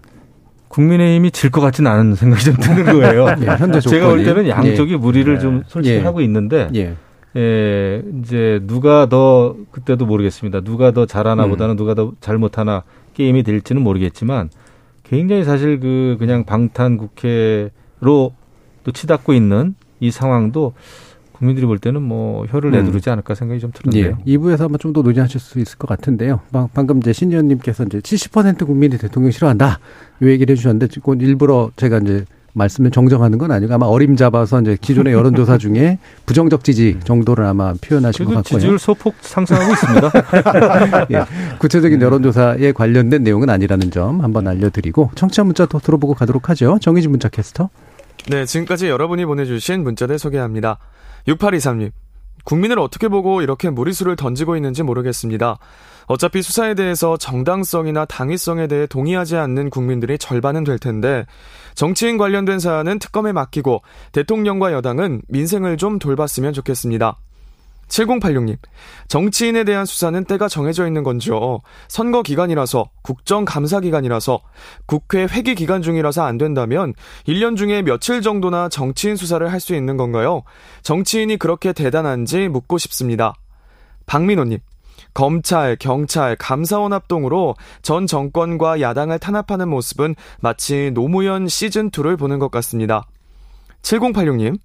국민의힘이 0.66 1.30
질 1.30 1.52
것 1.52 1.60
같지는 1.60 1.88
않은 1.88 2.16
생각이 2.16 2.42
좀 2.42 2.56
드는 2.56 2.84
거예요. 2.84 3.26
예, 3.42 3.46
현재 3.46 3.78
제가 3.78 4.08
볼 4.08 4.18
조건이. 4.18 4.24
때는 4.24 4.48
양쪽이 4.48 4.94
예. 4.94 4.96
무리를 4.96 5.32
네. 5.34 5.38
좀 5.40 5.62
솔직히 5.68 5.94
예. 5.98 6.00
하고 6.00 6.20
있는데 6.20 6.68
예. 6.74 6.96
예, 7.36 8.02
이제 8.20 8.60
누가 8.66 9.06
더 9.08 9.54
그때도 9.70 10.04
모르겠습니다. 10.06 10.62
누가 10.62 10.90
더 10.90 11.02
음. 11.02 11.06
잘하나보다는 11.06 11.76
누가 11.76 11.94
더 11.94 12.10
잘못하나 12.20 12.82
게임이 13.14 13.44
될지는 13.44 13.82
모르겠지만 13.82 14.50
굉장히 15.04 15.44
사실 15.44 15.78
그 15.78 16.16
그냥 16.18 16.42
방탄 16.44 16.96
국회로 16.96 18.32
또 18.82 18.92
치닫고 18.92 19.32
있는 19.32 19.76
이 20.00 20.10
상황도 20.10 20.72
국민들이 21.44 21.66
볼 21.66 21.78
때는 21.78 22.00
뭐 22.02 22.46
혀를 22.46 22.72
음. 22.72 22.84
내두르지 22.84 23.10
않을까 23.10 23.34
생각이 23.34 23.60
좀 23.60 23.70
예. 23.74 23.90
드는데요. 24.02 24.18
2부에서 24.26 24.60
한번 24.60 24.78
좀 24.78 24.94
더 24.94 25.02
논의하실 25.02 25.40
수 25.40 25.58
있을 25.60 25.76
것 25.76 25.86
같은데요. 25.88 26.40
방- 26.52 26.68
방금 26.72 26.98
이제 26.98 27.12
신 27.12 27.30
의원님께서 27.30 27.84
이제 27.84 27.98
70% 27.98 28.64
국민이 28.66 28.96
대통령 28.96 29.30
싫어한다. 29.32 29.80
이 30.22 30.26
얘기를 30.26 30.52
해주셨는데, 30.52 30.86
지금 30.88 31.20
일부러 31.20 31.70
제가 31.76 31.98
이제 31.98 32.24
말씀을 32.52 32.92
정정하는 32.92 33.36
건 33.38 33.50
아니고 33.50 33.74
아마 33.74 33.86
어림잡아서 33.86 34.60
이제 34.60 34.78
기존의 34.80 35.12
여론조사 35.14 35.58
중에 35.58 35.98
부정적 36.26 36.62
지지 36.62 36.98
정도를 37.02 37.44
아마 37.44 37.74
표현하신 37.80 38.26
것 38.26 38.34
같고요. 38.34 38.60
지지율 38.60 38.78
소폭 38.78 39.14
상승하고 39.20 39.72
있습니다. 39.72 40.10
예. 41.10 41.24
구체적인 41.58 42.00
여론조사에 42.00 42.70
관련된 42.70 43.24
내용은 43.24 43.50
아니라는 43.50 43.90
점 43.90 44.20
한번 44.20 44.46
알려드리고 44.46 45.10
청취자 45.16 45.42
문자 45.42 45.66
더 45.66 45.80
들어보고 45.80 46.14
가도록 46.14 46.48
하죠. 46.50 46.78
정의진 46.80 47.10
문자 47.10 47.28
캐스터. 47.28 47.68
네, 48.30 48.44
지금까지 48.44 48.86
여러분이 48.88 49.24
보내주신 49.26 49.82
문자를 49.82 50.20
소개합니다. 50.20 50.78
6823님. 51.26 51.92
국민을 52.44 52.78
어떻게 52.78 53.08
보고 53.08 53.40
이렇게 53.40 53.70
무리수를 53.70 54.16
던지고 54.16 54.56
있는지 54.56 54.82
모르겠습니다. 54.82 55.58
어차피 56.06 56.42
수사에 56.42 56.74
대해서 56.74 57.16
정당성이나 57.16 58.04
당위성에 58.04 58.66
대해 58.66 58.86
동의하지 58.86 59.36
않는 59.36 59.70
국민들이 59.70 60.18
절반은 60.18 60.64
될 60.64 60.78
텐데 60.78 61.24
정치인 61.74 62.18
관련된 62.18 62.58
사안은 62.58 62.98
특검에 62.98 63.32
맡기고 63.32 63.82
대통령과 64.12 64.72
여당은 64.72 65.22
민생을 65.28 65.78
좀 65.78 65.98
돌봤으면 65.98 66.52
좋겠습니다. 66.52 67.16
7086님, 67.88 68.56
정치인에 69.08 69.64
대한 69.64 69.84
수사는 69.84 70.24
때가 70.24 70.48
정해져 70.48 70.86
있는 70.86 71.02
건지요. 71.02 71.60
선거 71.88 72.22
기간이라서, 72.22 72.90
국정감사 73.02 73.80
기간이라서, 73.80 74.40
국회 74.86 75.24
회기 75.24 75.54
기간 75.54 75.82
중이라서 75.82 76.22
안 76.22 76.38
된다면 76.38 76.94
1년 77.26 77.56
중에 77.56 77.82
며칠 77.82 78.22
정도나 78.22 78.68
정치인 78.68 79.16
수사를 79.16 79.50
할 79.50 79.64
수 79.64 79.74
있는 79.74 79.96
건가요? 79.96 80.42
정치인이 80.82 81.38
그렇게 81.38 81.72
대단한지 81.72 82.48
묻고 82.48 82.76
싶습니다. 82.76 83.32
박민호님, 84.04 84.58
검찰, 85.14 85.76
경찰, 85.76 86.36
감사원 86.36 86.92
합동으로 86.92 87.54
전 87.80 88.06
정권과 88.06 88.80
야당을 88.80 89.18
탄압하는 89.20 89.68
모습은 89.68 90.16
마치 90.40 90.90
노무현 90.92 91.46
시즌2를 91.46 92.18
보는 92.18 92.38
것 92.38 92.50
같습니다. 92.50 93.06
7086님, 93.82 94.58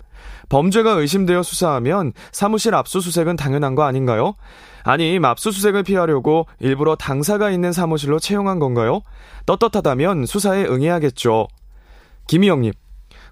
범죄가 0.49 0.91
의심되어 0.91 1.43
수사하면 1.43 2.13
사무실 2.31 2.75
압수수색은 2.75 3.35
당연한 3.35 3.75
거 3.75 3.83
아닌가요? 3.83 4.35
아니, 4.83 5.19
압수수색을 5.21 5.83
피하려고 5.83 6.47
일부러 6.59 6.95
당사가 6.95 7.51
있는 7.51 7.71
사무실로 7.71 8.19
채용한 8.19 8.59
건가요? 8.59 9.01
떳떳하다면 9.45 10.25
수사에 10.25 10.65
응해야겠죠. 10.65 11.47
김희영님, 12.27 12.73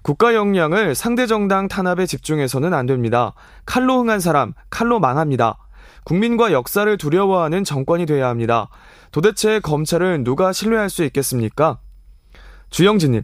국가 0.02 0.34
역량을 0.34 0.94
상대 0.94 1.26
정당 1.26 1.68
탄압에 1.68 2.06
집중해서는 2.06 2.72
안 2.74 2.86
됩니다. 2.86 3.34
칼로 3.66 3.98
흥한 4.00 4.20
사람, 4.20 4.54
칼로 4.70 5.00
망합니다. 5.00 5.58
국민과 6.04 6.52
역사를 6.52 6.96
두려워하는 6.96 7.64
정권이 7.64 8.06
돼야 8.06 8.28
합니다. 8.28 8.68
도대체 9.12 9.60
검찰을 9.60 10.24
누가 10.24 10.52
신뢰할 10.52 10.88
수 10.88 11.04
있겠습니까? 11.04 11.78
주영진님, 12.70 13.22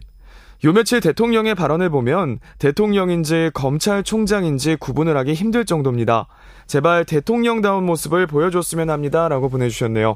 요 0.65 0.73
며칠 0.73 0.99
대통령의 0.99 1.53
발언을 1.53 1.91
보면 1.91 2.39
대통령인지 2.57 3.51
검찰총장인지 3.53 4.77
구분을 4.77 5.15
하기 5.17 5.35
힘들 5.35 5.63
정도입니다. 5.63 6.25
제발 6.65 7.05
대통령다운 7.05 7.85
모습을 7.85 8.25
보여줬으면 8.25 8.89
합니다. 8.89 9.29
라고 9.29 9.47
보내주셨네요. 9.49 10.15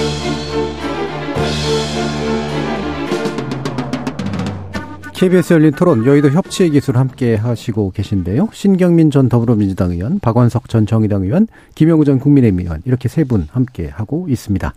KBS 5.21 5.53
열린 5.53 5.71
토론 5.73 6.03
여의도 6.03 6.31
협치의 6.31 6.71
기술 6.71 6.97
함께 6.97 7.35
하시고 7.35 7.91
계신데요. 7.91 8.49
신경민 8.53 9.11
전 9.11 9.29
더불어민주당 9.29 9.91
의원, 9.91 10.17
박원석 10.17 10.67
전 10.67 10.87
정의당 10.87 11.21
의원, 11.21 11.45
김영우 11.75 12.05
전 12.05 12.17
국민의힘 12.17 12.59
의원 12.61 12.81
이렇게 12.85 13.07
세 13.07 13.23
분 13.23 13.47
함께 13.51 13.87
하고 13.87 14.25
있습니다. 14.27 14.73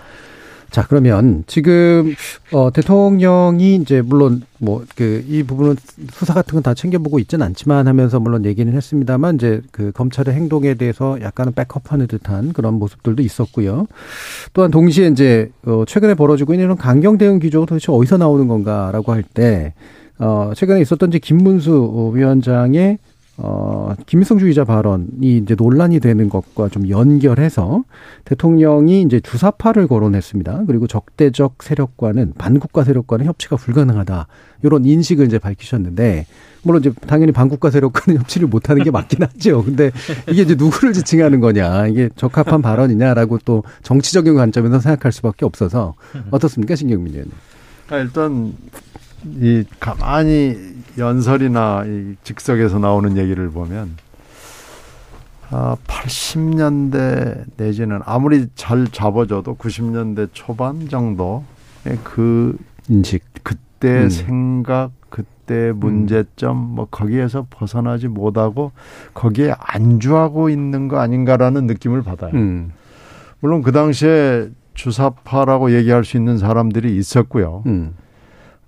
자, 0.70 0.84
그러면 0.86 1.44
지금 1.46 2.14
어 2.52 2.70
대통령이 2.70 3.76
이제 3.76 4.02
물론 4.02 4.42
뭐 4.58 4.84
그 4.96 5.24
이 5.26 5.42
부분은 5.44 5.76
수사 6.12 6.34
같은 6.34 6.52
건 6.52 6.62
다 6.62 6.74
챙겨보고 6.74 7.18
있지는 7.20 7.46
않지만 7.46 7.88
하면서 7.88 8.20
물론 8.20 8.44
얘기는 8.44 8.70
했습니다만 8.70 9.36
이제 9.36 9.62
그 9.72 9.92
검찰의 9.92 10.34
행동에 10.34 10.74
대해서 10.74 11.18
약간은 11.22 11.54
백업하는 11.54 12.06
듯한 12.06 12.52
그런 12.52 12.74
모습들도 12.74 13.22
있었고요. 13.22 13.86
또한 14.52 14.70
동시에 14.70 15.06
이제 15.08 15.50
어 15.64 15.84
최근에 15.86 16.12
벌어지고 16.12 16.52
있는 16.52 16.66
이런 16.66 16.76
강경 16.76 17.16
대응 17.16 17.38
기조가 17.38 17.64
도대체 17.64 17.90
어디서 17.90 18.18
나오는 18.18 18.46
건가라고 18.46 19.10
할때 19.12 19.72
어, 20.18 20.52
최근에 20.54 20.80
있었던 20.80 21.08
이제 21.08 21.18
김문수 21.18 22.12
위원장의 22.14 22.98
어, 23.36 23.94
김일성주의자 24.06 24.64
발언이 24.64 25.38
이제 25.38 25.56
논란이 25.56 25.98
되는 25.98 26.28
것과 26.28 26.68
좀 26.68 26.88
연결해서 26.88 27.82
대통령이 28.24 29.02
이제 29.02 29.18
주사파를 29.18 29.88
거론했습니다. 29.88 30.64
그리고 30.68 30.86
적대적 30.86 31.62
세력과는 31.62 32.34
반국가 32.38 32.84
세력과는 32.84 33.26
협치가 33.26 33.56
불가능하다. 33.56 34.28
이런 34.62 34.84
인식을 34.84 35.26
이제 35.26 35.38
밝히셨는데 35.40 36.26
물론 36.62 36.80
이제 36.80 36.92
당연히 37.08 37.32
반국가 37.32 37.70
세력과는 37.70 38.20
협치를 38.22 38.46
못 38.46 38.70
하는 38.70 38.84
게 38.84 38.92
맞긴 38.92 39.24
하죠. 39.24 39.64
근데 39.64 39.90
이게 40.30 40.42
이제 40.42 40.54
누구를 40.54 40.92
지칭하는 40.92 41.40
거냐, 41.40 41.88
이게 41.88 42.08
적합한 42.14 42.62
발언이냐라고 42.62 43.38
또 43.44 43.64
정치적인 43.82 44.34
관점에서 44.34 44.78
생각할 44.78 45.10
수밖에 45.10 45.44
없어서 45.44 45.94
어떻습니까, 46.30 46.76
신경민 46.76 47.12
의원님? 47.12 47.32
아, 47.90 47.98
일단 47.98 48.54
이 49.24 49.64
가만히 49.80 50.56
연설이나 50.98 51.84
이 51.86 52.14
즉석에서 52.22 52.78
나오는 52.78 53.16
얘기를 53.16 53.50
보면 53.50 53.96
아, 55.50 55.76
80년대 55.86 57.44
내지는 57.56 58.00
아무리 58.04 58.46
잘 58.54 58.86
잡아줘도 58.86 59.56
90년대 59.56 60.30
초반 60.32 60.88
정도의 60.88 61.98
그 62.02 62.56
인식, 62.88 63.22
그때 63.42 64.04
음. 64.04 64.10
생각, 64.10 64.90
그때 65.08 65.72
문제점 65.72 66.56
뭐 66.56 66.86
거기에서 66.90 67.46
벗어나지 67.50 68.08
못하고 68.08 68.72
거기에 69.12 69.54
안주하고 69.58 70.48
있는 70.48 70.88
거 70.88 70.98
아닌가라는 70.98 71.66
느낌을 71.66 72.02
받아요. 72.02 72.32
음. 72.34 72.72
물론 73.40 73.62
그 73.62 73.72
당시에 73.72 74.48
주사파라고 74.74 75.72
얘기할 75.74 76.04
수 76.04 76.16
있는 76.16 76.38
사람들이 76.38 76.96
있었고요. 76.96 77.62
음. 77.66 77.94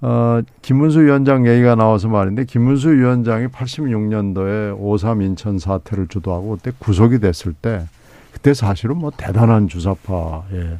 어, 0.02 0.40
김문수 0.62 1.00
위원장 1.00 1.46
얘기가 1.46 1.74
나와서 1.74 2.08
말인데 2.08 2.44
김문수 2.44 2.92
위원장이 2.92 3.46
86년도에 3.48 4.78
5.3 4.78 5.22
인천 5.22 5.58
사태를 5.58 6.08
주도하고 6.08 6.56
그때 6.56 6.72
구속이 6.78 7.18
됐을 7.18 7.54
때 7.54 7.86
그때 8.32 8.52
사실은 8.52 8.98
뭐 8.98 9.10
대단한 9.16 9.68
주사파의 9.68 10.78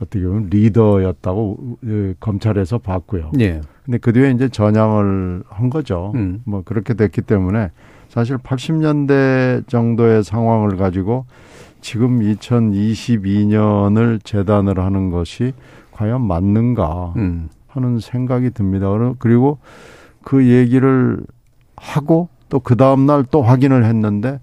어떻게 0.00 0.24
보면 0.24 0.48
리더였다고 0.50 1.78
예, 1.86 2.14
검찰에서 2.20 2.78
봤고요. 2.78 3.32
예. 3.40 3.60
근데 3.84 3.98
그 3.98 4.12
뒤에 4.12 4.30
이제 4.32 4.48
전향을 4.48 5.44
한 5.48 5.70
거죠. 5.70 6.12
음. 6.14 6.42
뭐 6.44 6.62
그렇게 6.64 6.94
됐기 6.94 7.22
때문에 7.22 7.70
사실 8.08 8.36
80년대 8.36 9.66
정도의 9.68 10.22
상황을 10.22 10.76
가지고 10.76 11.24
지금 11.80 12.20
2022년을 12.20 14.22
재단을 14.22 14.78
하는 14.78 15.10
것이 15.10 15.54
과연 15.92 16.26
맞는가? 16.26 17.14
음. 17.16 17.48
하는 17.72 17.98
생각이 18.00 18.50
듭니다. 18.50 18.88
그리고 19.18 19.58
그 20.22 20.46
얘기를 20.46 21.20
하고 21.76 22.28
또 22.48 22.60
그 22.60 22.76
다음날 22.76 23.24
또 23.30 23.42
확인을 23.42 23.84
했는데 23.84 24.38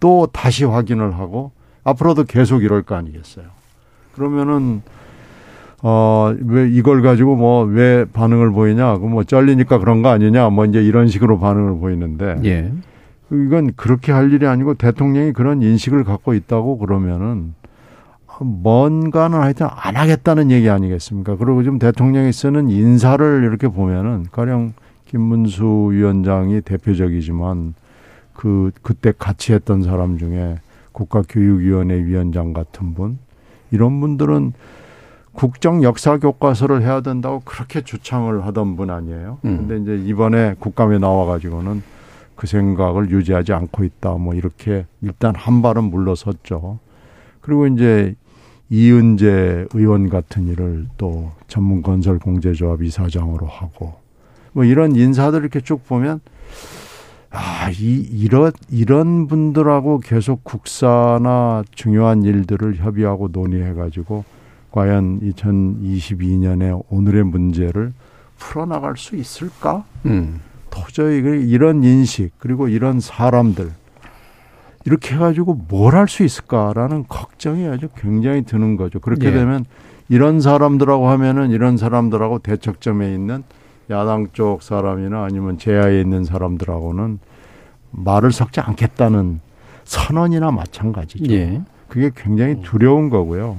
또 0.00 0.28
다시 0.32 0.64
확인을 0.64 1.18
하고 1.18 1.50
앞으로도 1.82 2.24
계속 2.24 2.62
이럴 2.62 2.82
거 2.82 2.94
아니겠어요. 2.94 3.46
그러면은 4.14 4.82
어, 5.82 6.34
왜 6.40 6.68
이걸 6.68 7.02
가지고 7.02 7.36
뭐 7.36 7.64
왜 7.64 8.04
반응을 8.12 8.52
보이냐? 8.52 8.98
그뭐 8.98 9.24
잘리니까 9.24 9.78
그런 9.78 10.02
거 10.02 10.08
아니냐? 10.08 10.50
뭐 10.50 10.64
이제 10.66 10.82
이런 10.82 11.08
식으로 11.08 11.38
반응을 11.38 11.78
보이는데. 11.80 12.40
예. 12.44 12.72
이건 13.30 13.72
그렇게 13.76 14.10
할 14.12 14.32
일이 14.32 14.46
아니고 14.46 14.74
대통령이 14.74 15.32
그런 15.32 15.60
인식을 15.62 16.04
갖고 16.04 16.32
있다고 16.34 16.78
그러면은 16.78 17.54
뭔가는 18.44 19.38
하여튼 19.38 19.68
안 19.70 19.96
하겠다는 19.96 20.50
얘기 20.50 20.70
아니겠습니까? 20.70 21.36
그리고 21.36 21.62
지금 21.62 21.78
대통령이 21.78 22.32
쓰는 22.32 22.70
인사를 22.70 23.42
이렇게 23.44 23.68
보면은 23.68 24.26
가령 24.30 24.74
김문수 25.06 25.88
위원장이 25.92 26.60
대표적이지만 26.60 27.74
그 28.34 28.70
그때 28.82 29.12
같이 29.16 29.52
했던 29.52 29.82
사람 29.82 30.18
중에 30.18 30.58
국가교육위원회 30.92 32.04
위원장 32.04 32.52
같은 32.52 32.94
분 32.94 33.18
이런 33.70 34.00
분들은 34.00 34.52
국정 35.32 35.82
역사 35.82 36.18
교과서를 36.18 36.82
해야 36.82 37.00
된다고 37.00 37.42
그렇게 37.44 37.80
주창을 37.80 38.44
하던 38.46 38.76
분 38.76 38.90
아니에요. 38.90 39.38
음. 39.44 39.68
근데 39.68 39.94
이제 39.94 40.04
이번에 40.08 40.54
국감에 40.58 40.98
나와 40.98 41.26
가지고는 41.26 41.82
그 42.34 42.46
생각을 42.46 43.10
유지하지 43.10 43.52
않고 43.52 43.84
있다. 43.84 44.14
뭐 44.14 44.34
이렇게 44.34 44.86
일단 45.00 45.34
한 45.36 45.62
발은 45.62 45.84
물러섰죠. 45.84 46.78
그리고 47.40 47.66
이제 47.66 48.14
이은재 48.70 49.66
의원 49.72 50.08
같은 50.08 50.46
일을 50.48 50.86
또 50.96 51.32
전문건설공제조합 51.48 52.82
이사장으로 52.82 53.46
하고 53.46 53.94
뭐 54.52 54.64
이런 54.64 54.94
인사들 54.94 55.40
이렇게 55.40 55.60
쭉 55.60 55.86
보면 55.86 56.20
아, 57.30 57.70
이, 57.70 58.08
이런, 58.10 58.52
이런 58.70 59.26
분들하고 59.26 60.00
계속 60.00 60.44
국사나 60.44 61.62
중요한 61.74 62.22
일들을 62.22 62.76
협의하고 62.76 63.28
논의해가지고 63.32 64.24
과연 64.70 65.20
2022년에 65.20 66.82
오늘의 66.88 67.24
문제를 67.24 67.92
풀어나갈 68.38 68.96
수 68.96 69.16
있을까? 69.16 69.84
음. 70.06 70.40
도저히 70.70 71.18
이런 71.48 71.82
인식, 71.82 72.30
그리고 72.38 72.68
이런 72.68 73.00
사람들, 73.00 73.72
이렇게 74.84 75.14
해가지고 75.14 75.54
뭘 75.68 75.94
할 75.94 76.08
수 76.08 76.22
있을까라는 76.24 77.04
걱정이 77.08 77.66
아주 77.68 77.88
굉장히 77.96 78.42
드는 78.42 78.76
거죠. 78.76 79.00
그렇게 79.00 79.26
예. 79.28 79.32
되면 79.32 79.64
이런 80.08 80.40
사람들하고 80.40 81.08
하면은 81.08 81.50
이런 81.50 81.76
사람들하고 81.76 82.38
대척점에 82.38 83.12
있는 83.12 83.42
야당 83.90 84.28
쪽 84.32 84.62
사람이나 84.62 85.24
아니면 85.24 85.58
제야에 85.58 86.00
있는 86.00 86.24
사람들하고는 86.24 87.18
말을 87.90 88.32
섞지 88.32 88.60
않겠다는 88.60 89.40
선언이나 89.84 90.50
마찬가지죠. 90.50 91.32
예. 91.32 91.62
그게 91.88 92.10
굉장히 92.14 92.60
두려운 92.62 93.08
거고요. 93.10 93.56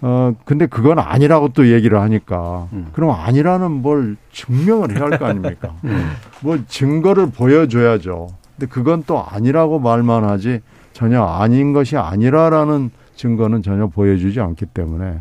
어, 0.00 0.34
근데 0.44 0.66
그건 0.66 0.98
아니라고 0.98 1.50
또 1.50 1.70
얘기를 1.72 2.00
하니까, 2.00 2.66
음. 2.72 2.88
그럼 2.92 3.10
아니라는 3.10 3.70
뭘 3.70 4.16
증명을 4.32 4.96
해야 4.96 5.04
할 5.04 5.18
거 5.18 5.26
아닙니까? 5.26 5.74
음. 5.84 6.10
뭐 6.40 6.58
증거를 6.66 7.30
보여줘야죠. 7.30 8.28
근데 8.62 8.66
그건 8.72 9.02
또 9.06 9.24
아니라고 9.24 9.80
말만 9.80 10.24
하지 10.24 10.60
전혀 10.92 11.22
아닌 11.22 11.72
것이 11.72 11.96
아니라라는 11.96 12.90
증거는 13.16 13.62
전혀 13.62 13.88
보여주지 13.88 14.40
않기 14.40 14.66
때문에 14.66 15.20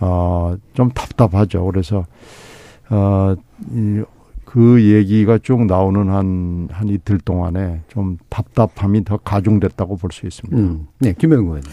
어, 0.00 0.56
좀 0.74 0.90
답답하죠. 0.90 1.64
그래서 1.64 2.04
어, 2.90 3.34
이 3.72 4.02
그 4.46 4.82
얘기가 4.82 5.38
쭉 5.38 5.66
나오는 5.66 6.08
한, 6.08 6.68
한 6.72 6.88
이틀 6.88 7.18
동안에 7.18 7.82
좀 7.88 8.16
답답함이 8.30 9.04
더 9.04 9.18
가중됐다고 9.18 9.96
볼 9.96 10.12
수 10.12 10.24
있습니다. 10.24 10.56
음. 10.56 10.86
네, 10.98 11.12
김영우 11.12 11.42
의원님. 11.42 11.70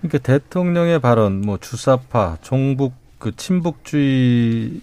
그러니까 0.00 0.18
대통령의 0.18 1.00
발언, 1.00 1.40
뭐 1.40 1.56
주사파, 1.58 2.36
종북, 2.42 2.92
그 3.18 3.34
친북주의자, 3.34 4.74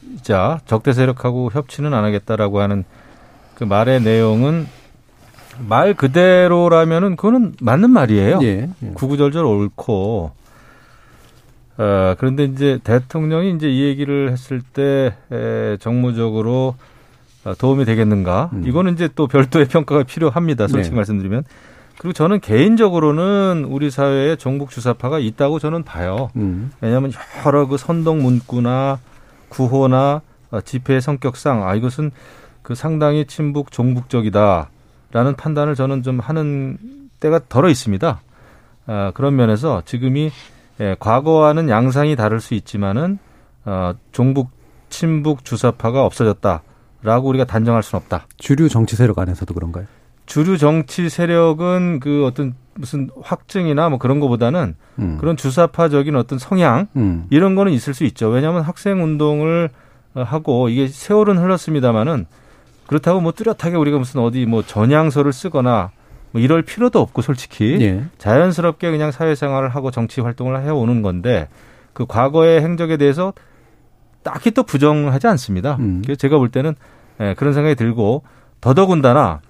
적대 0.65 0.91
세력하고 0.91 1.51
협치는 1.53 1.93
안 1.93 2.03
하겠다라고 2.05 2.61
하는 2.61 2.83
그 3.53 3.63
말의 3.65 4.01
내용은 4.01 4.65
말 5.67 5.93
그대로라면은 5.93 7.15
그거는 7.15 7.53
맞는 7.61 7.89
말이에요. 7.89 8.39
예, 8.43 8.69
예. 8.83 8.89
구구절절 8.93 9.43
옳고. 9.43 10.31
어, 11.77 12.15
그런데 12.17 12.43
이제 12.43 12.79
대통령이 12.83 13.55
이제 13.55 13.69
이 13.69 13.83
얘기를 13.83 14.31
했을 14.31 14.61
때 14.61 15.15
에, 15.31 15.77
정무적으로 15.77 16.75
도움이 17.57 17.85
되겠는가? 17.85 18.49
음. 18.53 18.63
이거는 18.67 18.93
이제 18.93 19.09
또 19.15 19.27
별도의 19.27 19.65
평가가 19.67 20.03
필요합니다. 20.03 20.67
솔직히 20.67 20.91
네. 20.91 20.97
말씀드리면. 20.97 21.43
그리고 21.97 22.13
저는 22.13 22.39
개인적으로는 22.39 23.65
우리 23.67 23.91
사회에 23.91 24.37
종북 24.37 24.69
주사파가 24.71 25.19
있다고 25.19 25.59
저는 25.59 25.83
봐요. 25.83 26.29
음. 26.37 26.71
왜냐하면 26.79 27.11
여러 27.45 27.67
그 27.67 27.77
선동 27.77 28.21
문구나 28.21 28.99
구호나 29.49 30.21
집회의 30.63 31.01
성격상 31.01 31.67
아 31.67 31.75
이것은 31.75 32.11
그 32.61 32.73
상당히 32.73 33.25
친북 33.25 33.71
종북적이다 33.71 34.69
라는 35.11 35.35
판단을 35.35 35.75
저는 35.75 36.03
좀 36.03 36.19
하는 36.19 36.77
때가 37.19 37.41
덜어 37.49 37.69
있습니다. 37.69 38.21
아, 38.87 39.11
그런 39.13 39.35
면에서 39.35 39.81
지금이 39.85 40.31
예, 40.81 40.95
과거와는 40.99 41.69
양상이 41.69 42.15
다를 42.15 42.39
수 42.39 42.53
있지만은 42.53 43.19
어, 43.65 43.93
종북 44.11 44.49
친북 44.89 45.43
주사파가 45.43 46.05
없어졌다라고 46.05 47.27
우리가 47.27 47.45
단정할 47.45 47.83
수는 47.83 48.01
없다. 48.01 48.27
주류 48.37 48.69
정치 48.69 48.95
세력 48.95 49.19
안에서도 49.19 49.53
그런가요? 49.53 49.85
주류 50.25 50.57
정치 50.57 51.09
세력은 51.09 51.99
그 51.99 52.25
어떤 52.25 52.55
무슨 52.75 53.09
확증이나 53.21 53.89
뭐 53.89 53.97
그런 53.97 54.19
거보다는 54.19 54.75
음. 54.99 55.17
그런 55.19 55.35
주사파적인 55.35 56.15
어떤 56.15 56.39
성향 56.39 56.87
음. 56.95 57.25
이런 57.29 57.55
거는 57.55 57.71
있을 57.73 57.93
수 57.93 58.05
있죠. 58.05 58.29
왜냐하면 58.29 58.61
학생 58.61 59.03
운동을 59.03 59.69
하고 60.13 60.69
이게 60.69 60.87
세월은 60.87 61.37
흘렀습니다마는 61.37 62.25
그렇다고 62.89 63.21
뭐 63.21 63.31
뚜렷하게 63.31 63.75
우리가 63.75 63.99
무슨 63.99 64.19
어디 64.21 64.47
뭐 64.47 64.63
전향서를 64.63 65.31
쓰거나 65.31 65.91
뭐 66.31 66.41
이럴 66.41 66.63
필요도 66.63 66.99
없고 66.99 67.21
솔직히 67.21 67.77
예. 67.81 68.05
자연스럽게 68.17 68.89
그냥 68.89 69.11
사회생활을 69.11 69.69
하고 69.69 69.91
정치 69.91 70.21
활동을 70.21 70.63
해오는 70.63 71.03
건데 71.03 71.49
그 71.93 72.07
과거의 72.07 72.63
행적에 72.63 72.97
대해서 72.97 73.33
딱히 74.23 74.49
또 74.49 74.63
부정하지 74.63 75.27
않습니다. 75.27 75.75
음. 75.75 76.01
그래서 76.03 76.17
제가 76.17 76.39
볼 76.39 76.49
때는 76.49 76.73
예, 77.19 77.35
그런 77.37 77.53
생각이 77.53 77.75
들고 77.75 78.23
더더군다나 78.59 79.41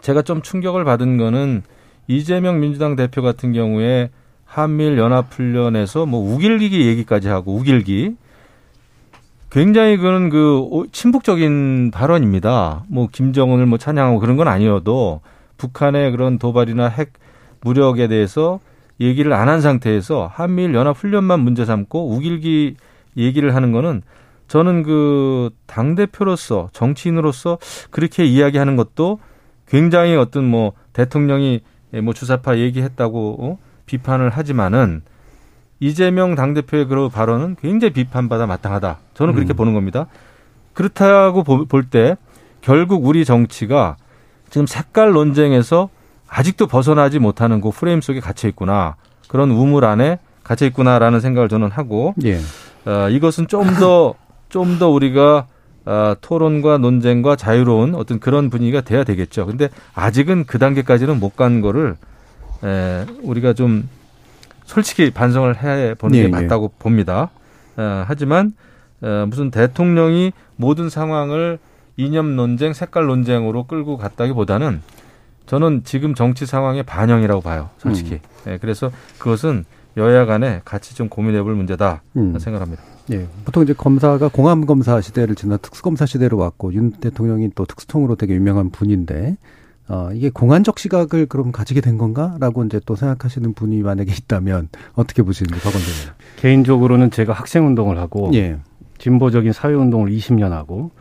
제가 0.00 0.22
좀 0.22 0.40
충격을 0.40 0.84
받은 0.84 1.18
거는 1.18 1.64
이재명 2.06 2.58
민주당 2.58 2.96
대표 2.96 3.20
같은 3.20 3.52
경우에 3.52 4.08
한미일 4.46 4.96
연합훈련에서 4.96 6.06
뭐 6.06 6.34
우길기 6.34 6.86
얘기까지 6.86 7.28
하고 7.28 7.54
우길기 7.54 8.16
굉장히 9.52 9.98
그는 9.98 10.30
그 10.30 10.86
친북적인 10.92 11.90
발언입니다. 11.92 12.84
뭐 12.88 13.08
김정은을 13.12 13.66
뭐 13.66 13.76
찬양하고 13.76 14.18
그런 14.18 14.38
건 14.38 14.48
아니어도 14.48 15.20
북한의 15.58 16.10
그런 16.10 16.38
도발이나 16.38 16.88
핵 16.88 17.12
무력에 17.60 18.08
대해서 18.08 18.60
얘기를 18.98 19.32
안 19.34 19.48
한 19.48 19.60
상태에서 19.60 20.26
한미일 20.32 20.74
연합 20.74 20.96
훈련만 20.96 21.40
문제 21.40 21.66
삼고 21.66 22.12
우길기 22.14 22.76
얘기를 23.18 23.54
하는 23.54 23.72
거는 23.72 24.00
저는 24.48 24.82
그 24.84 25.50
당 25.66 25.94
대표로서 25.96 26.70
정치인으로서 26.72 27.58
그렇게 27.90 28.24
이야기하는 28.24 28.76
것도 28.76 29.18
굉장히 29.68 30.16
어떤 30.16 30.44
뭐 30.44 30.72
대통령이 30.94 31.60
뭐 32.02 32.14
주사파 32.14 32.56
얘기했다고 32.58 33.36
어? 33.40 33.58
비판을 33.84 34.30
하지만은 34.30 35.02
이재명 35.82 36.36
당대표의 36.36 36.86
그런 36.86 37.10
발언은 37.10 37.56
굉장히 37.60 37.92
비판받아 37.92 38.46
마땅하다. 38.46 38.98
저는 39.14 39.34
그렇게 39.34 39.52
음. 39.52 39.56
보는 39.56 39.74
겁니다. 39.74 40.06
그렇다고 40.74 41.42
볼 41.42 41.84
때 41.90 42.16
결국 42.60 43.04
우리 43.04 43.24
정치가 43.24 43.96
지금 44.48 44.66
색깔 44.68 45.10
논쟁에서 45.12 45.88
아직도 46.28 46.68
벗어나지 46.68 47.18
못하는 47.18 47.60
그 47.60 47.70
프레임 47.70 48.00
속에 48.00 48.20
갇혀 48.20 48.46
있구나. 48.48 48.94
그런 49.28 49.50
우물 49.50 49.84
안에 49.84 50.18
갇혀 50.44 50.66
있구나라는 50.66 51.18
생각을 51.20 51.48
저는 51.48 51.70
하고 51.72 52.14
예. 52.24 52.38
어, 52.86 53.08
이것은 53.10 53.48
좀 53.48 53.74
더 53.80 54.14
좀 54.48 54.78
더 54.78 54.88
우리가 54.90 55.46
어, 55.84 56.14
토론과 56.20 56.78
논쟁과 56.78 57.34
자유로운 57.34 57.94
어떤 57.96 58.20
그런 58.20 58.50
분위기가 58.50 58.82
돼야 58.82 59.02
되겠죠. 59.02 59.46
근데 59.46 59.68
아직은 59.94 60.44
그 60.46 60.58
단계까지는 60.60 61.18
못 61.18 61.34
간 61.34 61.60
거를 61.60 61.96
에, 62.62 63.04
우리가 63.22 63.54
좀 63.54 63.88
솔직히 64.64 65.10
반성을 65.10 65.62
해 65.62 65.94
보는 65.94 66.12
게 66.12 66.20
예, 66.20 66.24
예. 66.24 66.28
맞다고 66.28 66.72
예. 66.72 66.78
봅니다. 66.78 67.30
어, 67.76 68.04
하지만 68.06 68.52
어, 69.00 69.26
무슨 69.28 69.50
대통령이 69.50 70.32
모든 70.56 70.88
상황을 70.88 71.58
이념 71.96 72.36
논쟁, 72.36 72.72
색깔 72.72 73.06
논쟁으로 73.06 73.64
끌고 73.64 73.96
갔다기보다는 73.96 74.80
저는 75.46 75.82
지금 75.84 76.14
정치 76.14 76.46
상황의 76.46 76.84
반영이라고 76.84 77.42
봐요. 77.42 77.70
솔직히. 77.78 78.14
음. 78.46 78.52
예, 78.52 78.58
그래서 78.58 78.90
그것은 79.18 79.64
여야 79.96 80.24
간에 80.24 80.62
같이 80.64 80.94
좀 80.94 81.08
고민해 81.08 81.42
볼 81.42 81.54
문제다 81.54 82.02
음. 82.16 82.38
생각합니다. 82.38 82.82
예. 83.10 83.26
보통 83.44 83.62
이제 83.62 83.72
검사가 83.72 84.28
공안 84.28 84.64
검사 84.64 85.00
시대를 85.00 85.34
지나 85.34 85.56
특수검사 85.56 86.06
시대로 86.06 86.38
왔고 86.38 86.72
윤 86.72 86.92
대통령이 86.92 87.50
또 87.54 87.66
특수통으로 87.66 88.14
되게 88.14 88.34
유명한 88.34 88.70
분인데 88.70 89.36
어, 89.92 90.10
이게 90.14 90.30
공안적 90.30 90.78
시각을 90.78 91.26
그럼 91.26 91.52
가지게 91.52 91.82
된 91.82 91.98
건가라고 91.98 92.64
이제 92.64 92.80
또 92.86 92.96
생각하시는 92.96 93.52
분이 93.52 93.82
만약에 93.82 94.10
있다면 94.10 94.70
어떻게 94.94 95.22
보시는지 95.22 95.62
박원장 95.62 96.14
개인적으로는 96.36 97.10
제가 97.10 97.34
학생 97.34 97.66
운동을 97.66 97.98
하고 97.98 98.30
예. 98.32 98.56
진보적인 98.96 99.52
사회 99.52 99.74
운동을 99.74 100.10
20년 100.10 100.48
하고 100.48 100.92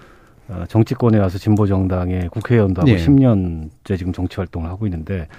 어, 0.50 0.66
정치권에 0.68 1.20
와서 1.20 1.38
진보 1.38 1.68
정당의 1.68 2.28
국회의원도 2.32 2.82
하고 2.82 2.92
예. 2.92 2.98
10년째 2.98 3.98
지금 3.98 4.12
정치 4.12 4.36
활동을 4.36 4.70
하고 4.70 4.86
있는데 4.88 5.30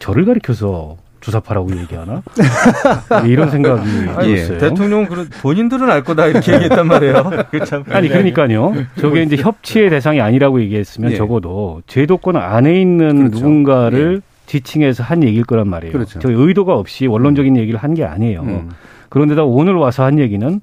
저를 0.00 0.24
가리켜서 0.24 0.96
주사파라고 1.30 1.76
얘기하나? 1.76 2.22
이런 3.26 3.50
생각이 3.50 3.88
예. 4.30 4.34
들었어요. 4.36 4.58
대통령 4.58 5.06
그 5.06 5.28
본인들은 5.42 5.90
알 5.90 6.04
거다 6.04 6.26
이렇게 6.28 6.52
얘기했단 6.54 6.86
말이에요. 6.86 7.30
아니 7.90 8.08
그러니까요. 8.08 8.72
저게 9.00 9.22
이제 9.24 9.34
협치의 9.36 9.90
대상이 9.90 10.20
아니라고 10.20 10.60
얘기했으면 10.60 11.10
예. 11.12 11.16
적어도 11.16 11.82
제도권 11.88 12.36
안에 12.36 12.80
있는 12.80 13.16
그렇죠. 13.18 13.36
누군가를 13.38 14.22
예. 14.22 14.36
지칭해서 14.46 15.02
한 15.02 15.24
얘기일 15.24 15.44
거란 15.44 15.66
말이에요. 15.68 15.92
그렇죠. 15.92 16.20
저 16.20 16.30
의도가 16.30 16.74
없이 16.74 17.08
원론적인 17.08 17.56
얘기를 17.56 17.80
한 17.80 17.94
게 17.96 18.04
아니에요. 18.04 18.42
음. 18.42 18.70
그런데다 19.08 19.42
오늘 19.44 19.74
와서 19.74 20.04
한 20.04 20.18
얘기는 20.20 20.60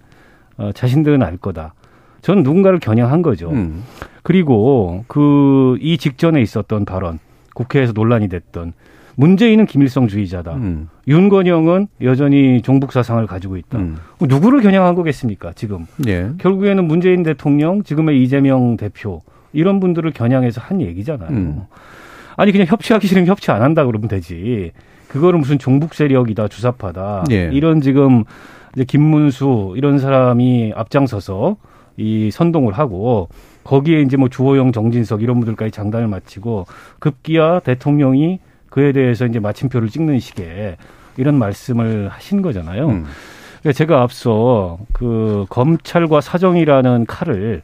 어, 0.57 0.70
자신들은 0.74 1.22
알 1.24 1.36
거다. 1.38 1.74
저는 2.22 2.43
누군가를 2.43 2.80
겨냥한 2.80 3.22
거죠. 3.22 3.49
음. 3.49 3.84
그리고 4.24 5.03
그 5.07 5.76
이 5.82 5.97
직전에 5.97 6.41
있었던 6.41 6.86
발언, 6.86 7.20
국회에서 7.53 7.91
논란이 7.93 8.30
됐던 8.30 8.72
문재인은 9.16 9.66
김일성주의자다. 9.66 10.55
음. 10.55 10.89
윤건영은 11.07 11.88
여전히 12.01 12.61
종북 12.61 12.91
사상을 12.91 13.26
가지고 13.28 13.57
있다. 13.57 13.78
음. 13.78 13.97
누구를 14.20 14.61
겨냥한 14.61 14.95
거겠습니까? 14.95 15.53
지금 15.53 15.86
예. 16.07 16.32
결국에는 16.38 16.86
문재인 16.86 17.24
대통령, 17.24 17.84
지금의 17.84 18.22
이재명 18.24 18.78
대표 18.78 19.22
이런 19.51 19.80
분들을 19.80 20.09
겨냥해서 20.11 20.61
한 20.61 20.82
얘기잖아요. 20.82 21.30
음. 21.30 21.61
아니 22.36 22.51
그냥 22.51 22.68
협치하기 22.68 23.07
싫으면 23.07 23.28
협치 23.28 23.51
안 23.51 23.61
한다 23.61 23.86
그러면 23.86 24.07
되지. 24.07 24.72
그거를 25.07 25.38
무슨 25.38 25.59
종북 25.59 25.93
세력이다, 25.93 26.47
주사파다. 26.47 27.26
예. 27.32 27.49
이런 27.53 27.82
지금 27.82 28.24
이제 28.76 28.84
김문수 28.84 29.76
이런 29.78 29.99
사람이 29.99 30.74
앞장서서 30.76 31.57
이 31.97 32.32
선동을 32.32 32.74
하고 32.74 33.30
거기에 33.64 34.01
이제 34.01 34.18
뭐 34.18 34.30
주호영, 34.30 34.72
정진석 34.72 35.22
이런 35.22 35.39
분들까지 35.39 35.72
장단을 35.72 36.07
마치고 36.07 36.66
급기야 36.97 37.59
대통령이 37.59 38.39
그에 38.74 38.92
대해서 38.92 39.28
이제 39.28 39.38
마침표를 39.40 39.88
찍는 39.90 40.20
식의 40.20 40.78
이런 41.18 41.38
말씀을 41.38 42.10
하신 42.10 42.42
거잖아요. 42.42 42.88
음. 42.88 43.06
그러니까 43.60 43.72
제가 43.72 44.02
앞서 44.02 44.80
그 44.94 45.46
검찰과 45.50 46.22
사정이라는 46.22 47.06
칼을 47.06 47.62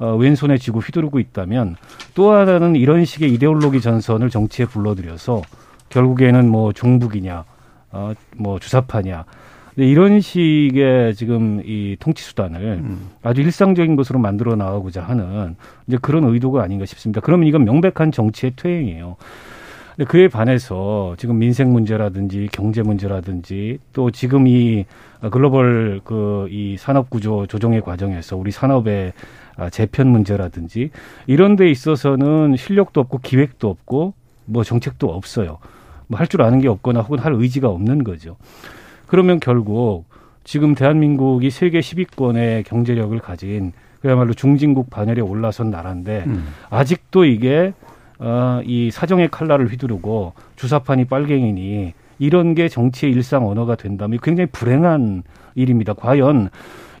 어, 0.00 0.16
왼손에 0.16 0.58
쥐고 0.58 0.80
휘두르고 0.80 1.20
있다면 1.20 1.76
또 2.14 2.32
하나는 2.32 2.74
이런 2.74 3.04
식의 3.04 3.32
이데올로기 3.34 3.80
전선을 3.80 4.30
정치에 4.30 4.66
불러들여서 4.66 5.42
결국에는 5.90 6.48
뭐 6.48 6.72
종북이냐, 6.72 7.44
어, 7.92 8.12
뭐 8.36 8.58
주사파냐, 8.58 9.26
이런 9.76 10.20
식의 10.20 11.14
지금 11.14 11.62
이 11.64 11.96
통치 12.00 12.24
수단을 12.24 12.80
음. 12.82 13.10
아주 13.22 13.42
일상적인 13.42 13.94
것으로 13.94 14.18
만들어 14.18 14.56
나가고자 14.56 15.04
하는 15.04 15.54
이제 15.86 15.98
그런 16.02 16.24
의도가 16.24 16.64
아닌가 16.64 16.84
싶습니다. 16.84 17.20
그러면 17.20 17.46
이건 17.46 17.64
명백한 17.64 18.10
정치의 18.10 18.54
퇴행이에요. 18.56 19.16
그에 20.06 20.28
반해서 20.28 21.16
지금 21.18 21.38
민생 21.38 21.72
문제라든지 21.72 22.48
경제 22.52 22.82
문제라든지 22.82 23.78
또 23.92 24.10
지금 24.12 24.46
이 24.46 24.84
글로벌 25.32 26.00
그 26.04 26.46
이 26.50 26.76
산업 26.78 27.10
구조 27.10 27.46
조정의 27.46 27.80
과정에서 27.82 28.36
우리 28.36 28.50
산업의 28.52 29.12
아, 29.56 29.70
재편 29.70 30.06
문제라든지 30.08 30.90
이런 31.26 31.56
데 31.56 31.68
있어서는 31.68 32.54
실력도 32.56 33.00
없고 33.00 33.18
기획도 33.18 33.68
없고 33.68 34.14
뭐 34.44 34.62
정책도 34.62 35.10
없어요. 35.12 35.58
뭐 36.06 36.18
할 36.18 36.28
줄 36.28 36.42
아는 36.42 36.60
게 36.60 36.68
없거나 36.68 37.00
혹은 37.00 37.18
할 37.18 37.32
의지가 37.34 37.68
없는 37.68 38.04
거죠. 38.04 38.36
그러면 39.08 39.40
결국 39.40 40.04
지금 40.44 40.74
대한민국이 40.76 41.50
세계 41.50 41.80
10위권의 41.80 42.64
경제력을 42.64 43.18
가진 43.18 43.72
그야말로 44.00 44.32
중진국 44.32 44.90
반열에 44.90 45.20
올라선 45.20 45.70
나라인데 45.70 46.24
음. 46.28 46.46
아직도 46.70 47.24
이게 47.24 47.72
어, 48.18 48.60
이 48.64 48.90
사정의 48.90 49.28
칼날을 49.28 49.68
휘두르고 49.68 50.32
주사판이 50.56 51.04
빨갱이니 51.06 51.94
이런 52.18 52.54
게 52.54 52.68
정치의 52.68 53.12
일상 53.12 53.46
언어가 53.48 53.76
된다면 53.76 54.18
굉장히 54.22 54.48
불행한 54.50 55.22
일입니다. 55.54 55.94
과연 55.94 56.50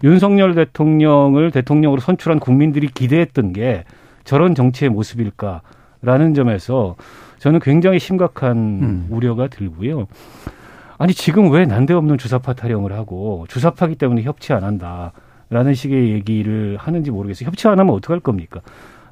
윤석열 0.04 0.54
대통령을 0.54 1.50
대통령으로 1.50 2.00
선출한 2.00 2.38
국민들이 2.38 2.86
기대했던 2.86 3.52
게 3.52 3.84
저런 4.24 4.54
정치의 4.54 4.90
모습일까라는 4.90 6.34
점에서 6.34 6.94
저는 7.38 7.60
굉장히 7.60 7.98
심각한 7.98 8.56
음. 8.56 9.06
우려가 9.10 9.48
들고요. 9.48 10.06
아니 10.98 11.14
지금 11.14 11.50
왜 11.50 11.64
난데없는 11.64 12.18
주사파 12.18 12.54
타령을 12.54 12.92
하고 12.92 13.46
주사파기 13.48 13.94
때문에 13.96 14.22
협치 14.22 14.52
안 14.52 14.64
한다라는 14.64 15.74
식의 15.74 16.10
얘기를 16.10 16.76
하는지 16.76 17.10
모르겠어요. 17.10 17.46
협치 17.46 17.68
안 17.68 17.78
하면 17.78 17.94
어떡할 17.94 18.20
겁니까? 18.20 18.60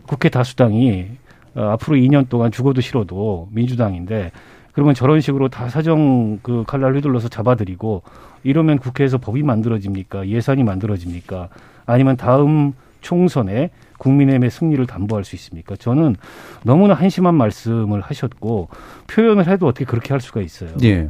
국회 0.07 0.29
다수당이 0.29 1.07
어, 1.57 1.71
앞으로 1.71 1.97
2년 1.97 2.29
동안 2.29 2.53
죽어도 2.53 2.81
싫어도 2.81 3.49
민주당인데 3.51 4.31
그러면 4.73 4.95
저런 4.95 5.21
식으로 5.23 5.49
다 5.49 5.69
사정 5.71 6.39
그 6.43 6.65
칼날 6.67 6.95
휘둘러서 6.95 7.29
잡아들이고 7.29 8.03
이러면 8.45 8.79
국회에서 8.79 9.17
법이 9.19 9.43
만들어집니까? 9.43 10.29
예산이 10.29 10.65
만들어집니까? 10.65 11.49
아니면 11.87 12.17
다음 12.19 12.75
총선에 13.01 13.71
국민의힘의 13.99 14.51
승리를 14.51 14.85
담보할 14.87 15.25
수 15.25 15.35
있습니까? 15.37 15.77
저는 15.77 16.17
너무나 16.63 16.93
한심한 16.93 17.35
말씀을 17.35 18.03
하셨고 18.03 18.69
표현을 19.07 19.49
해도 19.49 19.67
어떻게 19.67 19.87
그렇게 19.87 20.13
할 20.13 20.21
수가 20.21 20.43
있어요. 20.43 20.71
예. 20.83 21.09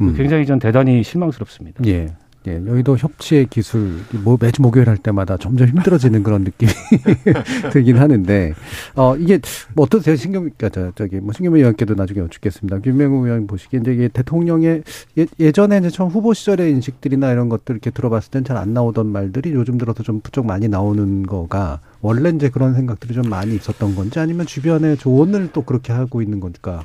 음. 0.00 0.14
굉장히 0.16 0.44
전 0.44 0.58
대단히 0.58 1.04
실망스럽습니다. 1.04 1.84
예. 1.86 2.08
예, 2.46 2.54
여의도 2.66 2.96
협치의 2.96 3.48
기술, 3.50 3.98
뭐 4.24 4.38
매주 4.40 4.62
목요일 4.62 4.88
할 4.88 4.96
때마다 4.96 5.36
점점 5.36 5.68
힘들어지는 5.68 6.22
그런 6.22 6.42
느낌이 6.44 6.72
들긴 7.70 7.98
하는데, 7.98 8.54
어, 8.96 9.14
이게, 9.16 9.38
뭐 9.74 9.84
어떠세요? 9.84 10.16
신경, 10.16 10.48
아, 10.62 10.68
저, 10.70 10.90
저기, 10.94 11.16
뭐 11.16 11.34
신경민 11.34 11.60
의원께도 11.60 11.94
나중에 11.94 12.20
여쭙겠습니다. 12.20 12.78
김명우 12.78 13.26
의원 13.26 13.46
보시기에 13.46 13.80
이제 13.82 14.08
대통령의 14.14 14.82
예, 15.18 15.26
예전에 15.38 15.78
이제 15.78 15.90
처음 15.90 16.08
후보 16.08 16.32
시절의 16.32 16.70
인식들이나 16.70 17.30
이런 17.30 17.50
것들 17.50 17.74
이렇게 17.74 17.90
들어봤을 17.90 18.30
땐 18.30 18.44
잘 18.44 18.56
안 18.56 18.72
나오던 18.72 19.06
말들이 19.06 19.52
요즘 19.52 19.76
들어서 19.76 20.02
좀 20.02 20.20
부쩍 20.20 20.46
많이 20.46 20.66
나오는 20.68 21.22
거가 21.26 21.80
원래 22.00 22.30
이제 22.30 22.48
그런 22.48 22.74
생각들이 22.74 23.12
좀 23.14 23.28
많이 23.28 23.54
있었던 23.54 23.94
건지 23.94 24.18
아니면 24.18 24.46
주변에 24.46 24.96
조언을 24.96 25.50
또 25.52 25.62
그렇게 25.62 25.92
하고 25.92 26.22
있는 26.22 26.40
건가? 26.40 26.84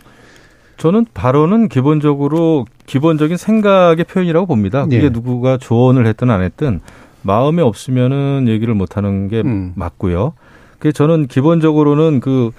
저는 0.78 1.06
발언은 1.14 1.70
기본적으로 1.70 2.66
기본적인 2.86 3.38
생각의 3.38 4.06
표현이라고 4.06 4.46
봅니다. 4.46 4.84
그게 4.84 5.04
예. 5.06 5.10
누구가 5.10 5.58
조언을 5.58 6.06
했든 6.08 6.30
안 6.30 6.42
했든 6.42 6.82
마음에 7.22 7.62
없으면은 7.62 8.46
얘기를 8.48 8.74
못 8.74 8.98
하는 8.98 9.28
게 9.28 9.42
음. 9.42 9.74
맞고요. 9.76 10.34
그 10.80 10.92
저는 10.92 11.28
기본적으로는 11.28 12.20
그 12.20 12.52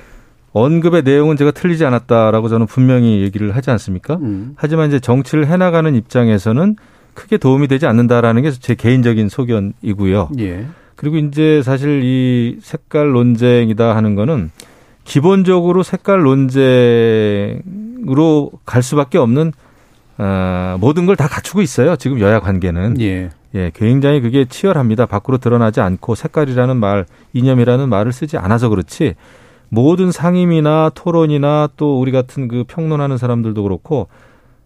언급의 0.53 1.03
내용은 1.03 1.37
제가 1.37 1.51
틀리지 1.51 1.85
않았다라고 1.85 2.49
저는 2.49 2.67
분명히 2.67 3.21
얘기를 3.23 3.55
하지 3.55 3.71
않습니까? 3.71 4.15
음. 4.17 4.55
하지만 4.57 4.89
이제 4.89 4.99
정치를 4.99 5.47
해나가는 5.47 5.95
입장에서는 5.95 6.77
크게 7.15 7.37
도움이 7.37 7.69
되지 7.69 7.87
않는다라는 7.87 8.43
게 8.43 8.51
제 8.51 8.75
개인적인 8.75 9.29
소견이고요. 9.29 10.31
예. 10.39 10.67
그리고 10.97 11.19
이제 11.19 11.61
사실 11.63 12.03
이 12.03 12.59
색깔 12.63 13.13
논쟁이다 13.13 13.95
하는 13.95 14.15
거는 14.15 14.51
기본적으로 15.07 15.83
색깔 15.83 16.23
논쟁으로 16.23 17.61
갈 18.65 18.83
수밖에 18.83 19.19
없는 19.19 19.53
아, 20.19 20.77
모든 20.81 21.05
걸 21.07 21.17
다 21.17 21.29
갖추고 21.29 21.63
있어요. 21.63 21.97
지금 21.97 22.21
여야 22.21 22.41
관계는. 22.41 23.01
예. 23.01 23.31
예, 23.55 23.71
굉장히 23.75 24.21
그게 24.21 24.45
치열합니다. 24.45 25.07
밖으로 25.07 25.39
드러나지 25.39 25.81
않고 25.81 26.15
색깔이라는 26.15 26.77
말, 26.77 27.07
이념이라는 27.33 27.89
말을 27.89 28.13
쓰지 28.13 28.37
않아서 28.37 28.69
그렇지 28.69 29.15
모든 29.69 30.13
상임이나 30.13 30.91
토론이나 30.95 31.69
또 31.77 31.99
우리 32.01 32.13
같은 32.13 32.49
그 32.49 32.65
평론하는 32.67 33.19
사람들도 33.19 33.63
그렇고 33.63 34.09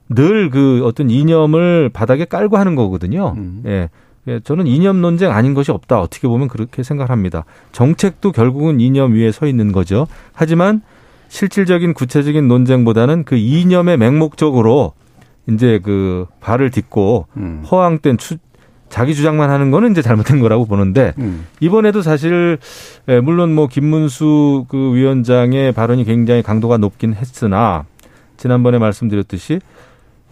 늘 0.08 0.50
그 0.50 0.82
어떤 0.84 1.08
이념을 1.10 1.90
바닥에 1.92 2.24
깔고 2.24 2.56
하는 2.56 2.74
거거든요. 2.74 3.34
음. 3.36 3.62
예. 3.66 3.90
예, 4.28 4.40
저는 4.40 4.66
이념 4.66 5.00
논쟁 5.00 5.32
아닌 5.32 5.54
것이 5.54 5.70
없다. 5.70 6.00
어떻게 6.00 6.28
보면 6.28 6.48
그렇게 6.48 6.82
생각합니다. 6.82 7.44
정책도 7.72 8.32
결국은 8.32 8.80
이념 8.80 9.14
위에 9.14 9.32
서 9.32 9.46
있는 9.46 9.72
거죠. 9.72 10.06
하지만 10.32 10.82
실질적인 11.28 11.94
구체적인 11.94 12.46
논쟁보다는 12.48 13.24
그 13.24 13.36
이념의 13.36 13.96
맹목적으로 13.96 14.92
이제 15.48 15.80
그 15.82 16.26
발을 16.40 16.70
딛고 16.70 17.26
음. 17.36 17.62
허황된 17.70 18.18
추, 18.18 18.36
자기 18.88 19.14
주장만 19.14 19.48
하는 19.50 19.70
거는 19.70 19.92
이제 19.92 20.02
잘못된 20.02 20.40
거라고 20.40 20.66
보는데 20.66 21.12
음. 21.18 21.46
이번에도 21.60 22.02
사실 22.02 22.58
예, 23.08 23.20
물론 23.20 23.54
뭐 23.54 23.68
김문수 23.68 24.66
그 24.68 24.94
위원장의 24.94 25.72
발언이 25.72 26.04
굉장히 26.04 26.42
강도가 26.42 26.76
높긴 26.76 27.14
했으나 27.14 27.84
지난번에 28.36 28.78
말씀드렸듯이 28.78 29.60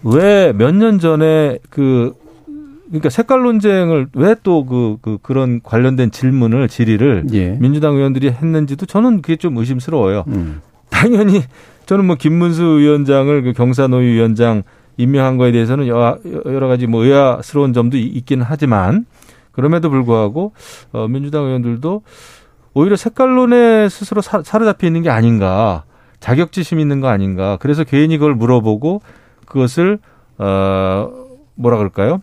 왜 0.03 0.53
몇 0.53 0.73
년 0.75 0.99
전에 0.99 1.59
그 1.71 2.15
그러니까 2.89 3.11
색깔 3.11 3.43
논쟁을 3.43 4.09
왜 4.15 4.35
또그 4.43 4.99
그 5.03 5.19
그런 5.23 5.61
관련된 5.63 6.11
질문을 6.11 6.69
질의를 6.69 7.25
예. 7.33 7.51
민주당 7.61 7.97
의원들이 7.97 8.31
했는지도 8.31 8.87
저는 8.87 9.23
그게 9.23 9.37
좀 9.37 9.57
의심스러워요. 9.57 10.25
음. 10.29 10.61
당연히 10.91 11.43
저는 11.87 12.07
뭐 12.07 12.17
김문수 12.17 12.63
위원장을 12.79 13.43
그 13.43 13.53
경사노위 13.53 14.07
위원장 14.07 14.63
임명한 14.97 15.37
거에 15.37 15.53
대해서는 15.53 15.87
여러, 15.87 16.69
가지 16.69 16.87
뭐 16.87 17.05
의아스러운 17.05 17.73
점도 17.73 17.97
이- 17.97 18.03
있긴 18.07 18.43
하지만 18.43 19.05
그럼에도 19.53 19.91
불구하고 19.91 20.53
어, 20.93 21.07
민주당 21.09 21.45
의원들도 21.45 22.03
오히려 22.75 22.97
색깔론에 22.97 23.89
스스로 23.89 24.21
사, 24.21 24.43
사로잡혀 24.43 24.87
있는 24.87 25.03
게 25.03 25.11
아닌가 25.11 25.85
자격지심 26.21 26.81
있는 26.81 27.01
거 27.01 27.09
아닌가 27.09 27.59
그래서 27.61 27.85
괜히 27.85 28.19
그걸 28.19 28.35
물어보고 28.35 29.03
그것을 29.47 29.99
어 30.39 31.09
뭐라 31.55 31.77
그럴까요? 31.79 32.23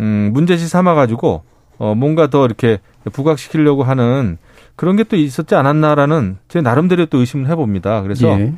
음 0.00 0.30
문제시 0.32 0.68
삼아 0.68 0.94
가지고 0.94 1.42
어 1.78 1.94
뭔가 1.94 2.28
더 2.28 2.44
이렇게 2.44 2.78
부각시키려고 3.12 3.82
하는 3.84 4.38
그런 4.76 4.96
게 4.96 5.04
또 5.04 5.16
있었지 5.16 5.54
않았나라는 5.54 6.38
제 6.48 6.60
나름대로 6.60 7.06
또 7.06 7.18
의심을 7.18 7.48
해봅니다. 7.50 8.02
그래서 8.02 8.28
예. 8.28 8.54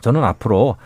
저는 0.00 0.24
앞으로 0.24 0.76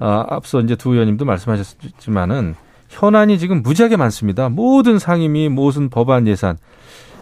아, 0.00 0.26
앞서 0.28 0.60
이제 0.60 0.76
두 0.76 0.92
의원님도 0.92 1.24
말씀하셨지만은 1.24 2.54
현안이 2.88 3.38
지금 3.38 3.62
무지하게 3.62 3.96
많습니다. 3.96 4.48
모든 4.48 4.98
상임위, 4.98 5.48
모든 5.48 5.88
법안 5.88 6.26
예산 6.26 6.58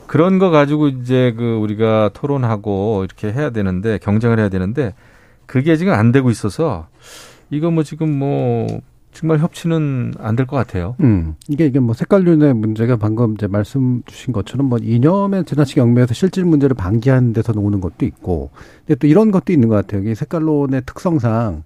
그런 0.06 0.38
거 0.38 0.50
가지고 0.50 0.88
이제 0.88 1.34
그 1.36 1.56
우리가 1.56 2.10
토론하고 2.12 3.04
이렇게 3.04 3.32
해야 3.32 3.50
되는데 3.50 3.98
경쟁을 3.98 4.38
해야 4.38 4.48
되는데 4.48 4.94
그게 5.46 5.76
지금 5.76 5.92
안 5.92 6.12
되고 6.12 6.30
있어서 6.30 6.86
이거 7.50 7.70
뭐 7.70 7.82
지금 7.82 8.16
뭐 8.18 8.66
정말 9.16 9.38
협치는 9.38 10.14
안 10.18 10.36
될 10.36 10.46
것 10.46 10.56
같아요. 10.56 10.94
음, 11.00 11.34
이게 11.48 11.66
이게 11.66 11.78
뭐 11.80 11.94
색깔론의 11.94 12.54
문제가 12.54 12.96
방금 12.96 13.34
이제 13.34 13.46
말씀 13.46 14.02
주신 14.06 14.32
것처럼 14.32 14.68
뭐 14.68 14.78
이념에 14.80 15.44
지나치게 15.44 15.80
얽매여서 15.80 16.14
실질 16.14 16.44
문제를 16.44 16.74
방기하는 16.76 17.32
데서 17.32 17.52
오는 17.56 17.80
것도 17.80 18.04
있고, 18.06 18.50
근데 18.86 18.94
또 18.96 19.06
이런 19.06 19.30
것도 19.30 19.52
있는 19.52 19.68
것 19.68 19.74
같아요. 19.76 20.08
이 20.08 20.14
색깔론의 20.14 20.82
특성상 20.86 21.62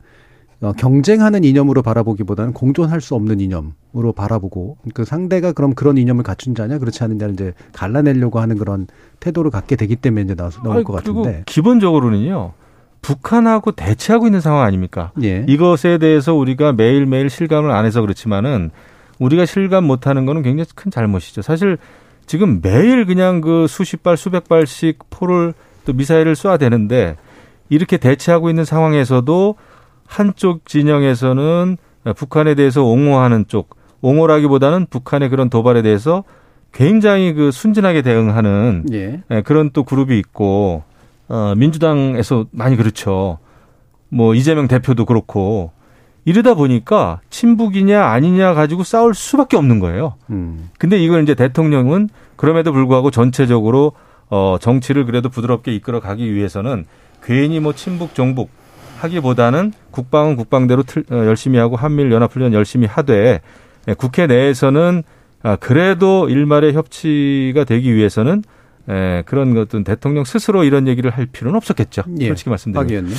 어, 0.63 0.73
경쟁하는 0.73 1.43
이념으로 1.43 1.81
바라보기보다는 1.83 2.53
공존할 2.53 3.01
수 3.01 3.15
없는 3.15 3.41
이념으로 3.41 4.13
바라보고 4.15 4.77
그 4.93 5.07
상대가 5.07 5.53
그럼 5.53 5.73
그런 5.75 5.97
이념을 5.97 6.23
갖춘 6.23 6.55
자냐 6.55 6.77
그렇지 6.79 7.03
않느냐를 7.03 7.33
이제 7.33 7.55
갈라내려고 7.73 8.41
하는 8.41 8.59
그런 8.59 8.87
태도를 9.21 9.51
갖게 9.51 9.75
되기 9.77 9.97
때문에 9.97 10.25
이제 10.25 10.35
나올, 10.35 10.85
것 10.85 10.93
같은데. 10.93 11.45
기본적으로는요. 11.47 12.53
북한하고 13.03 13.73
대치하고 13.73 14.27
있는 14.27 14.41
상황 14.41 14.63
아닙니까? 14.63 15.13
예. 15.23 15.45
이것에 15.49 15.99
대해서 15.99 16.35
우리가 16.35 16.73
매일매일 16.73 17.31
실감을 17.31 17.71
안 17.71 17.85
해서 17.85 18.01
그렇지만은 18.01 18.71
우리가 19.19 19.47
실감 19.47 19.85
못 19.85 20.07
하는 20.07 20.27
거는 20.27 20.43
굉장히 20.43 20.69
큰 20.75 20.91
잘못이죠. 20.91 21.43
사실 21.43 21.79
지금 22.27 22.61
매일 22.63 23.07
그냥 23.07 23.41
그 23.41 23.67
수십 23.69 24.03
발 24.03 24.17
수백 24.17 24.49
발씩 24.49 24.99
포를 25.11 25.55
또 25.85 25.93
미사일을 25.93 26.35
쏴야 26.35 26.59
되는데 26.59 27.17
이렇게 27.69 27.97
대치하고 27.97 28.51
있는 28.51 28.65
상황에서도 28.65 29.57
한쪽 30.07 30.67
진영에서는 30.67 31.77
북한에 32.17 32.55
대해서 32.55 32.83
옹호하는 32.83 33.47
쪽, 33.47 33.77
옹호라기보다는 34.01 34.87
북한의 34.91 35.29
그런 35.29 35.51
도발에 35.51 35.83
대해서 35.83 36.25
굉장히 36.73 37.33
그 37.33 37.51
순진하게 37.51 38.03
대응하는 38.03 38.87
예. 38.93 39.23
예, 39.31 39.43
그런 39.43 39.71
또 39.73 39.85
그룹이 39.85 40.19
있고 40.19 40.85
어, 41.31 41.55
민주당에서 41.57 42.47
많이 42.51 42.77
그렇죠. 42.77 43.39
뭐 44.09 44.35
이재명 44.35 44.67
대표도 44.67 45.05
그렇고 45.05 45.71
이러다 46.25 46.55
보니까 46.55 47.21
친북이냐 47.31 48.05
아니냐 48.05 48.53
가지고 48.53 48.83
싸울 48.83 49.15
수밖에 49.15 49.57
없는 49.57 49.79
거예요. 49.79 50.15
음. 50.31 50.69
근데 50.79 50.99
이걸 50.99 51.23
이제 51.23 51.35
대통령은 51.35 52.09
그럼에도 52.37 52.73
불구하고 52.73 53.11
전체적으로 53.11 53.93
어, 54.29 54.57
정치를 54.61 55.07
그래도 55.07 55.29
부드럽게 55.29 55.73
이끌어 55.73 56.01
가기 56.01 56.35
위해서는 56.35 56.85
괜히 57.23 57.61
뭐 57.61 57.73
친북 57.75 58.15
종북 58.15 58.51
하기보다는 58.99 59.73
국방은 59.93 60.37
국방대로 60.37 60.83
틀, 60.83 61.05
어, 61.11 61.15
열심히 61.15 61.59
하고 61.59 61.77
한미일 61.77 62.11
연합훈련 62.11 62.53
열심히 62.53 62.87
하되 62.87 63.41
예, 63.89 63.95
국회 63.95 64.27
내에서는 64.27 65.05
아, 65.43 65.57
그래도 65.57 66.29
일말의 66.29 66.75
협치가 66.75 67.65
되기 67.65 67.95
위해서는 67.95 68.43
에, 68.91 69.23
그런 69.25 69.57
어떤 69.57 69.85
대통령 69.85 70.25
스스로 70.25 70.65
이런 70.65 70.89
얘기를 70.89 71.11
할 71.11 71.27
필요는 71.27 71.57
없었겠죠. 71.57 72.03
예. 72.19 72.27
솔직히 72.27 72.51
말씀드리면. 72.51 73.11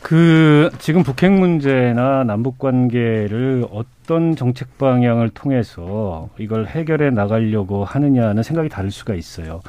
그 0.00 0.70
지금 0.78 1.02
북핵 1.02 1.32
문제나 1.32 2.22
남북 2.22 2.58
관계를 2.58 3.66
어떤 3.72 4.36
정책 4.36 4.78
방향을 4.78 5.30
통해서 5.30 6.28
이걸 6.38 6.66
해결해 6.66 7.10
나가려고 7.10 7.84
하느냐는 7.84 8.44
생각이 8.44 8.68
다를 8.68 8.92
수가 8.92 9.14
있어요. 9.14 9.60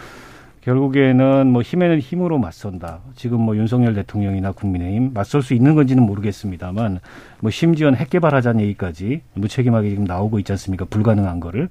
결국에는 0.62 1.48
뭐 1.48 1.64
힘에는 1.64 2.00
힘으로 2.00 2.38
맞선다. 2.38 3.00
지금 3.16 3.42
뭐 3.42 3.56
윤석열 3.56 3.96
대통령이나 3.96 4.52
국민의힘 4.52 5.14
맞설 5.14 5.42
수 5.42 5.56
있는 5.56 5.74
건지는 5.74 6.04
모르겠습니다만 6.04 7.00
뭐 7.40 7.50
심지어는 7.50 7.98
핵 7.98 8.12
개발하자는 8.12 8.62
얘기까지 8.62 9.22
무책임하게 9.34 9.90
지금 9.90 10.04
나오고 10.04 10.38
있지 10.40 10.52
않습니까? 10.52 10.86
불가능한 10.86 11.40
거를. 11.40 11.70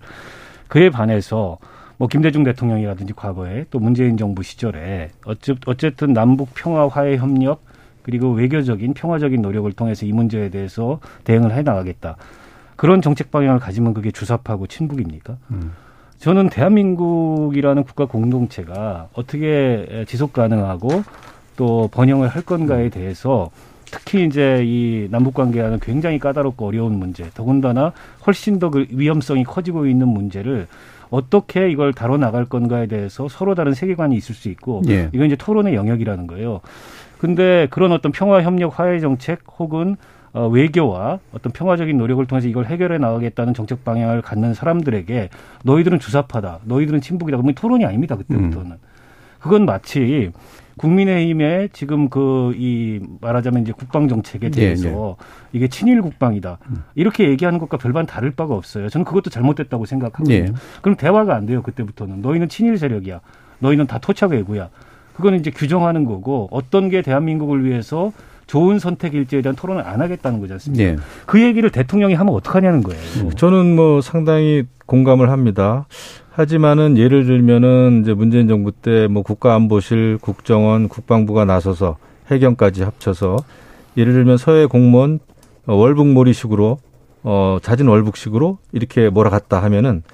그에 0.67 0.91
반해서 0.91 1.59
뭐 1.99 2.09
김대중 2.09 2.45
대통령이라든지 2.45 3.13
과거에 3.15 3.67
또 3.71 3.79
문재인 3.81 4.17
정부 4.17 4.43
시절에 4.43 5.11
어쨌든 5.67 6.13
남북 6.13 6.51
평화 6.55 6.87
화해 6.89 7.17
협력 7.17 7.63
그리고 8.03 8.31
외교적인 8.33 8.95
평화적인 8.95 9.43
노력을 9.43 9.71
통해서 9.73 10.07
이 10.07 10.13
문제에 10.13 10.49
대해서 10.49 11.01
대응을 11.25 11.53
해 11.53 11.63
나가겠다. 11.63 12.17
그런 12.77 13.03
정책 13.03 13.31
방향을 13.31 13.59
가지면 13.59 13.93
그게 13.93 14.11
주사파고 14.13 14.67
친북입니까? 14.69 15.37
음. 15.51 15.73
저는 16.19 16.49
대한민국이라는 16.49 17.83
국가 17.85 18.07
공동체가 18.07 19.09
어떻게 19.13 20.05
지속 20.09 20.33
가능하고 20.33 21.03
또 21.57 21.89
번영을 21.93 22.29
할 22.29 22.43
건가에 22.43 22.89
대해서 22.89 23.51
특히 23.85 24.25
이제 24.25 24.63
이 24.65 25.09
남북 25.11 25.35
관계와는 25.35 25.81
굉장히 25.81 26.19
까다롭고 26.19 26.67
어려운 26.67 26.99
문제, 26.99 27.29
더군다나 27.35 27.93
훨씬 28.27 28.59
더 28.59 28.71
그 28.71 28.87
위험성이 28.91 29.45
커지고 29.45 29.87
있는 29.87 30.09
문제를 30.09 30.67
어떻게 31.11 31.71
이걸 31.71 31.93
다뤄 31.93 32.17
나갈 32.17 32.45
건가에 32.45 32.87
대해서 32.87 33.29
서로 33.29 33.55
다른 33.55 33.75
세계관이 33.75 34.17
있을 34.17 34.35
수 34.35 34.49
있고 34.49 34.83
예. 34.89 35.09
이건 35.13 35.27
이제 35.27 35.37
토론의 35.37 35.75
영역이라는 35.75 36.27
거예요. 36.27 36.61
근데 37.19 37.67
그런 37.71 37.93
어떤 37.93 38.13
평화 38.13 38.43
협력 38.43 38.79
화해 38.79 39.01
정책 39.01 39.41
혹은 39.59 39.97
어, 40.33 40.47
외교와 40.47 41.19
어떤 41.33 41.53
평화적인 41.53 41.97
노력을 41.97 42.25
통해서 42.27 42.49
이걸 42.49 42.67
해결해 42.67 42.99
나가겠다는 42.99 43.55
정책 43.55 43.85
방향을 43.85 44.23
갖는 44.23 44.55
사람들에게 44.55 45.31
너희들은 45.65 45.99
주사파다, 45.99 46.61
너희들은 46.65 47.01
친북이다. 47.01 47.39
그러면 47.39 47.55
토론이 47.55 47.85
아닙니다. 47.85 48.17
그때부터는. 48.17 48.73
음. 48.73 48.77
그건 49.41 49.65
마치 49.65 50.31
국민의힘의 50.79 51.71
지금 51.73 52.09
그 52.09 52.39
이 52.59 53.01
말하자면 53.21 53.63
이제 53.63 53.73
국방 53.73 54.09
정책에 54.09 54.47
예, 54.47 54.51
대해서 54.51 54.89
네, 54.89 54.95
네. 54.95 55.15
이게 55.53 55.69
친일 55.69 56.03
국방이다 56.03 56.59
음. 56.71 56.83
이렇게 56.95 57.29
얘기하는 57.29 57.59
것과 57.59 57.77
별반 57.77 58.07
다를 58.07 58.31
바가 58.33 58.55
없어요. 58.55 58.89
저는 58.89 59.05
그것도 59.05 59.31
잘못됐다고 59.31 59.87
생각하거든요. 59.87 60.45
네. 60.47 60.53
그럼 60.83 60.97
대화가 60.97 61.35
안 61.35 61.47
돼요. 61.47 61.63
그때부터는 61.63 62.21
너희는 62.23 62.49
친일 62.49 62.79
세력이야. 62.79 63.21
너희는 63.61 63.87
다 63.87 63.99
토착 63.99 64.33
외구야. 64.33 64.69
그거는 65.15 65.41
이제 65.41 65.51
규정하는 65.51 66.05
거고 66.05 66.49
어떤 66.51 66.89
게 66.91 67.03
대한민국을 67.03 67.65
위해서 67.65 68.13
좋은 68.47 68.79
선택일지에 68.79 69.43
대한 69.43 69.57
토론을 69.57 69.83
안 69.87 70.01
하겠다는 70.01 70.41
거지 70.41 70.53
않습니까? 70.55 70.85
네. 70.85 70.97
그 71.27 71.43
얘기를 71.43 71.71
대통령이 71.71 72.15
하면 72.15 72.35
어떡하냐는 72.35 72.83
거예요. 72.83 73.31
저는 73.37 73.77
뭐 73.77 74.01
상당히 74.01 74.65
공감을 74.87 75.31
합니다. 75.31 75.87
하지만은 76.39 76.97
예를 76.97 77.27
들면은 77.27 78.03
이제 78.03 78.15
문재인 78.15 78.47
정부 78.47 78.71
때 78.71 79.09
뭐 79.09 79.25
국가안보실, 79.25 80.19
국정원, 80.21 80.89
국방부가 80.89 81.45
나서서 81.45 81.97
해경까지 82.31 82.85
합쳐서 82.85 83.39
예를 83.97 84.13
들면 84.13 84.37
서해 84.37 84.67
공무원 84.67 85.19
월북몰이식으로 85.67 86.79
어 87.25 87.59
자진 87.61 87.89
월북식으로 87.89 88.59
이렇게 88.71 89.09
몰아갔다 89.11 89.61
하면은 89.65 90.05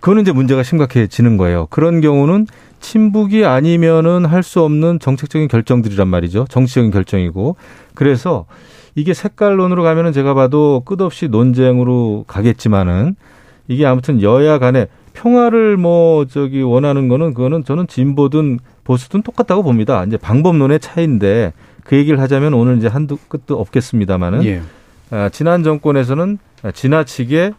그거는 0.00 0.22
이제 0.22 0.32
문제가 0.32 0.64
심각해지는 0.64 1.36
거예요. 1.36 1.68
그런 1.70 2.00
경우는 2.00 2.48
친북이 2.80 3.44
아니면은 3.44 4.24
할 4.24 4.42
수 4.42 4.62
없는 4.62 4.98
정책적인 4.98 5.46
결정들이란 5.46 6.08
말이죠. 6.08 6.46
정치적인 6.48 6.90
결정이고. 6.90 7.54
그래서 7.94 8.46
이게 8.96 9.14
색깔론으로 9.14 9.84
가면은 9.84 10.10
제가 10.12 10.34
봐도 10.34 10.82
끝없이 10.84 11.28
논쟁으로 11.28 12.24
가겠지만은 12.26 13.14
이게 13.68 13.86
아무튼 13.86 14.20
여야 14.20 14.58
간에 14.58 14.88
평화를 15.20 15.76
뭐 15.76 16.24
저기 16.24 16.62
원하는 16.62 17.08
거는 17.08 17.34
그거는 17.34 17.62
저는 17.64 17.86
진보든 17.86 18.58
보수든 18.84 19.20
똑같다고 19.22 19.62
봅니다. 19.62 20.02
이제 20.04 20.16
방법론의 20.16 20.80
차이인데 20.80 21.52
그 21.84 21.96
얘기를 21.96 22.18
하자면 22.20 22.54
오늘 22.54 22.78
이제 22.78 22.86
한두 22.88 23.18
끝도 23.28 23.60
없겠습니다만은 23.60 24.44
예. 24.44 24.62
아, 25.10 25.28
지난 25.28 25.62
정권에서는 25.62 26.38
지나치게 26.72 27.52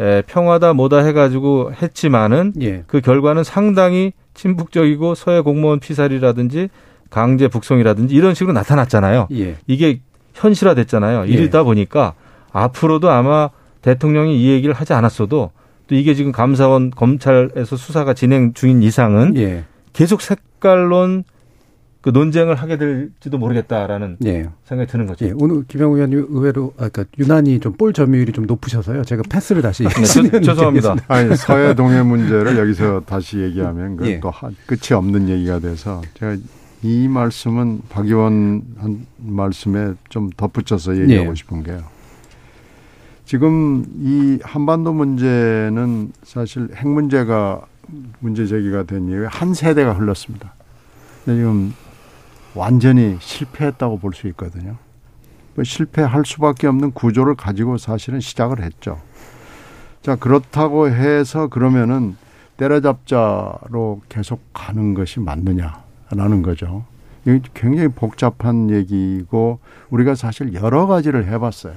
에, 0.00 0.22
평화다 0.22 0.72
뭐다 0.72 0.98
해가지고 1.04 1.72
했지만은 1.80 2.54
예. 2.62 2.84
그 2.86 3.00
결과는 3.00 3.44
상당히 3.44 4.12
친북적이고 4.32 5.14
서해 5.14 5.42
공무원 5.42 5.80
피살이라든지 5.80 6.70
강제 7.10 7.48
북송이라든지 7.48 8.14
이런 8.14 8.34
식으로 8.34 8.54
나타났잖아요. 8.54 9.28
예. 9.32 9.56
이게 9.66 10.00
현실화됐잖아요. 10.32 11.26
예. 11.28 11.30
이러다 11.30 11.64
보니까 11.64 12.14
앞으로도 12.52 13.10
아마 13.10 13.50
대통령이 13.82 14.40
이 14.40 14.48
얘기를 14.48 14.74
하지 14.74 14.94
않았어도 14.94 15.50
또 15.86 15.94
이게 15.94 16.14
지금 16.14 16.32
감사원 16.32 16.90
검찰에서 16.90 17.76
수사가 17.76 18.14
진행 18.14 18.52
중인 18.54 18.82
이상은 18.82 19.36
예. 19.36 19.64
계속 19.92 20.20
색깔론 20.22 21.24
그 22.00 22.10
논쟁을 22.10 22.54
하게 22.56 22.76
될지도 22.76 23.38
모르겠다라는 23.38 24.18
예. 24.26 24.46
생각이 24.64 24.90
드는 24.90 25.06
거죠. 25.06 25.24
예. 25.26 25.32
오늘 25.36 25.64
김영우 25.66 25.94
의원님 25.96 26.26
의외로 26.28 26.74
아까 26.76 26.90
그러니까 26.90 27.04
유난히 27.18 27.60
좀 27.60 27.74
볼 27.78 27.92
점유율이 27.94 28.32
좀 28.32 28.44
높으셔서요. 28.46 29.04
제가 29.04 29.22
패스를 29.30 29.62
다시 29.62 29.84
네, 29.84 30.40
죄송합니다. 30.42 30.96
아니 31.08 31.34
서해 31.36 31.74
동해 31.74 32.02
문제를 32.02 32.58
여기서 32.58 33.00
다시 33.06 33.38
얘기하면 33.40 33.96
그또 33.96 34.32
예. 34.42 34.54
끝이 34.66 34.94
없는 34.94 35.28
얘기가 35.30 35.60
돼서 35.60 36.02
제가 36.18 36.36
이 36.82 37.08
말씀은 37.08 37.80
박 37.88 38.04
의원 38.06 38.62
한 38.78 39.06
말씀에 39.16 39.94
좀 40.10 40.28
덧붙여서 40.36 40.98
얘기하고 40.98 41.30
예. 41.30 41.34
싶은 41.34 41.62
게요. 41.62 41.82
지금 43.24 43.84
이 44.00 44.38
한반도 44.42 44.92
문제는 44.92 46.12
사실 46.22 46.68
핵 46.74 46.86
문제가 46.88 47.62
문제 48.20 48.46
제기가 48.46 48.84
된 48.84 49.08
이후에 49.08 49.26
한 49.26 49.54
세대가 49.54 49.92
흘렀습니다. 49.92 50.52
지금 51.24 51.74
완전히 52.54 53.16
실패했다고 53.20 53.98
볼 53.98 54.12
수 54.12 54.28
있거든요. 54.28 54.76
뭐 55.54 55.64
실패할 55.64 56.24
수밖에 56.26 56.66
없는 56.66 56.92
구조를 56.92 57.34
가지고 57.34 57.78
사실은 57.78 58.20
시작을 58.20 58.62
했죠. 58.62 59.00
자, 60.02 60.16
그렇다고 60.16 60.88
해서 60.90 61.46
그러면은 61.48 62.16
때려잡자로 62.56 64.02
계속 64.08 64.40
가는 64.52 64.94
것이 64.94 65.20
맞느냐라는 65.20 66.42
거죠. 66.42 66.84
이게 67.22 67.40
굉장히 67.54 67.88
복잡한 67.88 68.68
얘기고 68.70 69.60
우리가 69.90 70.14
사실 70.14 70.52
여러 70.54 70.86
가지를 70.86 71.26
해봤어요. 71.26 71.74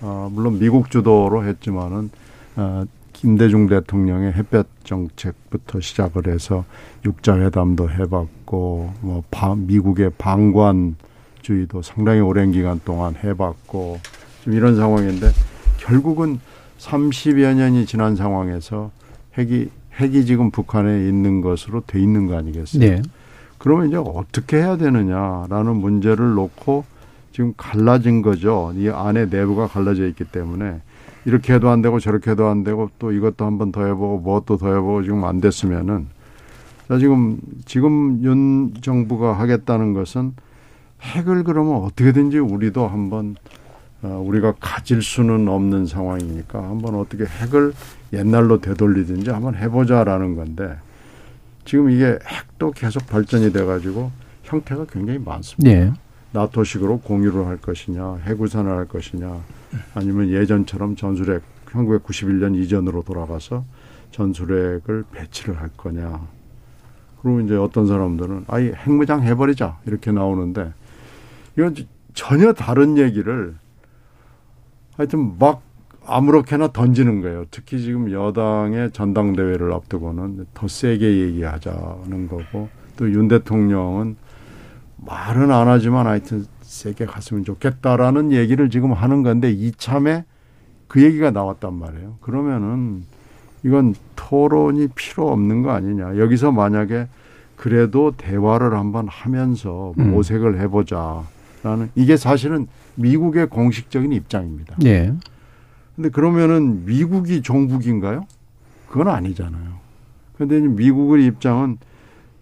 어, 0.00 0.30
물론 0.32 0.58
미국 0.58 0.90
주도로 0.90 1.44
했지만은 1.44 2.10
어, 2.56 2.84
김대중 3.12 3.66
대통령의 3.66 4.32
햇볕 4.32 4.68
정책부터 4.84 5.80
시작을 5.80 6.28
해서 6.28 6.64
육자 7.04 7.38
회담도 7.38 7.90
해봤고 7.90 8.92
뭐 9.00 9.22
미국의 9.56 10.10
방관주의도 10.18 11.82
상당히 11.82 12.20
오랜 12.20 12.52
기간 12.52 12.80
동안 12.84 13.14
해봤고 13.14 14.00
좀 14.44 14.52
이런 14.52 14.76
상황인데 14.76 15.30
결국은 15.78 16.40
30여 16.78 17.54
년이 17.54 17.86
지난 17.86 18.16
상황에서 18.16 18.90
핵이 19.38 19.68
핵이 19.98 20.26
지금 20.26 20.50
북한에 20.50 21.08
있는 21.08 21.40
것으로 21.40 21.82
돼 21.86 22.00
있는 22.00 22.26
거 22.26 22.36
아니겠어요? 22.36 22.80
네. 22.80 23.02
그러면 23.56 23.88
이제 23.88 23.96
어떻게 23.96 24.58
해야 24.58 24.76
되느냐라는 24.76 25.76
문제를 25.76 26.34
놓고 26.34 26.84
지금 27.36 27.52
갈라진 27.58 28.22
거죠. 28.22 28.72
이 28.76 28.88
안에 28.88 29.26
내부가 29.26 29.66
갈라져 29.66 30.06
있기 30.08 30.24
때문에 30.24 30.80
이렇게 31.26 31.52
해도 31.52 31.68
안 31.68 31.82
되고 31.82 32.00
저렇게 32.00 32.30
해도 32.30 32.46
안 32.46 32.64
되고 32.64 32.88
또 32.98 33.12
이것도 33.12 33.44
한 33.44 33.58
번 33.58 33.72
더 33.72 33.84
해보고 33.84 34.20
뭐또 34.20 34.56
더 34.56 34.72
해보고 34.72 35.02
지금 35.02 35.22
안 35.22 35.42
됐으면은 35.42 36.06
자 36.88 36.96
지금 36.96 37.36
지금 37.66 38.22
윤 38.22 38.72
정부가 38.80 39.34
하겠다는 39.34 39.92
것은 39.92 40.32
핵을 41.02 41.44
그러면 41.44 41.82
어떻게든지 41.82 42.38
우리도 42.38 42.88
한번 42.88 43.36
어, 44.00 44.24
우리가 44.26 44.54
가질 44.58 45.02
수는 45.02 45.46
없는 45.46 45.84
상황이니까 45.84 46.62
한번 46.62 46.94
어떻게 46.94 47.24
핵을 47.26 47.74
옛날로 48.14 48.62
되돌리든지 48.62 49.28
한번 49.28 49.56
해보자라는 49.56 50.36
건데 50.36 50.74
지금 51.66 51.90
이게 51.90 52.18
핵도 52.26 52.70
계속 52.70 53.06
발전이 53.06 53.52
돼가지고 53.52 54.10
형태가 54.44 54.86
굉장히 54.90 55.18
많습니다. 55.18 55.68
네. 55.70 55.92
나토식으로 56.36 57.00
공유를 57.00 57.46
할 57.46 57.56
것이냐, 57.56 58.16
해구산을 58.24 58.70
할 58.70 58.86
것이냐, 58.86 59.40
아니면 59.94 60.28
예전처럼 60.28 60.94
전술핵 60.94 61.42
1991년 61.66 62.54
이전으로 62.56 63.02
돌아가서 63.02 63.64
전술핵을 64.10 65.04
배치를 65.12 65.58
할 65.58 65.70
거냐. 65.76 66.20
그리고 67.22 67.40
이제 67.40 67.56
어떤 67.56 67.86
사람들은 67.86 68.44
아예 68.48 68.72
핵무장 68.72 69.22
해버리자 69.22 69.78
이렇게 69.86 70.12
나오는데 70.12 70.72
이건 71.56 71.74
전혀 72.14 72.52
다른 72.52 72.98
얘기를 72.98 73.54
하여튼 74.96 75.38
막 75.38 75.62
아무렇게나 76.04 76.68
던지는 76.68 77.20
거예요. 77.20 77.46
특히 77.50 77.80
지금 77.80 78.12
여당의 78.12 78.92
전당대회를 78.92 79.72
앞두고는 79.72 80.46
더 80.54 80.68
세게 80.68 81.18
얘기하자는 81.18 82.28
거고 82.28 82.68
또 82.96 83.06
윤 83.06 83.28
대통령은 83.28 84.16
말은 84.96 85.50
안 85.50 85.68
하지만 85.68 86.06
하여튼 86.06 86.46
세게 86.62 87.06
갔으면 87.06 87.44
좋겠다라는 87.44 88.32
얘기를 88.32 88.70
지금 88.70 88.92
하는 88.92 89.22
건데 89.22 89.50
이참에 89.50 90.24
그 90.88 91.02
얘기가 91.02 91.30
나왔단 91.30 91.74
말이에요. 91.74 92.16
그러면은 92.20 93.04
이건 93.64 93.94
토론이 94.14 94.88
필요 94.94 95.30
없는 95.30 95.62
거 95.62 95.70
아니냐. 95.72 96.18
여기서 96.18 96.52
만약에 96.52 97.08
그래도 97.56 98.12
대화를 98.16 98.74
한번 98.74 99.08
하면서 99.08 99.92
음. 99.98 100.10
모색을 100.12 100.60
해보자라는 100.60 101.90
이게 101.94 102.16
사실은 102.16 102.66
미국의 102.96 103.48
공식적인 103.48 104.12
입장입니다. 104.12 104.76
예. 104.84 105.12
근데 105.94 106.10
그러면은 106.10 106.84
미국이 106.84 107.42
종북인가요? 107.42 108.26
그건 108.88 109.08
아니잖아요. 109.08 109.76
근데 110.36 110.60
미국의 110.60 111.26
입장은 111.26 111.78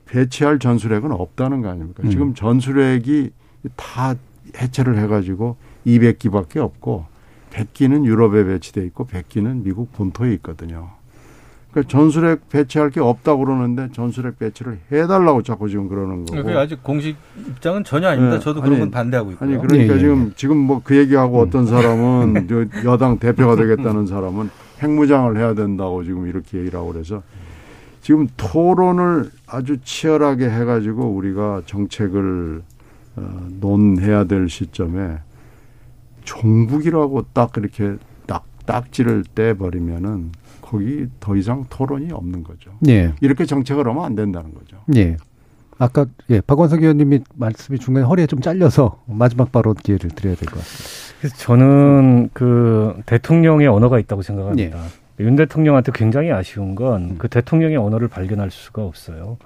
배치할 0.07 0.59
전술핵은 0.59 1.13
없다는 1.13 1.63
거 1.63 1.69
아닙니까? 1.71 2.03
음. 2.05 2.11
지금 2.11 2.35
전술핵이 2.35 3.31
다 3.77 4.15
해체를 4.61 4.99
해가지고 4.99 5.57
200기밖에 5.87 6.59
없고 6.59 7.07
100기는 7.51 8.05
유럽에 8.05 8.45
배치돼 8.45 8.85
있고 8.87 9.07
100기는 9.07 9.63
미국 9.63 9.93
본토에 9.93 10.33
있거든요. 10.35 10.91
그러니까 11.71 11.91
전술핵 11.91 12.49
배치할 12.51 12.91
게 12.91 13.01
없다고 13.01 13.45
그러는데 13.45 13.89
전술핵 13.93 14.39
배치를 14.39 14.79
해달라고 14.93 15.43
자꾸 15.43 15.69
지금 15.69 15.89
그러는 15.89 16.25
거고. 16.25 16.43
그게 16.43 16.55
아직 16.57 16.83
공식 16.85 17.17
입장은 17.49 17.83
전혀 17.83 18.09
아닙니다. 18.09 18.39
네. 18.39 18.45
저도 18.45 18.61
그런 18.61 18.75
아니, 18.75 18.81
건 18.81 18.91
반대하고 18.93 19.33
있고요. 19.33 19.49
아니 19.49 19.59
그러니까 19.61 19.95
예, 19.95 19.97
예, 19.97 20.01
지금 20.01 20.33
지금 20.37 20.57
뭐 20.59 20.81
그 20.85 20.97
얘기하고 20.97 21.41
어떤 21.41 21.67
사람은 21.67 22.47
저 22.83 22.89
여당 22.89 23.19
대표가 23.19 23.57
되겠다는 23.57 24.07
사람은 24.07 24.51
핵무장을 24.83 25.37
해야 25.37 25.55
된다고 25.55 26.05
지금 26.05 26.29
이렇게 26.29 26.59
얘기를 26.59 26.79
하고 26.79 26.93
그래서 26.93 27.23
지금 28.05 28.29
토론을 28.37 29.31
아주 29.47 29.79
치열하게 29.83 30.51
해가지고 30.51 31.07
우리가 31.07 31.63
정책을 31.65 32.61
어, 33.17 33.47
논해야 33.61 34.25
될 34.25 34.51
시점에 34.51 35.21
종북이라고 36.25 37.25
딱 37.33 37.53
이렇게 37.57 37.97
딱 38.27 38.45
딱지를 38.67 39.25
떼버리면은 39.35 40.33
거기 40.61 41.07
더 41.19 41.35
이상 41.35 41.65
토론이 41.71 42.13
없는 42.13 42.45
거죠. 42.45 42.73
예. 42.89 43.15
이렇게 43.23 43.47
정책을 43.47 43.87
하면 43.89 44.05
안 44.05 44.15
된다는 44.15 44.53
거죠. 44.53 44.77
예. 44.97 45.17
아까 45.79 46.05
예, 46.29 46.43
박원석 46.43 46.83
의원님이 46.83 47.21
말씀이 47.37 47.79
중간에 47.79 48.05
허리에 48.05 48.27
좀 48.27 48.43
잘려서 48.43 49.03
마지막 49.07 49.51
발언 49.51 49.75
기회를 49.77 50.11
드려야 50.11 50.35
될 50.35 50.47
것 50.51 50.59
같습니다. 50.59 51.17
그래서 51.21 51.37
저는 51.39 52.29
그 52.35 53.01
대통령의 53.07 53.67
언어가 53.67 53.99
있다고 53.99 54.21
생각합니다. 54.21 54.79
윤 55.21 55.37
대통령한테 55.37 55.93
굉장히 55.95 56.33
아쉬운 56.33 56.75
건 56.75 57.17
그 57.19 57.29
대통령의 57.29 57.77
언어를 57.77 58.09
발견할 58.09 58.51
수가 58.51 58.85
없어요. 58.85 59.37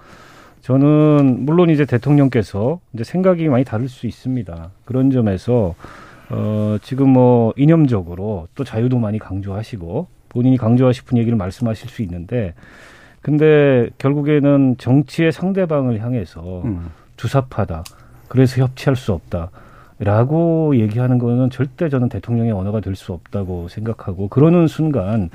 저는 0.63 1.45
물론 1.45 1.71
이제 1.71 1.85
대통령께서 1.85 2.81
이제 2.93 3.05
생각이 3.05 3.49
많이 3.49 3.65
다를 3.65 3.89
수 3.89 4.07
있습니다. 4.07 4.71
그런 4.85 5.11
점에서 5.11 5.75
어 6.31 6.77
지금 6.83 7.11
뭐 7.11 7.55
이념적으로 7.57 8.49
또 8.55 8.65
자유도 8.65 8.99
많이 8.99 9.19
강조하시고 9.19 10.09
본인이 10.29 10.57
강조하고 10.59 10.93
싶은 10.93 11.17
얘기를 11.17 11.39
말씀하실 11.39 11.89
수 11.89 12.03
있는데 12.03 12.55
근데 13.23 13.89
결국에는 13.99 14.77
정치의 14.79 15.33
상대방을 15.33 16.03
향해서 16.03 16.63
음. 16.65 16.91
주사파다. 17.17 17.85
그래서 18.29 18.63
협치할 18.63 18.95
수 18.97 19.13
없다. 19.13 19.51
라고 20.01 20.77
얘기하는 20.77 21.19
거는 21.19 21.51
절대 21.51 21.89
저는 21.89 22.09
대통령의 22.09 22.53
언어가 22.53 22.81
될 22.81 22.95
수 22.95 23.13
없다고 23.13 23.69
생각하고 23.69 24.29
그러는 24.29 24.67
순간 24.67 25.31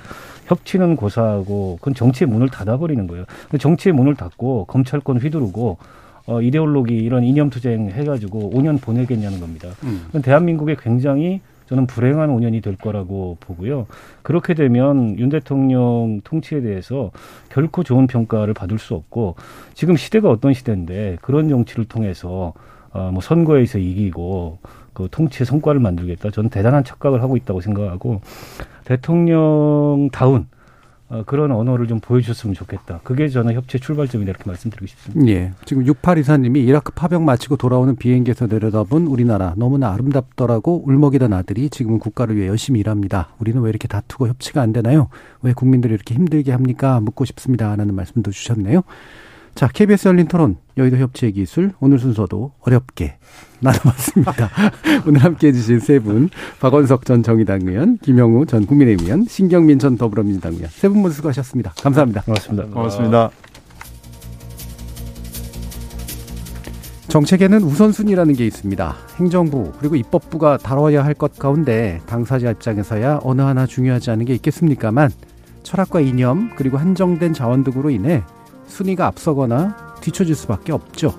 협치는 0.48 0.96
고사하고 0.98 1.78
그건 1.80 1.94
정치의 1.94 2.30
문을 2.30 2.50
닫아버리는 2.50 3.08
거예요. 3.08 3.26
정치의 3.58 3.94
문을 3.94 4.16
닫고 4.16 4.66
검찰권 4.66 5.18
휘두르고 5.20 5.78
어, 6.26 6.42
이데올로기 6.42 6.96
이런 6.96 7.24
이념 7.24 7.50
투쟁 7.50 7.90
해가지고 7.90 8.52
5년 8.54 8.82
보내겠냐는 8.82 9.40
겁니다. 9.40 9.70
음. 9.84 10.08
대한민국에 10.22 10.76
굉장히 10.80 11.42
저는 11.68 11.88
불행한 11.88 12.30
5년이 12.30 12.62
될 12.62 12.76
거라고 12.76 13.38
보고요. 13.40 13.88
그렇게 14.22 14.54
되면 14.54 15.18
윤 15.20 15.30
대통령 15.30 16.22
통치에 16.24 16.62
대해서 16.62 17.12
결코 17.50 17.84
좋은 17.84 18.08
평가를 18.08 18.54
받을 18.54 18.78
수 18.80 18.94
없고 18.96 19.36
지금 19.74 19.96
시대가 19.96 20.30
어떤 20.30 20.54
시대인데 20.54 21.18
그런 21.22 21.50
정치를 21.50 21.86
통해서 21.86 22.54
어, 22.94 23.10
뭐 23.12 23.22
선거에서 23.22 23.80
이기고 23.80 24.60
그 24.94 25.08
통치의 25.10 25.46
성과를 25.46 25.82
만들겠다. 25.82 26.30
저는 26.32 26.50
대단한 26.50 26.84
착각을 26.84 27.22
하고 27.22 27.36
있다고 27.36 27.62
생각하고 27.62 28.22
대통령다운 28.86 30.48
어, 31.10 31.24
그런 31.26 31.52
언어를 31.52 31.88
좀 31.88 32.00
보여주셨으면 32.00 32.54
좋겠다. 32.54 33.00
그게 33.04 33.28
저는 33.28 33.54
협치의 33.54 33.82
출발점이다 33.82 34.30
이렇게 34.32 34.44
말씀드리고 34.46 34.88
싶습니다. 34.88 35.32
예. 35.32 35.52
지금 35.66 35.84
6824님이 35.86 36.58
이라크 36.58 36.92
파병 36.92 37.26
마치고 37.26 37.58
돌아오는 37.58 37.96
비행기에서 37.96 38.48
내려다본 38.48 39.08
우리나라 39.08 39.54
너무나 39.58 39.92
아름답더라고 39.92 40.84
울먹이던 40.88 41.34
아들이 41.34 41.70
지금은 41.70 42.00
국가를 42.00 42.36
위해 42.36 42.48
열심히 42.48 42.80
일합니다. 42.80 43.30
우리는 43.40 43.62
왜 43.62 43.70
이렇게 43.70 43.88
다투고 43.88 44.28
협치가 44.28 44.62
안 44.62 44.72
되나요? 44.72 45.10
왜 45.42 45.54
국민들이 45.54 45.94
이렇게 45.94 46.16
힘들게 46.16 46.52
합니까? 46.52 47.00
묻고 47.00 47.26
싶습니다. 47.26 47.76
라는 47.76 47.94
말씀도 47.94 48.32
주셨네요. 48.32 48.84
자, 49.56 49.68
KBS 49.68 50.08
열린 50.08 50.28
토론, 50.28 50.58
여의도 50.78 50.98
협치의 50.98 51.34
기술, 51.34 51.74
오늘 51.80 52.00
순서도 52.00 52.54
어렵게 52.62 53.18
나눠봤습니다. 53.62 54.50
오늘 55.08 55.24
함께 55.24 55.48
해주신 55.50 55.80
세 55.80 56.00
분, 56.00 56.30
박원석 56.60 57.06
전 57.06 57.22
정의당 57.22 57.62
의원, 57.64 57.98
김영우 58.00 58.46
전 58.48 58.66
국민의힘 58.66 59.06
의원, 59.06 59.26
신경민 59.26 59.78
전 59.80 59.96
더불어민주당 59.98 60.54
의원, 60.54 60.70
세 60.70 60.90
분 60.90 61.02
모두 61.02 61.14
수고하셨습니다. 61.14 61.74
감사합니다. 61.82 62.22
고맙습니다. 62.24 62.66
고맙습니다. 62.68 63.30
정책에는 67.08 67.62
우선순위라는 67.62 68.34
게 68.34 68.48
있습니다. 68.48 68.96
행정부 69.20 69.72
그리고 69.78 69.96
입법부가 69.96 70.58
다뤄야 70.58 71.06
할 71.06 71.14
것 71.14 71.38
가운데 71.38 72.02
당사자 72.08 72.50
입장에서야 72.50 73.20
어느 73.22 73.42
하나 73.44 73.68
중요하지 73.68 74.10
않은 74.10 74.26
게 74.26 74.34
있겠습니까만 74.34 75.12
철학과 75.62 76.00
이념 76.00 76.50
그리고 76.56 76.80
한정된 76.80 77.34
자원 77.34 77.64
등으로 77.64 77.92
인해 77.92 78.24
순위가 78.68 79.08
앞서거나 79.08 79.96
뒤처질 80.02 80.36
수밖에 80.36 80.72
없죠. 80.72 81.14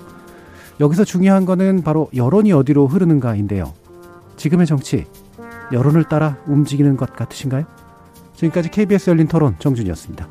여기서 0.81 1.05
중요한 1.05 1.45
거는 1.45 1.83
바로 1.83 2.09
여론이 2.15 2.53
어디로 2.53 2.87
흐르는가인데요. 2.87 3.73
지금의 4.37 4.67
정치 4.67 5.07
여론을 5.73 6.05
따라 6.05 6.37
움직이는 6.47 6.97
것 6.97 7.15
같으신가요? 7.15 7.65
지금까지 8.35 8.71
KBS 8.71 9.11
열린 9.11 9.29
토론 9.29 9.55
정준이었습니다. 9.59 10.29